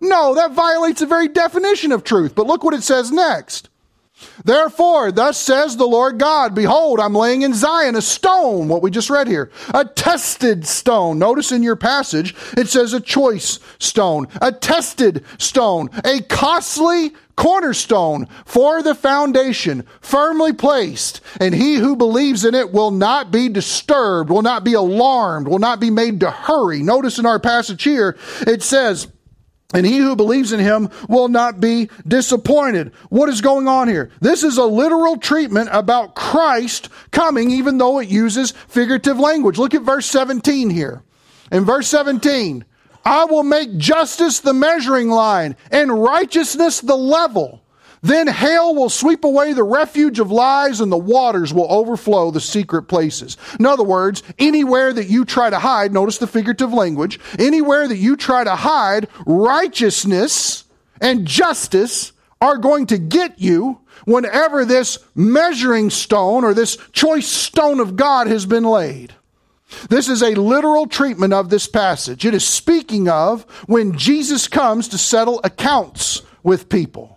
No, 0.00 0.34
that 0.34 0.52
violates 0.52 1.00
the 1.00 1.06
very 1.06 1.28
definition 1.28 1.92
of 1.92 2.04
truth. 2.04 2.34
But 2.34 2.46
look 2.46 2.62
what 2.62 2.74
it 2.74 2.82
says 2.82 3.10
next. 3.10 3.70
Therefore, 4.44 5.12
thus 5.12 5.36
says 5.36 5.76
the 5.76 5.86
Lord 5.86 6.18
God, 6.18 6.54
Behold, 6.54 7.00
I'm 7.00 7.14
laying 7.14 7.42
in 7.42 7.52
Zion 7.52 7.96
a 7.96 8.02
stone, 8.02 8.68
what 8.68 8.80
we 8.80 8.90
just 8.90 9.10
read 9.10 9.28
here, 9.28 9.50
a 9.74 9.84
tested 9.84 10.66
stone. 10.66 11.18
Notice 11.18 11.52
in 11.52 11.62
your 11.62 11.76
passage, 11.76 12.34
it 12.56 12.68
says 12.68 12.94
a 12.94 13.00
choice 13.00 13.58
stone, 13.78 14.28
a 14.40 14.52
tested 14.52 15.22
stone, 15.38 15.90
a 16.04 16.22
costly 16.22 17.12
cornerstone 17.36 18.26
for 18.46 18.82
the 18.82 18.94
foundation, 18.94 19.84
firmly 20.00 20.54
placed, 20.54 21.20
and 21.38 21.54
he 21.54 21.74
who 21.74 21.94
believes 21.94 22.46
in 22.46 22.54
it 22.54 22.72
will 22.72 22.90
not 22.90 23.30
be 23.30 23.50
disturbed, 23.50 24.30
will 24.30 24.40
not 24.40 24.64
be 24.64 24.72
alarmed, 24.72 25.46
will 25.46 25.58
not 25.58 25.78
be 25.78 25.90
made 25.90 26.20
to 26.20 26.30
hurry. 26.30 26.82
Notice 26.82 27.18
in 27.18 27.26
our 27.26 27.38
passage 27.38 27.82
here, 27.82 28.16
it 28.46 28.62
says, 28.62 29.08
and 29.74 29.84
he 29.84 29.98
who 29.98 30.14
believes 30.14 30.52
in 30.52 30.60
him 30.60 30.90
will 31.08 31.28
not 31.28 31.60
be 31.60 31.90
disappointed. 32.06 32.92
What 33.08 33.28
is 33.28 33.40
going 33.40 33.66
on 33.66 33.88
here? 33.88 34.10
This 34.20 34.44
is 34.44 34.58
a 34.58 34.64
literal 34.64 35.16
treatment 35.16 35.70
about 35.72 36.14
Christ 36.14 36.88
coming, 37.10 37.50
even 37.50 37.78
though 37.78 37.98
it 37.98 38.08
uses 38.08 38.52
figurative 38.52 39.18
language. 39.18 39.58
Look 39.58 39.74
at 39.74 39.82
verse 39.82 40.06
17 40.06 40.70
here. 40.70 41.02
In 41.50 41.64
verse 41.64 41.88
17, 41.88 42.64
I 43.04 43.24
will 43.24 43.42
make 43.42 43.76
justice 43.76 44.40
the 44.40 44.54
measuring 44.54 45.10
line 45.10 45.56
and 45.70 46.02
righteousness 46.02 46.80
the 46.80 46.96
level. 46.96 47.62
Then 48.02 48.26
hail 48.26 48.74
will 48.74 48.88
sweep 48.88 49.24
away 49.24 49.52
the 49.52 49.64
refuge 49.64 50.20
of 50.20 50.30
lies 50.30 50.80
and 50.80 50.92
the 50.92 50.96
waters 50.96 51.52
will 51.52 51.70
overflow 51.70 52.30
the 52.30 52.40
secret 52.40 52.84
places. 52.84 53.36
In 53.58 53.66
other 53.66 53.84
words, 53.84 54.22
anywhere 54.38 54.92
that 54.92 55.08
you 55.08 55.24
try 55.24 55.50
to 55.50 55.58
hide, 55.58 55.92
notice 55.92 56.18
the 56.18 56.26
figurative 56.26 56.72
language, 56.72 57.18
anywhere 57.38 57.88
that 57.88 57.96
you 57.96 58.16
try 58.16 58.44
to 58.44 58.54
hide, 58.54 59.08
righteousness 59.26 60.64
and 61.00 61.26
justice 61.26 62.12
are 62.40 62.58
going 62.58 62.86
to 62.86 62.98
get 62.98 63.38
you 63.38 63.80
whenever 64.04 64.64
this 64.64 64.98
measuring 65.14 65.90
stone 65.90 66.44
or 66.44 66.54
this 66.54 66.76
choice 66.92 67.26
stone 67.26 67.80
of 67.80 67.96
God 67.96 68.26
has 68.26 68.46
been 68.46 68.64
laid. 68.64 69.14
This 69.88 70.08
is 70.08 70.22
a 70.22 70.34
literal 70.34 70.86
treatment 70.86 71.32
of 71.32 71.50
this 71.50 71.66
passage. 71.66 72.24
It 72.24 72.34
is 72.34 72.46
speaking 72.46 73.08
of 73.08 73.42
when 73.66 73.98
Jesus 73.98 74.48
comes 74.48 74.88
to 74.88 74.98
settle 74.98 75.40
accounts 75.42 76.22
with 76.42 76.68
people. 76.68 77.15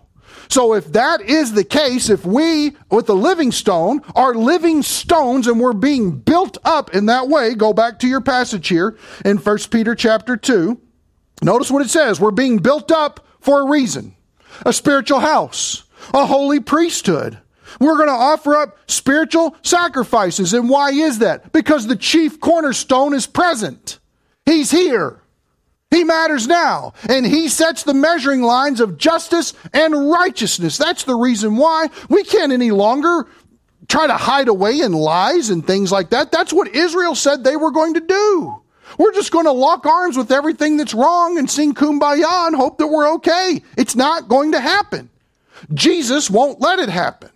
So 0.50 0.74
if 0.74 0.92
that 0.92 1.20
is 1.22 1.52
the 1.52 1.64
case, 1.64 2.10
if 2.10 2.26
we 2.26 2.76
with 2.90 3.06
the 3.06 3.14
living 3.14 3.52
stone 3.52 4.02
are 4.16 4.34
living 4.34 4.82
stones 4.82 5.46
and 5.46 5.60
we're 5.60 5.72
being 5.72 6.18
built 6.18 6.58
up 6.64 6.92
in 6.94 7.06
that 7.06 7.28
way, 7.28 7.54
go 7.54 7.72
back 7.72 8.00
to 8.00 8.08
your 8.08 8.20
passage 8.20 8.66
here 8.66 8.98
in 9.24 9.38
1 9.38 9.58
Peter 9.70 9.94
chapter 9.94 10.36
2. 10.36 10.78
Notice 11.42 11.70
what 11.70 11.84
it 11.84 11.90
says. 11.90 12.20
We're 12.20 12.32
being 12.32 12.58
built 12.58 12.90
up 12.90 13.24
for 13.40 13.60
a 13.60 13.70
reason. 13.70 14.16
A 14.66 14.72
spiritual 14.72 15.20
house, 15.20 15.84
a 16.12 16.26
holy 16.26 16.58
priesthood. 16.58 17.38
We're 17.78 17.96
going 17.96 18.08
to 18.08 18.14
offer 18.14 18.56
up 18.56 18.76
spiritual 18.88 19.56
sacrifices. 19.62 20.52
And 20.52 20.68
why 20.68 20.90
is 20.90 21.20
that? 21.20 21.52
Because 21.52 21.86
the 21.86 21.96
chief 21.96 22.40
cornerstone 22.40 23.14
is 23.14 23.28
present. 23.28 24.00
He's 24.44 24.72
here. 24.72 25.19
He 25.90 26.04
matters 26.04 26.46
now. 26.46 26.94
And 27.08 27.26
he 27.26 27.48
sets 27.48 27.82
the 27.82 27.94
measuring 27.94 28.42
lines 28.42 28.80
of 28.80 28.96
justice 28.96 29.54
and 29.72 30.10
righteousness. 30.10 30.78
That's 30.78 31.04
the 31.04 31.16
reason 31.16 31.56
why 31.56 31.88
we 32.08 32.22
can't 32.24 32.52
any 32.52 32.70
longer 32.70 33.26
try 33.88 34.06
to 34.06 34.16
hide 34.16 34.48
away 34.48 34.80
in 34.80 34.92
lies 34.92 35.50
and 35.50 35.66
things 35.66 35.90
like 35.90 36.10
that. 36.10 36.30
That's 36.30 36.52
what 36.52 36.74
Israel 36.74 37.14
said 37.14 37.42
they 37.42 37.56
were 37.56 37.72
going 37.72 37.94
to 37.94 38.00
do. 38.00 38.62
We're 38.98 39.12
just 39.12 39.32
going 39.32 39.46
to 39.46 39.52
lock 39.52 39.86
arms 39.86 40.16
with 40.16 40.32
everything 40.32 40.76
that's 40.76 40.94
wrong 40.94 41.38
and 41.38 41.50
sing 41.50 41.74
kumbaya 41.74 42.46
and 42.46 42.56
hope 42.56 42.78
that 42.78 42.88
we're 42.88 43.14
okay. 43.14 43.62
It's 43.76 43.96
not 43.96 44.28
going 44.28 44.52
to 44.52 44.60
happen. 44.60 45.10
Jesus 45.74 46.30
won't 46.30 46.60
let 46.60 46.78
it 46.78 46.88
happen. 46.88 47.30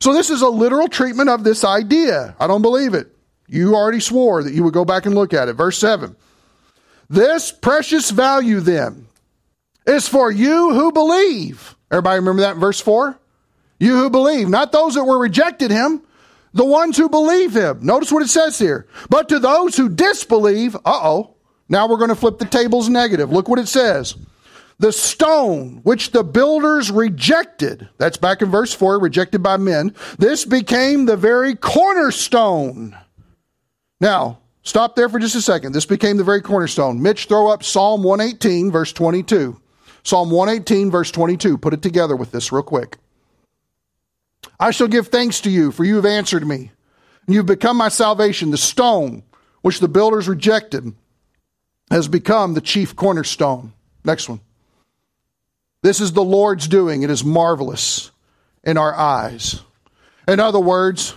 So 0.00 0.12
this 0.12 0.30
is 0.30 0.42
a 0.42 0.48
literal 0.48 0.88
treatment 0.88 1.30
of 1.30 1.44
this 1.44 1.64
idea. 1.64 2.34
I 2.38 2.46
don't 2.46 2.62
believe 2.62 2.94
it. 2.94 3.08
You 3.48 3.74
already 3.74 4.00
swore 4.00 4.42
that 4.42 4.52
you 4.52 4.64
would 4.64 4.74
go 4.74 4.84
back 4.84 5.06
and 5.06 5.14
look 5.14 5.32
at 5.32 5.48
it. 5.48 5.54
Verse 5.54 5.78
7. 5.78 6.16
This 7.08 7.52
precious 7.52 8.10
value 8.10 8.60
then 8.60 9.06
is 9.86 10.08
for 10.08 10.30
you 10.30 10.72
who 10.72 10.92
believe. 10.92 11.76
Everybody 11.90 12.18
remember 12.18 12.42
that 12.42 12.54
in 12.54 12.60
verse 12.60 12.80
4? 12.80 13.18
You 13.78 13.96
who 13.96 14.10
believe, 14.10 14.48
not 14.48 14.72
those 14.72 14.94
that 14.94 15.04
were 15.04 15.18
rejected 15.18 15.70
him, 15.70 16.02
the 16.52 16.64
ones 16.64 16.96
who 16.96 17.08
believe 17.08 17.54
him. 17.54 17.80
Notice 17.82 18.12
what 18.12 18.22
it 18.22 18.28
says 18.28 18.58
here. 18.58 18.86
But 19.10 19.28
to 19.28 19.38
those 19.38 19.76
who 19.76 19.88
disbelieve, 19.88 20.76
uh 20.76 20.78
oh, 20.86 21.34
now 21.68 21.88
we're 21.88 21.98
going 21.98 22.10
to 22.10 22.16
flip 22.16 22.38
the 22.38 22.44
tables 22.44 22.88
negative. 22.88 23.30
Look 23.32 23.48
what 23.48 23.58
it 23.58 23.68
says. 23.68 24.16
The 24.78 24.92
stone 24.92 25.80
which 25.82 26.10
the 26.10 26.24
builders 26.24 26.90
rejected, 26.90 27.88
that's 27.98 28.16
back 28.16 28.42
in 28.42 28.50
verse 28.50 28.72
4, 28.72 28.98
rejected 28.98 29.42
by 29.42 29.56
men, 29.56 29.94
this 30.18 30.44
became 30.44 31.04
the 31.04 31.16
very 31.16 31.54
cornerstone. 31.54 32.96
Now, 34.00 34.40
stop 34.64 34.96
there 34.96 35.08
for 35.08 35.18
just 35.18 35.36
a 35.36 35.40
second. 35.40 35.72
This 35.72 35.86
became 35.86 36.16
the 36.16 36.24
very 36.24 36.42
cornerstone. 36.42 37.00
Mitch, 37.00 37.26
throw 37.26 37.48
up 37.48 37.62
Psalm 37.62 38.02
118, 38.02 38.72
verse 38.72 38.92
22. 38.92 39.60
Psalm 40.02 40.30
118, 40.30 40.90
verse 40.90 41.10
22. 41.10 41.56
Put 41.56 41.72
it 41.72 41.82
together 41.82 42.16
with 42.16 42.32
this 42.32 42.50
real 42.52 42.62
quick. 42.62 42.98
I 44.58 44.70
shall 44.70 44.88
give 44.88 45.08
thanks 45.08 45.40
to 45.42 45.50
you, 45.50 45.72
for 45.72 45.84
you 45.84 45.96
have 45.96 46.06
answered 46.06 46.46
me. 46.46 46.70
And 47.26 47.34
you've 47.34 47.46
become 47.46 47.76
my 47.76 47.88
salvation. 47.88 48.50
The 48.50 48.58
stone 48.58 49.22
which 49.62 49.80
the 49.80 49.88
builders 49.88 50.28
rejected 50.28 50.94
has 51.90 52.08
become 52.08 52.54
the 52.54 52.60
chief 52.60 52.94
cornerstone. 52.94 53.72
Next 54.04 54.28
one. 54.28 54.40
This 55.82 56.00
is 56.00 56.12
the 56.12 56.24
Lord's 56.24 56.68
doing. 56.68 57.02
It 57.02 57.10
is 57.10 57.24
marvelous 57.24 58.10
in 58.62 58.76
our 58.76 58.94
eyes. 58.94 59.60
In 60.26 60.40
other 60.40 60.60
words, 60.60 61.14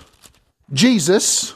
Jesus 0.72 1.56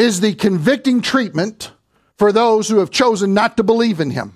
is 0.00 0.20
the 0.20 0.34
convicting 0.34 1.02
treatment 1.02 1.72
for 2.16 2.32
those 2.32 2.68
who 2.68 2.78
have 2.78 2.90
chosen 2.90 3.34
not 3.34 3.58
to 3.58 3.62
believe 3.62 4.00
in 4.00 4.10
him. 4.10 4.32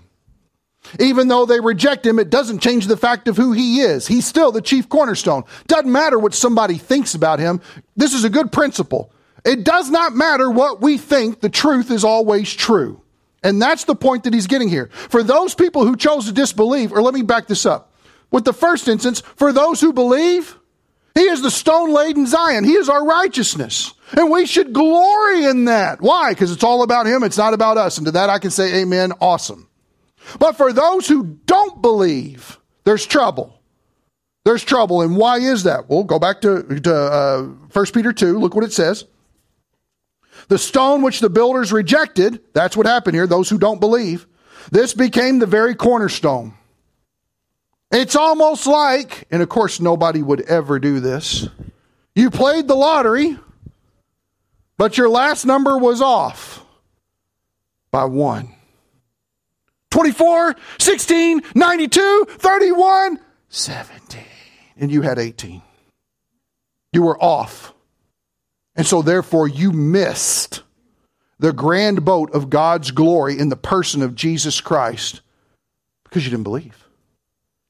Even 1.00 1.28
though 1.28 1.46
they 1.46 1.58
reject 1.58 2.04
him, 2.04 2.18
it 2.18 2.28
doesn't 2.28 2.58
change 2.58 2.86
the 2.86 2.98
fact 2.98 3.28
of 3.28 3.38
who 3.38 3.52
he 3.52 3.80
is. 3.80 4.06
He's 4.06 4.26
still 4.26 4.52
the 4.52 4.60
chief 4.60 4.90
cornerstone. 4.90 5.44
Doesn't 5.66 5.90
matter 5.90 6.18
what 6.18 6.34
somebody 6.34 6.76
thinks 6.76 7.14
about 7.14 7.38
him. 7.38 7.62
This 7.96 8.12
is 8.12 8.24
a 8.24 8.30
good 8.30 8.52
principle. 8.52 9.10
It 9.42 9.64
does 9.64 9.90
not 9.90 10.14
matter 10.14 10.50
what 10.50 10.82
we 10.82 10.98
think, 10.98 11.40
the 11.40 11.48
truth 11.48 11.90
is 11.90 12.04
always 12.04 12.52
true. 12.52 13.00
And 13.42 13.60
that's 13.60 13.84
the 13.84 13.94
point 13.94 14.24
that 14.24 14.34
he's 14.34 14.46
getting 14.46 14.68
here. 14.68 14.90
For 14.92 15.22
those 15.22 15.54
people 15.54 15.86
who 15.86 15.96
chose 15.96 16.26
to 16.26 16.32
disbelieve, 16.32 16.92
or 16.92 17.00
let 17.00 17.14
me 17.14 17.22
back 17.22 17.46
this 17.46 17.64
up. 17.64 17.90
With 18.30 18.44
the 18.44 18.52
first 18.52 18.86
instance, 18.86 19.22
for 19.36 19.50
those 19.50 19.80
who 19.80 19.94
believe, 19.94 20.58
he 21.14 21.22
is 21.22 21.42
the 21.42 21.50
stone 21.50 21.92
laid 21.92 22.16
in 22.16 22.26
Zion. 22.26 22.64
He 22.64 22.74
is 22.74 22.88
our 22.88 23.04
righteousness. 23.04 23.94
And 24.16 24.30
we 24.30 24.46
should 24.46 24.72
glory 24.72 25.44
in 25.44 25.66
that. 25.66 26.00
Why? 26.00 26.32
Because 26.32 26.50
it's 26.50 26.64
all 26.64 26.82
about 26.82 27.06
him. 27.06 27.22
It's 27.22 27.38
not 27.38 27.54
about 27.54 27.78
us. 27.78 27.98
And 27.98 28.06
to 28.06 28.12
that 28.12 28.30
I 28.30 28.38
can 28.38 28.50
say 28.50 28.82
amen. 28.82 29.12
Awesome. 29.20 29.68
But 30.38 30.56
for 30.56 30.72
those 30.72 31.06
who 31.06 31.38
don't 31.46 31.80
believe, 31.80 32.58
there's 32.84 33.06
trouble. 33.06 33.60
There's 34.44 34.64
trouble. 34.64 35.02
And 35.02 35.16
why 35.16 35.38
is 35.38 35.62
that? 35.64 35.88
Well, 35.88 36.04
go 36.04 36.18
back 36.18 36.40
to, 36.42 36.62
to 36.80 36.94
uh, 36.94 37.42
1 37.42 37.86
Peter 37.94 38.12
2. 38.12 38.38
Look 38.38 38.54
what 38.54 38.64
it 38.64 38.72
says. 38.72 39.04
The 40.48 40.58
stone 40.58 41.02
which 41.02 41.20
the 41.20 41.30
builders 41.30 41.72
rejected, 41.72 42.40
that's 42.52 42.76
what 42.76 42.86
happened 42.86 43.14
here, 43.14 43.26
those 43.26 43.48
who 43.48 43.58
don't 43.58 43.80
believe, 43.80 44.26
this 44.70 44.94
became 44.94 45.38
the 45.38 45.46
very 45.46 45.74
cornerstone. 45.74 46.54
It's 47.94 48.16
almost 48.16 48.66
like, 48.66 49.28
and 49.30 49.40
of 49.40 49.48
course 49.48 49.78
nobody 49.78 50.20
would 50.20 50.40
ever 50.40 50.80
do 50.80 50.98
this, 50.98 51.48
you 52.16 52.28
played 52.28 52.66
the 52.66 52.74
lottery, 52.74 53.38
but 54.76 54.98
your 54.98 55.08
last 55.08 55.44
number 55.44 55.78
was 55.78 56.02
off 56.02 56.64
by 57.92 58.04
one. 58.04 58.52
24, 59.92 60.56
16, 60.80 61.42
92, 61.54 62.26
31, 62.30 63.20
17. 63.48 64.24
And 64.76 64.90
you 64.90 65.02
had 65.02 65.20
18. 65.20 65.62
You 66.92 67.02
were 67.02 67.22
off. 67.22 67.72
And 68.74 68.84
so, 68.84 69.02
therefore, 69.02 69.46
you 69.46 69.70
missed 69.70 70.64
the 71.38 71.52
grand 71.52 72.04
boat 72.04 72.32
of 72.34 72.50
God's 72.50 72.90
glory 72.90 73.38
in 73.38 73.50
the 73.50 73.56
person 73.56 74.02
of 74.02 74.16
Jesus 74.16 74.60
Christ 74.60 75.20
because 76.02 76.24
you 76.24 76.30
didn't 76.30 76.42
believe. 76.42 76.83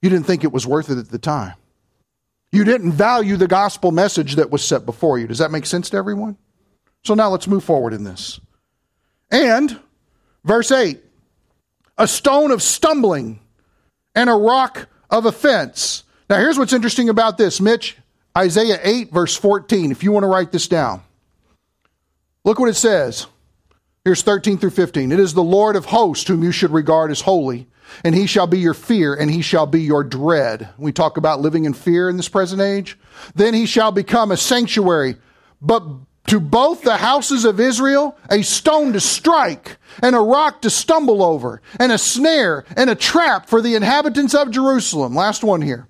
You 0.05 0.11
didn't 0.11 0.27
think 0.27 0.45
it 0.45 0.53
was 0.53 0.67
worth 0.67 0.91
it 0.91 0.99
at 0.99 1.09
the 1.09 1.19
time. 1.19 1.55
You 2.53 2.65
didn't 2.65 2.93
value 2.93 3.39
the 3.39 3.49
gospel 3.49 3.91
message 3.91 4.37
that 4.37 4.51
was 4.51 4.63
set 4.63 4.85
before 4.85 5.19
you. 5.19 5.27
Does 5.27 5.39
that 5.39 5.51
make 5.51 5.65
sense 5.65 5.89
to 5.89 5.97
everyone? 5.97 6.37
So 7.05 7.15
now 7.15 7.31
let's 7.31 7.47
move 7.47 7.65
forward 7.65 7.95
in 7.95 8.05
this. 8.05 8.39
And, 9.31 9.81
verse 10.45 10.71
8 10.71 11.03
a 11.97 12.07
stone 12.07 12.51
of 12.51 12.63
stumbling, 12.63 13.41
and 14.15 14.29
a 14.29 14.35
rock 14.35 14.89
of 15.09 15.25
offense. 15.25 16.05
Now, 16.29 16.39
here's 16.39 16.59
what's 16.59 16.75
interesting 16.75 17.09
about 17.09 17.39
this, 17.39 17.59
Mitch. 17.59 17.97
Isaiah 18.37 18.81
8, 18.83 19.11
verse 19.11 19.35
14, 19.35 19.91
if 19.91 20.03
you 20.03 20.13
want 20.13 20.25
to 20.25 20.29
write 20.29 20.53
this 20.53 20.69
down. 20.69 21.01
Look 22.45 22.59
what 22.59 22.69
it 22.69 22.75
says. 22.75 23.27
Here's 24.05 24.21
13 24.21 24.59
through 24.59 24.73
15. 24.73 25.13
It 25.13 25.19
is 25.19 25.33
the 25.33 25.43
Lord 25.43 25.77
of 25.77 25.87
hosts 25.87 26.29
whom 26.29 26.43
you 26.43 26.53
should 26.53 26.73
regard 26.73 27.11
as 27.11 27.23
holy, 27.23 27.69
and 28.05 28.15
he 28.15 28.27
shall 28.27 28.47
be 28.47 28.59
your 28.59 28.75
fear, 28.75 29.15
and 29.15 29.31
he 29.31 29.43
shall 29.43 29.67
be 29.67 29.83
your 29.83 30.05
dread. 30.05 30.69
We 30.79 30.93
talk 30.93 31.17
about 31.17 31.41
living 31.41 31.65
in 31.65 31.75
fear 31.75 32.09
in 32.09 32.17
this 32.17 32.29
present 32.29 32.61
age. 32.61 32.99
Then 33.35 33.55
he 33.55 33.67
shall 33.67 33.93
become 33.93 34.31
a 34.31 34.37
sanctuary, 34.37 35.17
but 35.61 35.83
to 36.27 36.41
both 36.41 36.83
the 36.83 36.97
houses 36.97 37.45
of 37.45 37.61
Israel 37.61 38.17
a 38.31 38.43
stone 38.43 38.93
to 38.95 39.01
strike, 39.01 39.77
and 40.03 40.17
a 40.17 40.21
rock 40.21 40.63
to 40.63 40.71
stumble 40.71 41.23
over, 41.23 41.61
and 41.79 41.93
a 41.93 41.99
snare 41.99 42.65
and 42.77 42.91
a 42.91 42.95
trap 42.95 43.49
for 43.49 43.61
the 43.61 43.75
inhabitants 43.75 44.35
of 44.35 44.51
Jerusalem. 44.51 45.15
Last 45.15 45.45
one 45.45 45.63
here. 45.63 45.87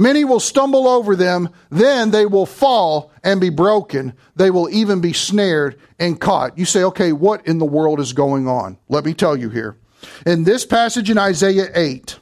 Many 0.00 0.24
will 0.24 0.38
stumble 0.38 0.86
over 0.86 1.16
them, 1.16 1.48
then 1.70 2.12
they 2.12 2.24
will 2.24 2.46
fall 2.46 3.10
and 3.24 3.40
be 3.40 3.50
broken. 3.50 4.14
They 4.36 4.48
will 4.48 4.70
even 4.70 5.00
be 5.00 5.12
snared 5.12 5.76
and 5.98 6.20
caught. 6.20 6.56
You 6.56 6.66
say, 6.66 6.84
okay, 6.84 7.12
what 7.12 7.44
in 7.48 7.58
the 7.58 7.64
world 7.64 7.98
is 7.98 8.12
going 8.12 8.46
on? 8.46 8.78
Let 8.88 9.04
me 9.04 9.12
tell 9.12 9.36
you 9.36 9.50
here. 9.50 9.76
In 10.26 10.44
this 10.44 10.64
passage 10.64 11.10
in 11.10 11.18
Isaiah 11.18 11.70
8, 11.74 12.18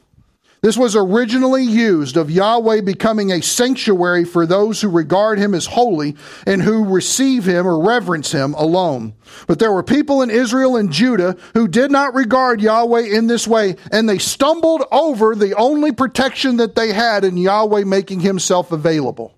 this 0.61 0.77
was 0.77 0.95
originally 0.95 1.63
used 1.63 2.17
of 2.17 2.31
Yahweh 2.31 2.81
becoming 2.81 3.31
a 3.31 3.43
sanctuary 3.43 4.25
for 4.25 4.45
those 4.45 4.81
who 4.81 4.89
regard 4.89 5.37
him 5.37 5.53
as 5.53 5.67
holy 5.67 6.15
and 6.47 6.61
who 6.61 6.83
receive 6.83 7.45
him 7.45 7.67
or 7.67 7.85
reverence 7.85 8.31
him 8.31 8.55
alone. 8.55 9.13
But 9.45 9.59
there 9.59 9.71
were 9.71 9.83
people 9.83 10.23
in 10.23 10.31
Israel 10.31 10.75
and 10.75 10.91
Judah 10.91 11.37
who 11.53 11.67
did 11.67 11.91
not 11.91 12.15
regard 12.15 12.59
Yahweh 12.59 13.01
in 13.01 13.27
this 13.27 13.47
way, 13.47 13.75
and 13.91 14.09
they 14.09 14.17
stumbled 14.17 14.83
over 14.91 15.35
the 15.35 15.55
only 15.55 15.91
protection 15.91 16.57
that 16.57 16.75
they 16.75 16.91
had 16.91 17.23
in 17.23 17.37
Yahweh 17.37 17.83
making 17.83 18.21
himself 18.21 18.71
available. 18.71 19.35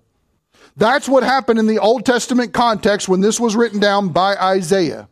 That's 0.76 1.08
what 1.08 1.22
happened 1.22 1.58
in 1.58 1.66
the 1.66 1.80
Old 1.80 2.06
Testament 2.06 2.54
context 2.54 3.08
when 3.08 3.20
this 3.20 3.38
was 3.38 3.54
written 3.54 3.80
down 3.80 4.08
by 4.08 4.36
Isaiah. 4.36 5.09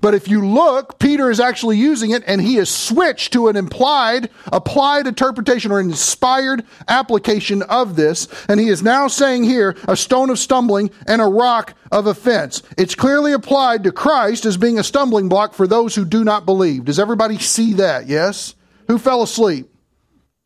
But 0.00 0.14
if 0.14 0.28
you 0.28 0.46
look, 0.46 0.98
Peter 0.98 1.30
is 1.30 1.40
actually 1.40 1.76
using 1.76 2.10
it 2.10 2.22
and 2.26 2.40
he 2.40 2.54
has 2.56 2.70
switched 2.70 3.32
to 3.32 3.48
an 3.48 3.56
implied, 3.56 4.30
applied 4.46 5.06
interpretation 5.06 5.72
or 5.72 5.80
inspired 5.80 6.64
application 6.88 7.62
of 7.62 7.96
this. 7.96 8.28
And 8.48 8.60
he 8.60 8.68
is 8.68 8.82
now 8.82 9.08
saying 9.08 9.44
here 9.44 9.76
a 9.86 9.96
stone 9.96 10.30
of 10.30 10.38
stumbling 10.38 10.90
and 11.06 11.20
a 11.20 11.26
rock 11.26 11.74
of 11.90 12.06
offense. 12.06 12.62
It's 12.76 12.94
clearly 12.94 13.32
applied 13.32 13.84
to 13.84 13.92
Christ 13.92 14.44
as 14.44 14.56
being 14.56 14.78
a 14.78 14.84
stumbling 14.84 15.28
block 15.28 15.54
for 15.54 15.66
those 15.66 15.94
who 15.94 16.04
do 16.04 16.24
not 16.24 16.46
believe. 16.46 16.84
Does 16.84 16.98
everybody 16.98 17.38
see 17.38 17.74
that? 17.74 18.06
Yes? 18.06 18.54
Who 18.88 18.98
fell 18.98 19.22
asleep? 19.22 19.70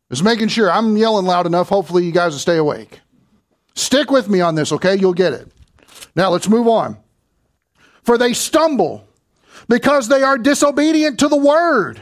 Just 0.09 0.23
making 0.23 0.49
sure. 0.49 0.71
I'm 0.71 0.95
yelling 0.95 1.25
loud 1.25 1.45
enough. 1.45 1.69
Hopefully 1.69 2.05
you 2.05 2.11
guys 2.11 2.33
will 2.33 2.39
stay 2.39 2.57
awake. 2.57 2.99
Stick 3.75 4.11
with 4.11 4.29
me 4.29 4.41
on 4.41 4.55
this, 4.55 4.71
okay? 4.71 4.95
You'll 4.95 5.13
get 5.13 5.33
it. 5.33 5.51
Now 6.15 6.29
let's 6.29 6.47
move 6.47 6.67
on. 6.67 6.97
For 8.03 8.17
they 8.17 8.33
stumble 8.33 9.07
because 9.67 10.07
they 10.07 10.23
are 10.23 10.37
disobedient 10.37 11.19
to 11.19 11.27
the 11.27 11.37
word. 11.37 12.01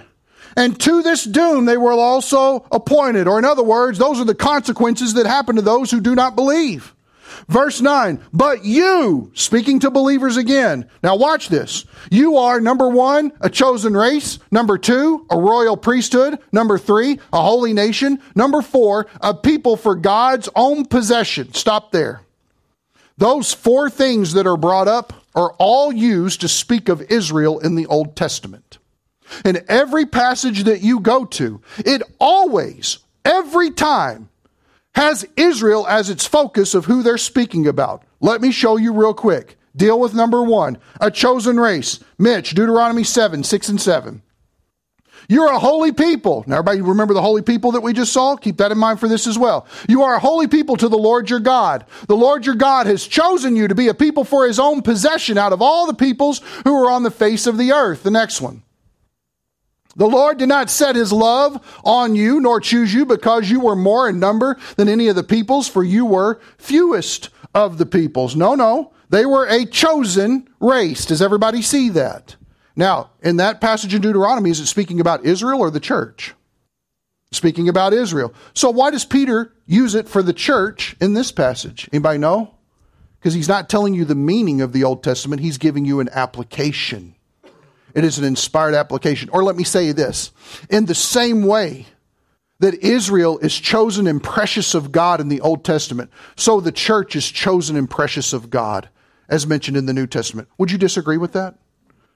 And 0.56 0.80
to 0.82 1.02
this 1.02 1.24
doom 1.24 1.66
they 1.66 1.78
were 1.78 1.94
also 1.94 2.66
appointed. 2.72 3.28
Or 3.28 3.40
in 3.40 3.46
other 3.46 3.64
words, 3.64 3.98
those 3.98 4.20
are 4.20 4.26
the 4.26 4.36
consequences 4.36 5.14
that 5.14 5.26
happen 5.26 5.56
to 5.56 5.62
those 5.62 5.92
who 5.92 6.02
do 6.02 6.16
not 6.16 6.36
believe. 6.36 6.94
Verse 7.48 7.82
9, 7.82 8.20
but 8.34 8.66
you, 8.66 9.32
speaking 9.34 9.80
to 9.80 9.90
believers 9.90 10.38
again. 10.38 10.90
Now 11.04 11.16
watch 11.16 11.50
this. 11.50 11.86
You 12.10 12.38
are 12.38 12.62
number 12.62 12.90
one, 12.90 13.32
a 13.42 13.50
chosen 13.50 13.96
race. 13.96 14.40
Number 14.52 14.78
two, 14.78 15.26
a 15.30 15.38
royal 15.38 15.78
priesthood. 15.78 16.40
Number 16.52 16.78
three, 16.78 17.20
a 17.34 17.42
holy 17.42 17.74
nation. 17.74 18.22
Number 18.36 18.62
four, 18.62 19.08
a 19.22 19.34
people 19.34 19.76
for 19.76 19.96
God's 19.96 20.50
own 20.56 20.86
possession. 20.86 21.54
Stop 21.54 21.92
there. 21.92 22.22
Those 23.18 23.54
four 23.54 23.90
things 23.90 24.34
that 24.34 24.48
are 24.48 24.58
brought 24.58 24.88
up 24.88 25.14
are 25.36 25.54
all 25.54 25.92
used 25.92 26.42
to 26.42 26.48
speak 26.48 26.90
of 26.90 27.02
Israel 27.04 27.60
in 27.60 27.76
the 27.76 27.86
Old 27.88 28.16
Testament. 28.16 28.78
In 29.46 29.64
every 29.68 30.06
passage 30.06 30.64
that 30.66 30.82
you 30.82 31.00
go 31.00 31.26
to, 31.26 31.62
it 31.80 32.02
always, 32.20 33.00
every 33.24 33.72
time, 33.72 34.30
has 34.96 35.26
Israel 35.38 35.88
as 35.88 36.10
its 36.10 36.28
focus 36.28 36.74
of 36.74 36.86
who 36.86 37.02
they're 37.02 37.18
speaking 37.18 37.68
about. 37.68 38.04
Let 38.20 38.42
me 38.42 38.52
show 38.52 38.78
you 38.78 38.94
real 38.94 39.14
quick. 39.14 39.58
Deal 39.76 40.00
with 40.00 40.14
number 40.14 40.44
one, 40.44 40.78
a 41.00 41.10
chosen 41.10 41.58
race. 41.60 42.04
Mitch, 42.18 42.50
Deuteronomy 42.52 43.06
7, 43.06 43.44
6 43.44 43.70
and 43.70 43.82
7. 43.82 44.22
You're 45.32 45.54
a 45.54 45.60
holy 45.60 45.94
people. 45.94 46.44
Now, 46.46 46.58
everybody 46.58 46.82
remember 46.82 47.14
the 47.14 47.22
holy 47.22 47.42
people 47.42 47.72
that 47.72 47.80
we 47.80 47.94
just 47.94 48.12
saw? 48.12 48.36
Keep 48.36 48.58
that 48.58 48.74
in 48.74 48.78
mind 48.78 49.00
for 49.00 49.08
this 49.08 49.28
as 49.28 49.40
well. 49.40 49.66
You 49.88 50.04
are 50.04 50.16
a 50.16 50.20
holy 50.20 50.50
people 50.50 50.76
to 50.76 50.90
the 50.90 50.98
Lord 50.98 51.30
your 51.30 51.40
God. 51.40 51.86
The 52.10 52.18
Lord 52.18 52.46
your 52.46 52.56
God 52.56 52.86
has 52.86 53.08
chosen 53.08 53.56
you 53.56 53.70
to 53.70 53.74
be 53.74 53.88
a 53.88 53.94
people 53.94 54.26
for 54.26 54.46
his 54.46 54.60
own 54.60 54.82
possession 54.82 55.38
out 55.38 55.54
of 55.54 55.62
all 55.62 55.88
the 55.88 55.94
peoples 55.94 56.42
who 56.66 56.76
are 56.76 56.92
on 56.92 57.04
the 57.04 57.12
face 57.12 57.48
of 57.48 57.58
the 57.58 57.72
earth. 57.72 58.04
The 58.04 58.12
next 58.12 58.42
one. 58.42 58.64
The 59.96 60.06
Lord 60.06 60.38
did 60.38 60.50
not 60.50 60.70
set 60.70 60.98
his 60.98 61.14
love 61.14 61.66
on 61.86 62.14
you, 62.14 62.42
nor 62.42 62.60
choose 62.60 62.94
you 62.94 63.06
because 63.06 63.50
you 63.50 63.62
were 63.62 63.78
more 63.78 64.10
in 64.10 64.20
number 64.20 64.58
than 64.76 64.90
any 64.90 65.08
of 65.08 65.16
the 65.16 65.24
peoples, 65.24 65.66
for 65.66 65.82
you 65.82 66.06
were 66.06 66.42
fewest 66.58 67.30
of 67.56 67.78
the 67.78 67.86
peoples. 67.86 68.36
No, 68.36 68.54
no. 68.54 68.92
They 69.10 69.26
were 69.26 69.48
a 69.48 69.66
chosen 69.66 70.50
race. 70.60 71.06
Does 71.06 71.22
everybody 71.22 71.62
see 71.62 71.88
that? 71.88 72.36
Now, 72.76 73.12
in 73.22 73.38
that 73.38 73.62
passage 73.62 73.94
in 73.94 74.02
Deuteronomy, 74.02 74.50
is 74.50 74.60
it 74.60 74.68
speaking 74.68 75.00
about 75.00 75.26
Israel 75.26 75.60
or 75.60 75.70
the 75.70 75.80
church? 75.80 76.34
Speaking 77.32 77.70
about 77.70 77.94
Israel. 77.94 78.34
So 78.54 78.70
why 78.70 78.92
does 78.92 79.06
Peter 79.06 79.54
use 79.66 79.96
it 79.96 80.10
for 80.10 80.22
the 80.22 80.34
church 80.34 80.96
in 81.00 81.14
this 81.14 81.32
passage? 81.32 81.90
Anybody 81.94 82.18
know? 82.18 82.56
Because 83.20 83.34
he's 83.34 83.48
not 83.48 83.70
telling 83.70 83.94
you 83.94 84.04
the 84.04 84.16
meaning 84.16 84.62
of 84.62 84.74
the 84.74 84.84
Old 84.84 85.04
Testament, 85.04 85.42
he's 85.42 85.58
giving 85.58 85.86
you 85.86 86.00
an 86.00 86.10
application. 86.12 87.16
It 87.94 88.04
is 88.04 88.18
an 88.18 88.26
inspired 88.26 88.74
application. 88.74 89.30
Or 89.30 89.44
let 89.44 89.56
me 89.56 89.64
say 89.64 89.92
this 89.92 90.32
in 90.70 90.86
the 90.86 90.96
same 90.96 91.44
way 91.44 91.86
that 92.60 92.76
Israel 92.76 93.40
is 93.40 93.58
chosen 93.58 94.08
and 94.08 94.22
precious 94.22 94.74
of 94.76 94.92
God 94.92 95.20
in 95.20 95.30
the 95.30 95.42
Old 95.42 95.66
Testament, 95.66 96.12
so 96.36 96.62
the 96.62 96.72
church 96.72 97.16
is 97.16 97.28
chosen 97.30 97.76
and 97.76 97.90
precious 97.90 98.34
of 98.34 98.50
God, 98.50 98.88
as 99.28 99.48
mentioned 99.48 99.78
in 99.78 99.88
the 99.88 99.94
New 99.94 100.06
Testament. 100.06 100.48
Would 100.58 100.72
you 100.72 100.78
disagree 100.78 101.18
with 101.18 101.34
that? 101.34 101.56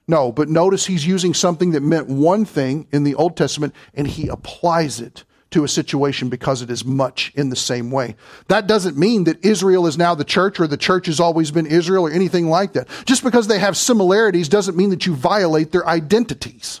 No, 0.08 0.30
but 0.30 0.48
notice 0.48 0.86
he's 0.86 1.06
using 1.06 1.34
something 1.34 1.72
that 1.72 1.82
meant 1.82 2.08
one 2.08 2.44
thing 2.44 2.86
in 2.92 3.04
the 3.04 3.14
Old 3.14 3.36
Testament 3.36 3.74
and 3.94 4.06
he 4.06 4.28
applies 4.28 5.00
it 5.00 5.24
to 5.50 5.64
a 5.64 5.68
situation 5.68 6.28
because 6.28 6.62
it 6.62 6.70
is 6.70 6.84
much 6.84 7.32
in 7.34 7.50
the 7.50 7.56
same 7.56 7.90
way. 7.90 8.16
That 8.48 8.66
doesn't 8.66 8.96
mean 8.96 9.24
that 9.24 9.44
Israel 9.44 9.86
is 9.86 9.96
now 9.96 10.14
the 10.14 10.24
church 10.24 10.60
or 10.60 10.66
the 10.66 10.76
church 10.76 11.06
has 11.06 11.20
always 11.20 11.50
been 11.50 11.66
Israel 11.66 12.06
or 12.06 12.10
anything 12.10 12.48
like 12.48 12.72
that. 12.74 12.88
Just 13.04 13.22
because 13.22 13.46
they 13.46 13.58
have 13.58 13.76
similarities 13.76 14.48
doesn't 14.48 14.76
mean 14.76 14.90
that 14.90 15.06
you 15.06 15.14
violate 15.14 15.72
their 15.72 15.86
identities. 15.86 16.80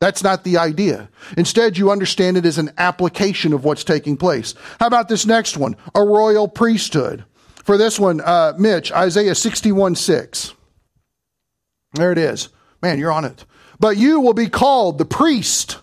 That's 0.00 0.22
not 0.22 0.44
the 0.44 0.56
idea. 0.56 1.10
Instead, 1.36 1.76
you 1.76 1.90
understand 1.90 2.36
it 2.36 2.46
as 2.46 2.58
an 2.58 2.72
application 2.78 3.52
of 3.52 3.64
what's 3.64 3.84
taking 3.84 4.16
place. 4.16 4.54
How 4.80 4.86
about 4.86 5.08
this 5.08 5.26
next 5.26 5.56
one? 5.56 5.76
A 5.94 6.02
royal 6.02 6.48
priesthood. 6.48 7.24
For 7.64 7.76
this 7.76 8.00
one, 8.00 8.20
uh, 8.22 8.54
Mitch, 8.58 8.90
Isaiah 8.92 9.34
61 9.34 9.94
6. 9.96 10.54
There 11.94 12.12
it 12.12 12.18
is. 12.18 12.48
Man, 12.82 12.98
you're 12.98 13.12
on 13.12 13.24
it. 13.24 13.44
But 13.78 13.96
you 13.96 14.20
will 14.20 14.34
be 14.34 14.48
called 14.48 14.98
the 14.98 15.04
priest 15.04 15.78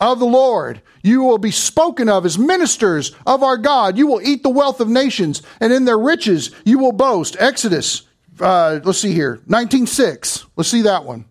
of 0.00 0.18
the 0.18 0.26
Lord. 0.26 0.82
You 1.02 1.22
will 1.22 1.38
be 1.38 1.50
spoken 1.50 2.08
of 2.08 2.26
as 2.26 2.38
ministers 2.38 3.14
of 3.26 3.42
our 3.42 3.56
God. 3.56 3.96
You 3.96 4.06
will 4.06 4.20
eat 4.20 4.42
the 4.42 4.50
wealth 4.50 4.80
of 4.80 4.88
nations, 4.88 5.42
and 5.60 5.72
in 5.72 5.84
their 5.84 5.98
riches 5.98 6.50
you 6.64 6.78
will 6.78 6.92
boast. 6.92 7.36
Exodus, 7.38 8.02
uh, 8.40 8.80
let's 8.84 8.98
see 8.98 9.12
here, 9.12 9.40
19.6. 9.48 10.44
Let's 10.56 10.68
see 10.68 10.82
that 10.82 11.04
one. 11.04 11.24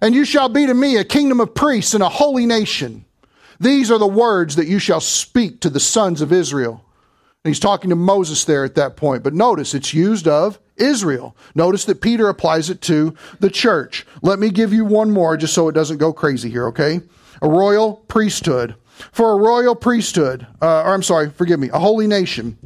And 0.00 0.14
you 0.14 0.24
shall 0.24 0.48
be 0.48 0.66
to 0.66 0.74
me 0.74 0.96
a 0.96 1.04
kingdom 1.04 1.40
of 1.40 1.54
priests 1.54 1.94
and 1.94 2.02
a 2.02 2.08
holy 2.08 2.46
nation. 2.46 3.04
These 3.58 3.90
are 3.90 3.98
the 3.98 4.06
words 4.06 4.56
that 4.56 4.66
you 4.66 4.78
shall 4.78 5.00
speak 5.00 5.60
to 5.60 5.70
the 5.70 5.80
sons 5.80 6.22
of 6.22 6.32
Israel. 6.32 6.82
And 7.44 7.50
he's 7.50 7.60
talking 7.60 7.90
to 7.90 7.96
Moses 7.96 8.44
there 8.44 8.64
at 8.64 8.74
that 8.74 8.96
point. 8.96 9.22
But 9.22 9.34
notice 9.34 9.74
it's 9.74 9.94
used 9.94 10.28
of 10.28 10.58
Israel. 10.76 11.36
Notice 11.54 11.84
that 11.86 12.00
Peter 12.02 12.28
applies 12.28 12.68
it 12.68 12.80
to 12.82 13.14
the 13.38 13.50
church. 13.50 14.06
Let 14.22 14.38
me 14.38 14.50
give 14.50 14.72
you 14.72 14.84
one 14.84 15.10
more 15.10 15.36
just 15.36 15.54
so 15.54 15.68
it 15.68 15.72
doesn't 15.72 15.98
go 15.98 16.12
crazy 16.12 16.50
here, 16.50 16.68
okay? 16.68 17.00
a 17.42 17.48
royal 17.48 17.94
priesthood. 17.94 18.74
For 19.12 19.32
a 19.32 19.36
royal 19.36 19.74
priesthood, 19.74 20.46
uh, 20.60 20.82
or 20.82 20.92
I'm 20.92 21.02
sorry, 21.02 21.30
forgive 21.30 21.58
me, 21.58 21.70
a 21.70 21.78
holy 21.78 22.06
nation. 22.06 22.58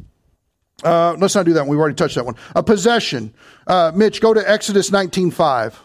Uh, 0.83 1.15
let's 1.17 1.33
not 1.33 1.45
do 1.45 1.53
that 1.53 1.61
one. 1.61 1.69
We've 1.69 1.79
already 1.79 1.95
touched 1.95 2.15
that 2.15 2.25
one. 2.25 2.35
A 2.55 2.61
possession. 2.61 3.33
Uh, 3.65 3.93
Mitch, 3.95 4.19
go 4.19 4.33
to 4.33 4.49
Exodus 4.49 4.89
19.5. 4.89 5.75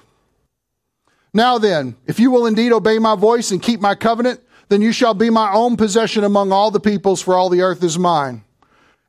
Now 1.33 1.59
then, 1.59 1.95
if 2.07 2.19
you 2.19 2.33
will 2.33 2.47
indeed 2.47 2.73
obey 2.73 2.99
my 2.99 3.15
voice 3.15 3.53
and 3.53 3.63
keep 3.63 3.81
my 3.81 3.95
covenant, 3.95 4.41
then 4.69 4.83
you 4.83 4.91
shall 4.91 5.15
be 5.15 5.31
my 5.31 5.53
own 5.53 5.77
possession 5.77 6.25
among 6.25 6.51
all 6.51 6.73
the 6.73 6.81
peoples, 6.81 7.23
for 7.23 7.37
all 7.37 7.49
the 7.49 7.63
earth 7.63 7.85
is 7.85 7.97
mine. 7.97 8.43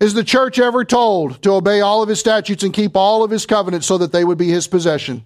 Is 0.02 0.16
the 0.16 0.24
church 0.24 0.58
ever 0.58 0.84
told 0.84 1.44
to 1.44 1.52
obey 1.52 1.80
all 1.80 2.02
of 2.02 2.10
his 2.10 2.20
statutes 2.20 2.64
and 2.64 2.74
keep 2.74 2.98
all 2.98 3.24
of 3.24 3.30
his 3.30 3.46
covenants 3.46 3.86
so 3.86 4.00
that 4.00 4.12
they 4.12 4.26
would 4.26 4.40
be 4.40 4.50
his 4.50 4.66
possession? 4.68 5.24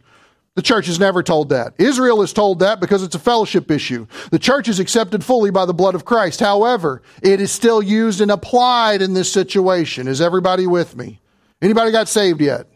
The 0.55 0.61
church 0.61 0.89
is 0.89 0.99
never 0.99 1.23
told 1.23 1.47
that. 1.49 1.73
Israel 1.77 2.21
is 2.21 2.33
told 2.33 2.59
that 2.59 2.81
because 2.81 3.01
it's 3.01 3.15
a 3.15 3.19
fellowship 3.19 3.71
issue. 3.71 4.05
The 4.31 4.39
church 4.39 4.67
is 4.67 4.81
accepted 4.81 5.23
fully 5.23 5.49
by 5.49 5.65
the 5.65 5.73
blood 5.73 5.95
of 5.95 6.03
Christ. 6.03 6.41
However, 6.41 7.01
it 7.23 7.39
is 7.39 7.53
still 7.53 7.81
used 7.81 8.19
and 8.19 8.29
applied 8.29 9.01
in 9.01 9.13
this 9.13 9.31
situation. 9.31 10.09
Is 10.09 10.19
everybody 10.19 10.67
with 10.67 10.97
me? 10.97 11.21
Anybody 11.61 11.93
got 11.93 12.09
saved 12.09 12.41
yet? 12.41 12.67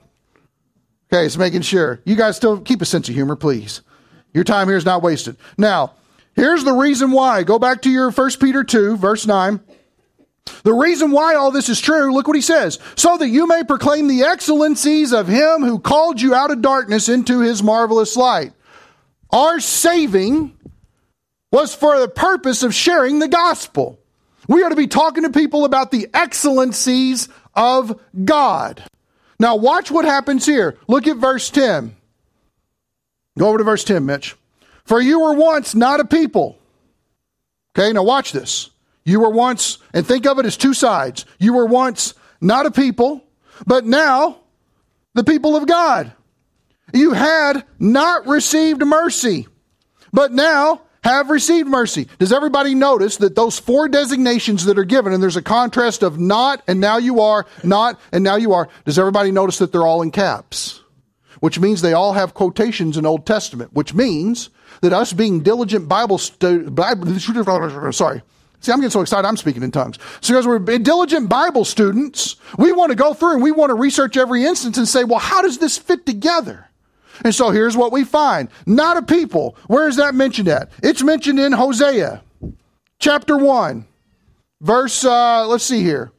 Okay, 1.11 1.25
it's 1.25 1.37
making 1.37 1.61
sure. 1.61 1.99
You 2.05 2.15
guys 2.15 2.37
still 2.37 2.61
keep 2.61 2.81
a 2.81 2.85
sense 2.85 3.09
of 3.09 3.15
humor, 3.15 3.35
please. 3.35 3.81
Your 4.33 4.45
time 4.45 4.69
here 4.69 4.77
is 4.77 4.85
not 4.85 5.03
wasted. 5.03 5.35
Now, 5.57 5.95
here's 6.33 6.63
the 6.63 6.73
reason 6.73 7.11
why. 7.11 7.43
Go 7.43 7.59
back 7.59 7.81
to 7.81 7.89
your 7.89 8.09
1 8.09 8.31
Peter 8.39 8.63
2, 8.63 8.95
verse 8.95 9.27
9. 9.27 9.59
The 10.63 10.73
reason 10.73 11.11
why 11.11 11.35
all 11.35 11.51
this 11.51 11.69
is 11.69 11.79
true, 11.79 12.13
look 12.13 12.27
what 12.27 12.35
he 12.35 12.41
says. 12.41 12.79
So 12.95 13.17
that 13.17 13.29
you 13.29 13.47
may 13.47 13.63
proclaim 13.63 14.07
the 14.07 14.23
excellencies 14.23 15.13
of 15.13 15.27
him 15.27 15.63
who 15.63 15.79
called 15.79 16.21
you 16.21 16.33
out 16.33 16.51
of 16.51 16.61
darkness 16.61 17.09
into 17.09 17.39
his 17.39 17.63
marvelous 17.63 18.15
light. 18.15 18.53
Our 19.31 19.59
saving 19.59 20.57
was 21.51 21.73
for 21.73 21.99
the 21.99 22.07
purpose 22.07 22.63
of 22.63 22.73
sharing 22.73 23.19
the 23.19 23.27
gospel. 23.27 23.99
We 24.47 24.63
are 24.63 24.69
to 24.69 24.75
be 24.75 24.87
talking 24.87 25.23
to 25.23 25.29
people 25.29 25.65
about 25.65 25.91
the 25.91 26.07
excellencies 26.13 27.29
of 27.53 27.99
God. 28.25 28.83
Now, 29.39 29.55
watch 29.55 29.89
what 29.91 30.05
happens 30.05 30.45
here. 30.45 30.77
Look 30.87 31.07
at 31.07 31.17
verse 31.17 31.49
10. 31.49 31.95
Go 33.37 33.47
over 33.47 33.59
to 33.59 33.63
verse 33.63 33.83
10, 33.83 34.05
Mitch. 34.05 34.35
For 34.83 34.99
you 34.99 35.19
were 35.19 35.33
once 35.33 35.75
not 35.75 35.99
a 35.99 36.05
people. 36.05 36.57
Okay, 37.77 37.93
now 37.93 38.03
watch 38.03 38.31
this. 38.31 38.71
You 39.09 39.21
were 39.21 39.31
once, 39.31 39.79
and 39.91 40.05
think 40.05 40.27
of 40.27 40.37
it 40.37 40.45
as 40.45 40.55
two 40.55 40.75
sides. 40.75 41.25
You 41.39 41.53
were 41.53 41.65
once 41.65 42.13
not 42.39 42.67
a 42.67 42.71
people, 42.71 43.23
but 43.65 43.83
now 43.83 44.37
the 45.15 45.23
people 45.23 45.55
of 45.55 45.65
God. 45.65 46.13
You 46.93 47.13
had 47.13 47.65
not 47.79 48.27
received 48.27 48.85
mercy, 48.85 49.47
but 50.13 50.31
now 50.31 50.83
have 51.03 51.31
received 51.31 51.67
mercy. 51.67 52.07
Does 52.19 52.31
everybody 52.31 52.75
notice 52.75 53.17
that 53.17 53.35
those 53.35 53.57
four 53.57 53.87
designations 53.87 54.65
that 54.65 54.77
are 54.77 54.83
given, 54.83 55.11
and 55.11 55.23
there's 55.23 55.37
a 55.37 55.41
contrast 55.41 56.03
of 56.03 56.19
not 56.19 56.61
and 56.67 56.79
now 56.79 56.97
you 56.97 57.21
are, 57.21 57.47
not 57.63 57.99
and 58.11 58.23
now 58.23 58.35
you 58.35 58.53
are, 58.53 58.69
does 58.85 58.99
everybody 58.99 59.31
notice 59.31 59.57
that 59.57 59.71
they're 59.71 59.87
all 59.87 60.03
in 60.03 60.11
caps? 60.11 60.83
Which 61.39 61.59
means 61.59 61.81
they 61.81 61.93
all 61.93 62.13
have 62.13 62.35
quotations 62.35 62.95
in 62.95 63.07
Old 63.07 63.25
Testament, 63.25 63.73
which 63.73 63.95
means 63.95 64.51
that 64.81 64.93
us 64.93 65.13
being 65.13 65.41
diligent 65.41 65.87
Bible, 65.87 66.19
stu- 66.19 66.69
Bible 66.69 67.19
sorry, 67.91 68.21
See, 68.61 68.71
I'm 68.71 68.79
getting 68.79 68.91
so 68.91 69.01
excited, 69.01 69.27
I'm 69.27 69.37
speaking 69.37 69.63
in 69.63 69.71
tongues. 69.71 69.97
So, 70.21 70.33
because 70.33 70.45
we're 70.45 70.59
diligent 70.59 71.29
Bible 71.29 71.63
students, 71.63 72.35
we 72.57 72.71
want 72.71 72.91
to 72.91 72.95
go 72.95 73.13
through 73.13 73.33
and 73.33 73.43
we 73.43 73.51
want 73.51 73.69
to 73.69 73.75
research 73.75 74.17
every 74.17 74.43
instance 74.43 74.77
and 74.77 74.87
say, 74.87 75.03
well, 75.03 75.19
how 75.19 75.41
does 75.41 75.59
this 75.59 75.77
fit 75.77 76.05
together? 76.05 76.67
And 77.23 77.33
so 77.33 77.51
here's 77.51 77.75
what 77.75 77.91
we 77.91 78.03
find. 78.03 78.49
Not 78.65 78.97
a 78.97 79.01
people. 79.01 79.57
Where 79.67 79.87
is 79.87 79.97
that 79.97 80.15
mentioned 80.15 80.47
at? 80.47 80.71
It's 80.83 81.03
mentioned 81.03 81.39
in 81.39 81.51
Hosea, 81.51 82.21
chapter 82.99 83.37
1, 83.37 83.85
verse, 84.61 85.03
uh, 85.05 85.47
let's 85.47 85.63
see 85.63 85.83
here. 85.83 86.11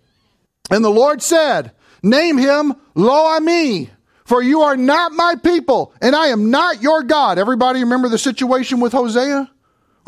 And 0.71 0.85
the 0.85 0.91
Lord 0.91 1.23
said, 1.23 1.73
Name 2.03 2.39
him 2.39 2.75
Lo 2.95 3.39
Ammi, 3.39 3.91
for 4.25 4.43
you 4.43 4.63
are 4.63 4.77
not 4.77 5.13
my 5.13 5.35
people, 5.43 5.93
and 6.01 6.17
I 6.17 6.29
am 6.29 6.51
not 6.51 6.83
your 6.83 7.03
God. 7.03 7.39
Everybody 7.39 7.81
remember 7.81 8.09
the 8.09 8.19
situation 8.19 8.81
with 8.81 8.93
Hosea? 8.93 9.51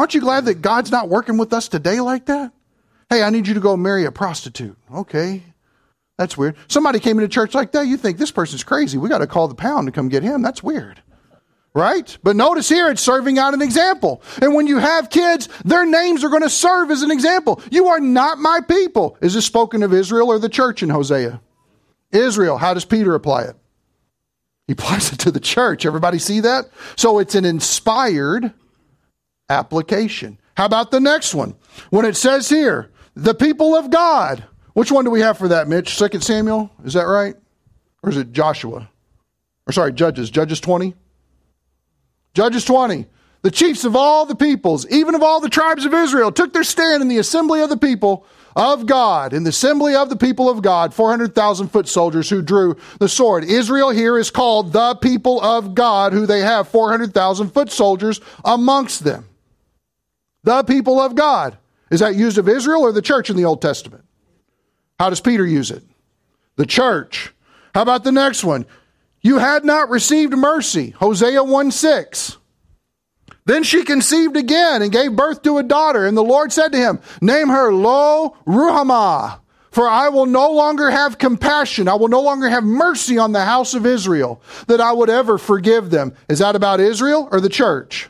Aren't 0.03 0.15
you 0.15 0.21
glad 0.21 0.47
that 0.47 0.63
God's 0.63 0.91
not 0.91 1.09
working 1.09 1.37
with 1.37 1.53
us 1.53 1.69
today 1.69 2.01
like 2.01 2.27
that? 2.27 2.51
Hey, 3.09 3.23
I 3.23 3.31
need 3.31 3.47
you 3.47 3.55
to 3.55 3.61
go 3.61 3.77
marry 3.77 4.05
a 4.05 4.11
prostitute. 4.11 4.77
Okay. 4.93 5.45
That's 6.19 6.37
weird. 6.37 6.57
Somebody 6.67 6.99
came 6.99 7.21
into 7.21 7.29
church 7.29 7.55
like 7.55 7.71
that, 7.71 7.87
you 7.87 7.97
think 7.97 8.19
this 8.19 8.33
person's 8.33 8.65
crazy. 8.65 8.99
We 8.99 9.09
got 9.09 9.19
to 9.19 9.29
call 9.29 9.47
the 9.47 9.55
pound 9.55 9.87
to 9.87 9.93
come 9.93 10.09
get 10.09 10.25
him. 10.25 10.43
That's 10.43 10.61
weird. 10.61 11.01
Right? 11.73 12.19
But 12.25 12.35
notice 12.35 12.69
here 12.69 12.91
it's 12.91 13.01
serving 13.01 13.39
out 13.39 13.55
an 13.55 13.63
example. 13.63 14.25
And 14.41 14.57
when 14.57 14.67
you 14.67 14.79
have 14.79 15.09
kids, 15.09 15.49
their 15.65 15.87
names 15.87 16.25
are 16.25 16.31
going 16.31 16.43
to 16.43 16.51
serve 16.51 16.91
as 16.91 17.03
an 17.03 17.13
example. 17.13 17.63
You 17.71 17.87
are 17.87 18.01
not 18.01 18.39
my 18.39 18.59
people. 18.69 19.17
Is 19.21 19.35
this 19.35 19.47
spoken 19.47 19.85
of 19.85 19.95
Israel 19.95 20.31
or 20.31 20.41
the 20.41 20.49
church 20.49 20.83
in 20.83 20.91
Hosea? 20.91 21.41
Israel. 22.11 22.59
How 22.59 22.75
does 22.75 22.85
Peter 22.85 23.15
apply 23.15 23.43
it? 23.43 23.57
He 24.67 24.73
applies 24.73 25.13
it 25.13 25.21
to 25.21 25.31
the 25.31 25.39
church. 25.39 25.87
Everybody 25.87 26.19
see 26.19 26.41
that? 26.41 26.65
So 26.97 27.21
it's 27.21 27.37
an 27.37 27.45
inspired 27.45 28.53
application. 29.53 30.39
How 30.57 30.67
about 30.67 30.91
the 30.91 31.01
next 31.01 31.35
one? 31.35 31.55
When 31.91 32.05
it 32.05 32.17
says 32.17 32.49
here, 32.49 32.91
the 33.15 33.35
people 33.35 33.77
of 33.77 33.91
God. 33.91 34.45
Which 34.75 34.91
one 34.91 35.05
do 35.05 35.11
we 35.11 35.21
have 35.21 35.39
for 35.39 35.49
that, 35.49 35.69
Mitch? 35.69 35.97
Second 35.97 36.23
Samuel? 36.23 36.71
Is 36.85 36.95
that 36.95 37.05
right? 37.05 37.35
Or 38.03 38.11
is 38.11 38.17
it 38.17 38.33
Joshua? 38.33 38.89
Or 39.67 39.73
sorry, 39.73 39.93
Judges. 39.93 40.31
Judges 40.31 40.61
20? 40.61 40.95
Judges 42.35 42.65
20. 42.65 43.07
The 43.43 43.51
chiefs 43.51 43.85
of 43.85 43.97
all 43.97 44.25
the 44.25 44.35
peoples, 44.35 44.87
even 44.89 45.15
of 45.15 45.23
all 45.23 45.41
the 45.41 45.49
tribes 45.49 45.85
of 45.85 45.93
Israel, 45.93 46.33
took 46.33 46.53
their 46.53 46.65
stand 46.65 47.03
in 47.03 47.09
the 47.09 47.19
assembly 47.19 47.61
of 47.61 47.69
the 47.69 47.77
people 47.77 48.25
of 48.55 48.87
God, 48.87 49.33
in 49.33 49.45
the 49.45 49.51
assembly 49.51 49.95
of 49.95 50.11
the 50.11 50.17
people 50.17 50.49
of 50.49 50.63
God, 50.63 50.95
400,000 50.95 51.69
foot 51.69 51.89
soldiers 51.89 52.31
who 52.31 52.41
drew 52.41 52.77
the 52.99 53.09
sword. 53.09 53.45
Israel 53.45 53.91
here 53.91 54.19
is 54.19 54.31
called 54.31 54.73
the 54.73 54.95
people 54.95 55.41
of 55.43 55.75
God, 55.75 56.13
who 56.13 56.27
they 56.27 56.41
have 56.41 56.69
400,000 56.69 57.51
foot 57.51 57.71
soldiers 57.71 58.21
amongst 58.45 59.05
them. 59.05 59.27
The 60.45 60.63
people 60.65 61.01
of 61.01 61.15
God. 61.15 61.59
Is 61.91 62.01
that 62.01 62.15
used 62.15 62.39
of 62.39 62.49
Israel 62.49 62.83
or 62.83 62.93
the 62.93 63.03
church 63.03 63.29
in 63.29 63.37
the 63.37 63.45
Old 63.45 63.61
Testament? 63.61 64.05
How 64.99 65.11
does 65.11 65.21
Peter 65.21 65.47
use 65.47 65.71
it? 65.71 65.83
The 66.57 66.67
church. 66.67 67.35
How 67.75 67.83
about 67.83 68.05
the 68.05 68.13
next 68.13 68.45
one? 68.45 68.67
You 69.21 69.39
had 69.39 69.65
not 69.65 69.91
received 69.91 70.33
mercy. 70.37 70.91
Hosea 70.91 71.45
1 71.45 71.71
6. 71.71 72.39
Then 73.45 73.63
she 73.63 73.85
conceived 73.85 74.37
again 74.37 74.83
and 74.83 74.93
gave 74.93 75.17
birth 75.17 75.43
to 75.43 75.59
a 75.59 75.63
daughter. 75.63 76.07
And 76.07 76.17
the 76.17 76.23
Lord 76.23 76.53
said 76.53 76.73
to 76.73 76.79
him, 76.79 77.01
Name 77.21 77.49
her 77.49 77.73
Lo 77.73 78.37
Ruhamah, 78.47 79.41
for 79.71 79.89
I 79.89 80.09
will 80.09 80.27
no 80.27 80.51
longer 80.53 80.91
have 80.91 81.19
compassion. 81.19 81.89
I 81.89 81.95
will 81.95 82.09
no 82.09 82.21
longer 82.21 82.49
have 82.49 82.65
mercy 82.65 83.19
on 83.19 83.33
the 83.33 83.45
house 83.45 83.75
of 83.75 83.87
Israel, 83.87 84.41
that 84.69 84.81
I 84.81 84.93
would 84.93 85.11
ever 85.11 85.39
forgive 85.39 85.91
them. 85.91 86.15
Is 86.29 86.39
that 86.39 86.57
about 86.57 86.81
Israel 86.81 87.29
or 87.33 87.41
the 87.41 87.49
church? 87.49 88.09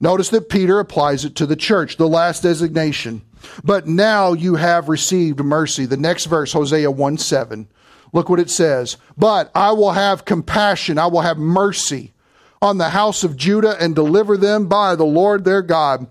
Notice 0.00 0.28
that 0.30 0.48
Peter 0.48 0.78
applies 0.78 1.24
it 1.24 1.34
to 1.36 1.46
the 1.46 1.56
church, 1.56 1.96
the 1.96 2.08
last 2.08 2.42
designation. 2.42 3.22
But 3.64 3.86
now 3.86 4.32
you 4.32 4.56
have 4.56 4.88
received 4.88 5.40
mercy. 5.42 5.86
The 5.86 5.96
next 5.96 6.26
verse, 6.26 6.52
Hosea 6.52 6.90
1 6.90 7.18
7. 7.18 7.68
Look 8.12 8.28
what 8.28 8.40
it 8.40 8.50
says. 8.50 8.96
But 9.16 9.50
I 9.54 9.72
will 9.72 9.92
have 9.92 10.24
compassion, 10.24 10.98
I 10.98 11.06
will 11.06 11.20
have 11.22 11.38
mercy 11.38 12.12
on 12.60 12.78
the 12.78 12.90
house 12.90 13.22
of 13.24 13.36
Judah 13.36 13.76
and 13.80 13.94
deliver 13.94 14.36
them 14.36 14.66
by 14.66 14.96
the 14.96 15.04
Lord 15.04 15.44
their 15.44 15.62
God, 15.62 16.08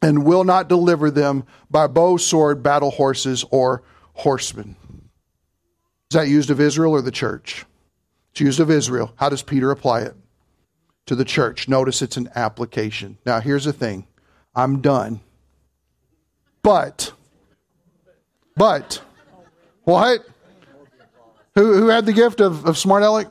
and 0.00 0.24
will 0.24 0.44
not 0.44 0.68
deliver 0.68 1.10
them 1.10 1.44
by 1.70 1.86
bow, 1.86 2.16
sword, 2.16 2.62
battle 2.62 2.90
horses, 2.90 3.44
or 3.50 3.82
horsemen. 4.14 4.76
Is 6.10 6.14
that 6.14 6.28
used 6.28 6.50
of 6.50 6.60
Israel 6.60 6.92
or 6.92 7.02
the 7.02 7.10
church? 7.10 7.64
It's 8.30 8.40
used 8.40 8.60
of 8.60 8.70
Israel. 8.70 9.12
How 9.16 9.28
does 9.28 9.42
Peter 9.42 9.70
apply 9.70 10.02
it? 10.02 10.14
To 11.06 11.14
the 11.14 11.24
church. 11.24 11.68
Notice 11.68 12.02
it's 12.02 12.16
an 12.16 12.28
application. 12.34 13.18
Now, 13.24 13.40
here's 13.40 13.64
the 13.64 13.72
thing 13.72 14.06
I'm 14.54 14.80
done. 14.80 15.20
But, 16.62 17.12
but, 18.56 19.00
what? 19.84 20.26
Who, 21.54 21.74
who 21.74 21.88
had 21.88 22.06
the 22.06 22.12
gift 22.12 22.40
of, 22.40 22.66
of 22.66 22.76
smart 22.76 23.04
aleck? 23.04 23.28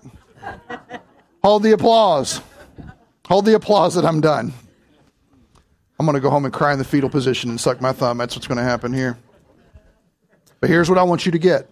Hold 1.43 1.63
the 1.63 1.73
applause. 1.73 2.41
Hold 3.27 3.45
the 3.45 3.55
applause 3.55 3.95
that 3.95 4.05
I'm 4.05 4.21
done. 4.21 4.53
I'm 5.99 6.05
going 6.05 6.15
to 6.15 6.21
go 6.21 6.29
home 6.29 6.45
and 6.45 6.53
cry 6.53 6.71
in 6.71 6.79
the 6.79 6.85
fetal 6.85 7.09
position 7.09 7.49
and 7.49 7.59
suck 7.59 7.81
my 7.81 7.91
thumb. 7.91 8.17
That's 8.17 8.35
what's 8.35 8.47
going 8.47 8.57
to 8.57 8.63
happen 8.63 8.93
here. 8.93 9.17
But 10.59 10.69
here's 10.69 10.89
what 10.89 10.97
I 10.97 11.03
want 11.03 11.25
you 11.25 11.31
to 11.33 11.39
get. 11.39 11.69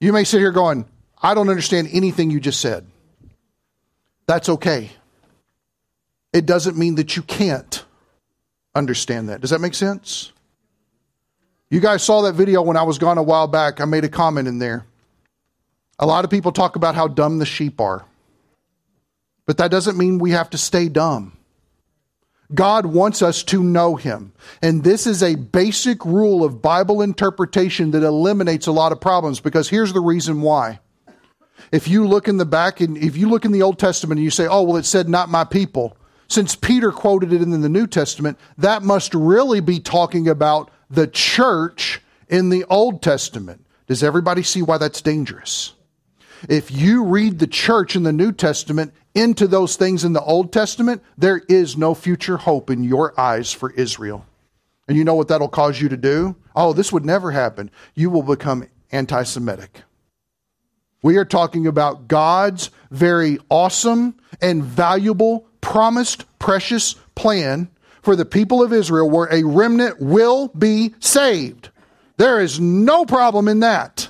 You 0.00 0.12
may 0.12 0.24
sit 0.24 0.40
here 0.40 0.52
going, 0.52 0.84
I 1.22 1.34
don't 1.34 1.48
understand 1.48 1.88
anything 1.92 2.30
you 2.30 2.40
just 2.40 2.60
said. 2.60 2.86
That's 4.26 4.48
okay. 4.48 4.90
It 6.32 6.46
doesn't 6.46 6.76
mean 6.76 6.96
that 6.96 7.16
you 7.16 7.22
can't 7.22 7.84
understand 8.74 9.28
that. 9.28 9.40
Does 9.40 9.50
that 9.50 9.60
make 9.60 9.74
sense? 9.74 10.32
You 11.70 11.80
guys 11.80 12.02
saw 12.02 12.22
that 12.22 12.34
video 12.34 12.62
when 12.62 12.76
I 12.76 12.82
was 12.82 12.98
gone 12.98 13.18
a 13.18 13.22
while 13.22 13.46
back. 13.46 13.80
I 13.80 13.84
made 13.84 14.04
a 14.04 14.08
comment 14.08 14.48
in 14.48 14.58
there. 14.58 14.86
A 15.98 16.06
lot 16.06 16.24
of 16.24 16.30
people 16.30 16.52
talk 16.52 16.76
about 16.76 16.94
how 16.94 17.08
dumb 17.08 17.38
the 17.38 17.46
sheep 17.46 17.80
are. 17.80 18.04
But 19.46 19.58
that 19.58 19.70
doesn't 19.70 19.96
mean 19.96 20.18
we 20.18 20.32
have 20.32 20.50
to 20.50 20.58
stay 20.58 20.88
dumb. 20.88 21.36
God 22.54 22.86
wants 22.86 23.22
us 23.22 23.42
to 23.44 23.62
know 23.62 23.96
Him. 23.96 24.32
And 24.62 24.84
this 24.84 25.06
is 25.06 25.22
a 25.22 25.34
basic 25.34 26.04
rule 26.04 26.44
of 26.44 26.62
Bible 26.62 27.02
interpretation 27.02 27.92
that 27.92 28.02
eliminates 28.04 28.66
a 28.66 28.72
lot 28.72 28.92
of 28.92 29.00
problems 29.00 29.40
because 29.40 29.68
here's 29.68 29.92
the 29.92 30.00
reason 30.00 30.42
why. 30.42 30.80
If 31.72 31.88
you 31.88 32.06
look 32.06 32.28
in 32.28 32.36
the 32.36 32.46
back 32.46 32.80
and 32.80 32.96
if 32.96 33.16
you 33.16 33.28
look 33.28 33.44
in 33.44 33.52
the 33.52 33.62
Old 33.62 33.78
Testament 33.78 34.18
and 34.18 34.24
you 34.24 34.30
say, 34.30 34.46
oh, 34.46 34.62
well, 34.62 34.76
it 34.76 34.84
said 34.84 35.08
not 35.08 35.28
my 35.28 35.44
people, 35.44 35.96
since 36.28 36.56
Peter 36.56 36.92
quoted 36.92 37.32
it 37.32 37.42
in 37.42 37.60
the 37.60 37.68
New 37.68 37.86
Testament, 37.86 38.38
that 38.58 38.82
must 38.82 39.14
really 39.14 39.60
be 39.60 39.80
talking 39.80 40.28
about 40.28 40.70
the 40.90 41.06
church 41.06 42.00
in 42.28 42.48
the 42.48 42.64
Old 42.64 43.02
Testament. 43.02 43.64
Does 43.86 44.02
everybody 44.02 44.42
see 44.42 44.62
why 44.62 44.78
that's 44.78 45.02
dangerous? 45.02 45.74
If 46.48 46.70
you 46.70 47.04
read 47.04 47.38
the 47.38 47.46
church 47.46 47.96
in 47.96 48.02
the 48.02 48.12
New 48.12 48.32
Testament 48.32 48.92
into 49.14 49.46
those 49.46 49.76
things 49.76 50.04
in 50.04 50.12
the 50.12 50.22
Old 50.22 50.52
Testament, 50.52 51.02
there 51.16 51.42
is 51.48 51.76
no 51.76 51.94
future 51.94 52.36
hope 52.36 52.70
in 52.70 52.84
your 52.84 53.18
eyes 53.18 53.52
for 53.52 53.70
Israel. 53.70 54.26
And 54.88 54.96
you 54.96 55.04
know 55.04 55.14
what 55.14 55.28
that'll 55.28 55.48
cause 55.48 55.80
you 55.80 55.88
to 55.88 55.96
do? 55.96 56.36
Oh, 56.54 56.72
this 56.72 56.92
would 56.92 57.04
never 57.04 57.30
happen. 57.30 57.70
You 57.94 58.10
will 58.10 58.22
become 58.22 58.68
anti 58.92 59.22
Semitic. 59.22 59.82
We 61.06 61.18
are 61.18 61.24
talking 61.24 61.68
about 61.68 62.08
God's 62.08 62.70
very 62.90 63.38
awesome 63.48 64.16
and 64.40 64.64
valuable, 64.64 65.46
promised, 65.60 66.24
precious 66.40 66.94
plan 67.14 67.70
for 68.02 68.16
the 68.16 68.24
people 68.24 68.60
of 68.60 68.72
Israel 68.72 69.08
where 69.08 69.32
a 69.32 69.44
remnant 69.44 70.00
will 70.00 70.48
be 70.48 70.96
saved. 70.98 71.68
There 72.16 72.40
is 72.40 72.58
no 72.58 73.04
problem 73.04 73.46
in 73.46 73.60
that. 73.60 74.08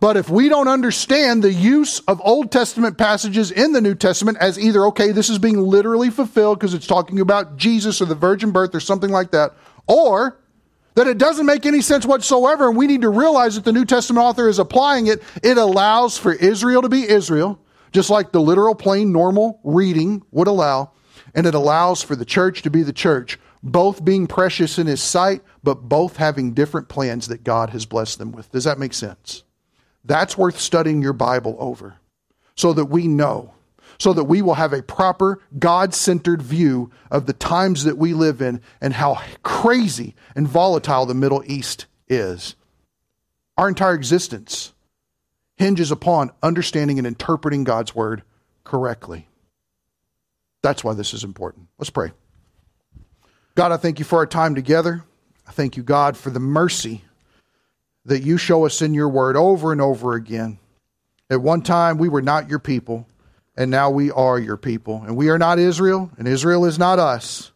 But 0.00 0.16
if 0.16 0.28
we 0.28 0.48
don't 0.48 0.66
understand 0.66 1.44
the 1.44 1.52
use 1.52 2.00
of 2.08 2.20
Old 2.24 2.50
Testament 2.50 2.98
passages 2.98 3.52
in 3.52 3.70
the 3.70 3.80
New 3.80 3.94
Testament 3.94 4.38
as 4.40 4.58
either, 4.58 4.84
okay, 4.86 5.12
this 5.12 5.30
is 5.30 5.38
being 5.38 5.60
literally 5.60 6.10
fulfilled 6.10 6.58
because 6.58 6.74
it's 6.74 6.88
talking 6.88 7.20
about 7.20 7.56
Jesus 7.56 8.02
or 8.02 8.06
the 8.06 8.16
virgin 8.16 8.50
birth 8.50 8.74
or 8.74 8.80
something 8.80 9.10
like 9.12 9.30
that, 9.30 9.52
or 9.86 10.36
that 10.96 11.06
it 11.06 11.18
doesn't 11.18 11.46
make 11.46 11.66
any 11.66 11.82
sense 11.82 12.04
whatsoever, 12.04 12.68
and 12.68 12.76
we 12.76 12.86
need 12.86 13.02
to 13.02 13.10
realize 13.10 13.54
that 13.54 13.64
the 13.64 13.72
New 13.72 13.84
Testament 13.84 14.24
author 14.24 14.48
is 14.48 14.58
applying 14.58 15.06
it, 15.06 15.22
it 15.42 15.58
allows 15.58 16.18
for 16.18 16.32
Israel 16.32 16.82
to 16.82 16.88
be 16.88 17.08
Israel, 17.08 17.60
just 17.92 18.10
like 18.10 18.32
the 18.32 18.40
literal, 18.40 18.74
plain, 18.74 19.12
normal 19.12 19.60
reading 19.62 20.22
would 20.30 20.48
allow, 20.48 20.90
and 21.34 21.46
it 21.46 21.54
allows 21.54 22.02
for 22.02 22.16
the 22.16 22.24
church 22.24 22.62
to 22.62 22.70
be 22.70 22.82
the 22.82 22.94
church, 22.94 23.38
both 23.62 24.04
being 24.04 24.26
precious 24.26 24.78
in 24.78 24.86
his 24.86 25.02
sight, 25.02 25.42
but 25.62 25.82
both 25.82 26.16
having 26.16 26.54
different 26.54 26.88
plans 26.88 27.28
that 27.28 27.44
God 27.44 27.70
has 27.70 27.84
blessed 27.84 28.18
them 28.18 28.32
with. 28.32 28.50
Does 28.50 28.64
that 28.64 28.78
make 28.78 28.94
sense? 28.94 29.44
That's 30.02 30.38
worth 30.38 30.58
studying 30.58 31.02
your 31.02 31.12
Bible 31.12 31.56
over 31.58 31.96
so 32.54 32.72
that 32.72 32.86
we 32.86 33.06
know, 33.06 33.52
so 33.98 34.12
that 34.12 34.24
we 34.24 34.42
will 34.42 34.54
have 34.54 34.72
a 34.72 34.82
proper 34.82 35.40
God 35.58 35.94
centered 35.94 36.42
view 36.42 36.90
of 37.10 37.26
the 37.26 37.32
times 37.32 37.84
that 37.84 37.98
we 37.98 38.12
live 38.12 38.42
in 38.42 38.60
and 38.80 38.94
how 38.94 39.20
crazy 39.42 40.14
and 40.34 40.46
volatile 40.46 41.06
the 41.06 41.14
Middle 41.14 41.42
East 41.46 41.86
is. 42.08 42.56
Our 43.56 43.68
entire 43.68 43.94
existence 43.94 44.72
hinges 45.56 45.90
upon 45.90 46.30
understanding 46.42 46.98
and 46.98 47.06
interpreting 47.06 47.64
God's 47.64 47.94
word 47.94 48.22
correctly. 48.64 49.28
That's 50.62 50.84
why 50.84 50.94
this 50.94 51.14
is 51.14 51.24
important. 51.24 51.68
Let's 51.78 51.90
pray. 51.90 52.12
God, 53.54 53.72
I 53.72 53.78
thank 53.78 53.98
you 53.98 54.04
for 54.04 54.18
our 54.18 54.26
time 54.26 54.54
together. 54.54 55.04
I 55.46 55.52
thank 55.52 55.76
you, 55.76 55.82
God, 55.82 56.16
for 56.16 56.30
the 56.30 56.40
mercy 56.40 57.02
that 58.04 58.22
you 58.22 58.36
show 58.36 58.66
us 58.66 58.82
in 58.82 58.92
your 58.92 59.08
word 59.08 59.36
over 59.36 59.72
and 59.72 59.80
over 59.80 60.14
again. 60.14 60.58
At 61.30 61.40
one 61.40 61.62
time, 61.62 61.98
we 61.98 62.08
were 62.08 62.22
not 62.22 62.50
your 62.50 62.58
people, 62.58 63.06
and 63.56 63.70
now 63.70 63.90
we 63.90 64.10
are 64.10 64.38
your 64.38 64.56
people. 64.56 65.02
And 65.06 65.16
we 65.16 65.28
are 65.30 65.38
not 65.38 65.58
Israel, 65.58 66.10
and 66.18 66.28
Israel 66.28 66.64
is 66.64 66.78
not 66.78 66.98
us. 66.98 67.52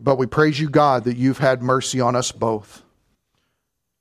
But 0.00 0.18
we 0.18 0.26
praise 0.26 0.58
you, 0.58 0.68
God, 0.68 1.04
that 1.04 1.16
you've 1.16 1.38
had 1.38 1.62
mercy 1.62 2.00
on 2.00 2.16
us 2.16 2.32
both. 2.32 2.82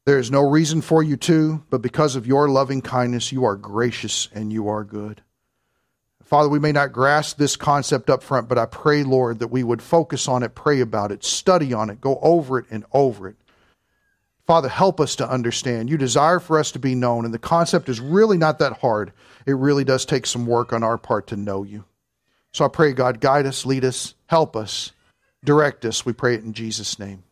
There 0.05 0.19
is 0.19 0.29
no 0.29 0.41
reason 0.41 0.81
for 0.81 1.01
you 1.01 1.17
to, 1.17 1.63
but 1.69 1.81
because 1.81 2.15
of 2.15 2.27
your 2.27 2.49
loving 2.49 2.81
kindness, 2.81 3.31
you 3.31 3.45
are 3.45 3.55
gracious 3.55 4.29
and 4.33 4.51
you 4.51 4.67
are 4.67 4.83
good. 4.83 5.21
Father, 6.23 6.49
we 6.49 6.59
may 6.59 6.71
not 6.71 6.91
grasp 6.91 7.37
this 7.37 7.55
concept 7.55 8.09
up 8.09 8.23
front, 8.23 8.49
but 8.49 8.57
I 8.57 8.65
pray, 8.65 9.03
Lord, 9.03 9.39
that 9.39 9.47
we 9.47 9.63
would 9.63 9.81
focus 9.81 10.27
on 10.27 10.43
it, 10.43 10.55
pray 10.55 10.81
about 10.81 11.11
it, 11.11 11.23
study 11.23 11.73
on 11.73 11.89
it, 11.89 12.01
go 12.01 12.19
over 12.21 12.59
it 12.59 12.65
and 12.71 12.83
over 12.91 13.27
it 13.27 13.37
Father, 14.45 14.69
help 14.69 14.99
us 14.99 15.15
to 15.15 15.29
understand. 15.29 15.89
You 15.89 15.97
desire 15.97 16.39
for 16.39 16.59
us 16.59 16.71
to 16.71 16.79
be 16.79 16.93
known, 16.93 17.25
and 17.25 17.33
the 17.33 17.39
concept 17.39 17.89
is 17.89 17.99
really 17.99 18.37
not 18.37 18.59
that 18.59 18.79
hard. 18.79 19.11
It 19.45 19.53
really 19.53 19.83
does 19.83 20.05
take 20.05 20.25
some 20.25 20.45
work 20.45 20.71
on 20.71 20.83
our 20.83 20.97
part 20.97 21.27
to 21.27 21.35
know 21.35 21.63
you. 21.63 21.85
So 22.53 22.63
I 22.63 22.67
pray, 22.67 22.93
God, 22.93 23.19
guide 23.19 23.45
us, 23.45 23.65
lead 23.65 23.83
us, 23.83 24.13
help 24.27 24.55
us, 24.55 24.91
direct 25.43 25.83
us. 25.83 26.05
We 26.05 26.13
pray 26.13 26.35
it 26.35 26.43
in 26.43 26.53
Jesus' 26.53 26.99
name. 26.99 27.23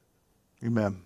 Amen. 0.66 1.01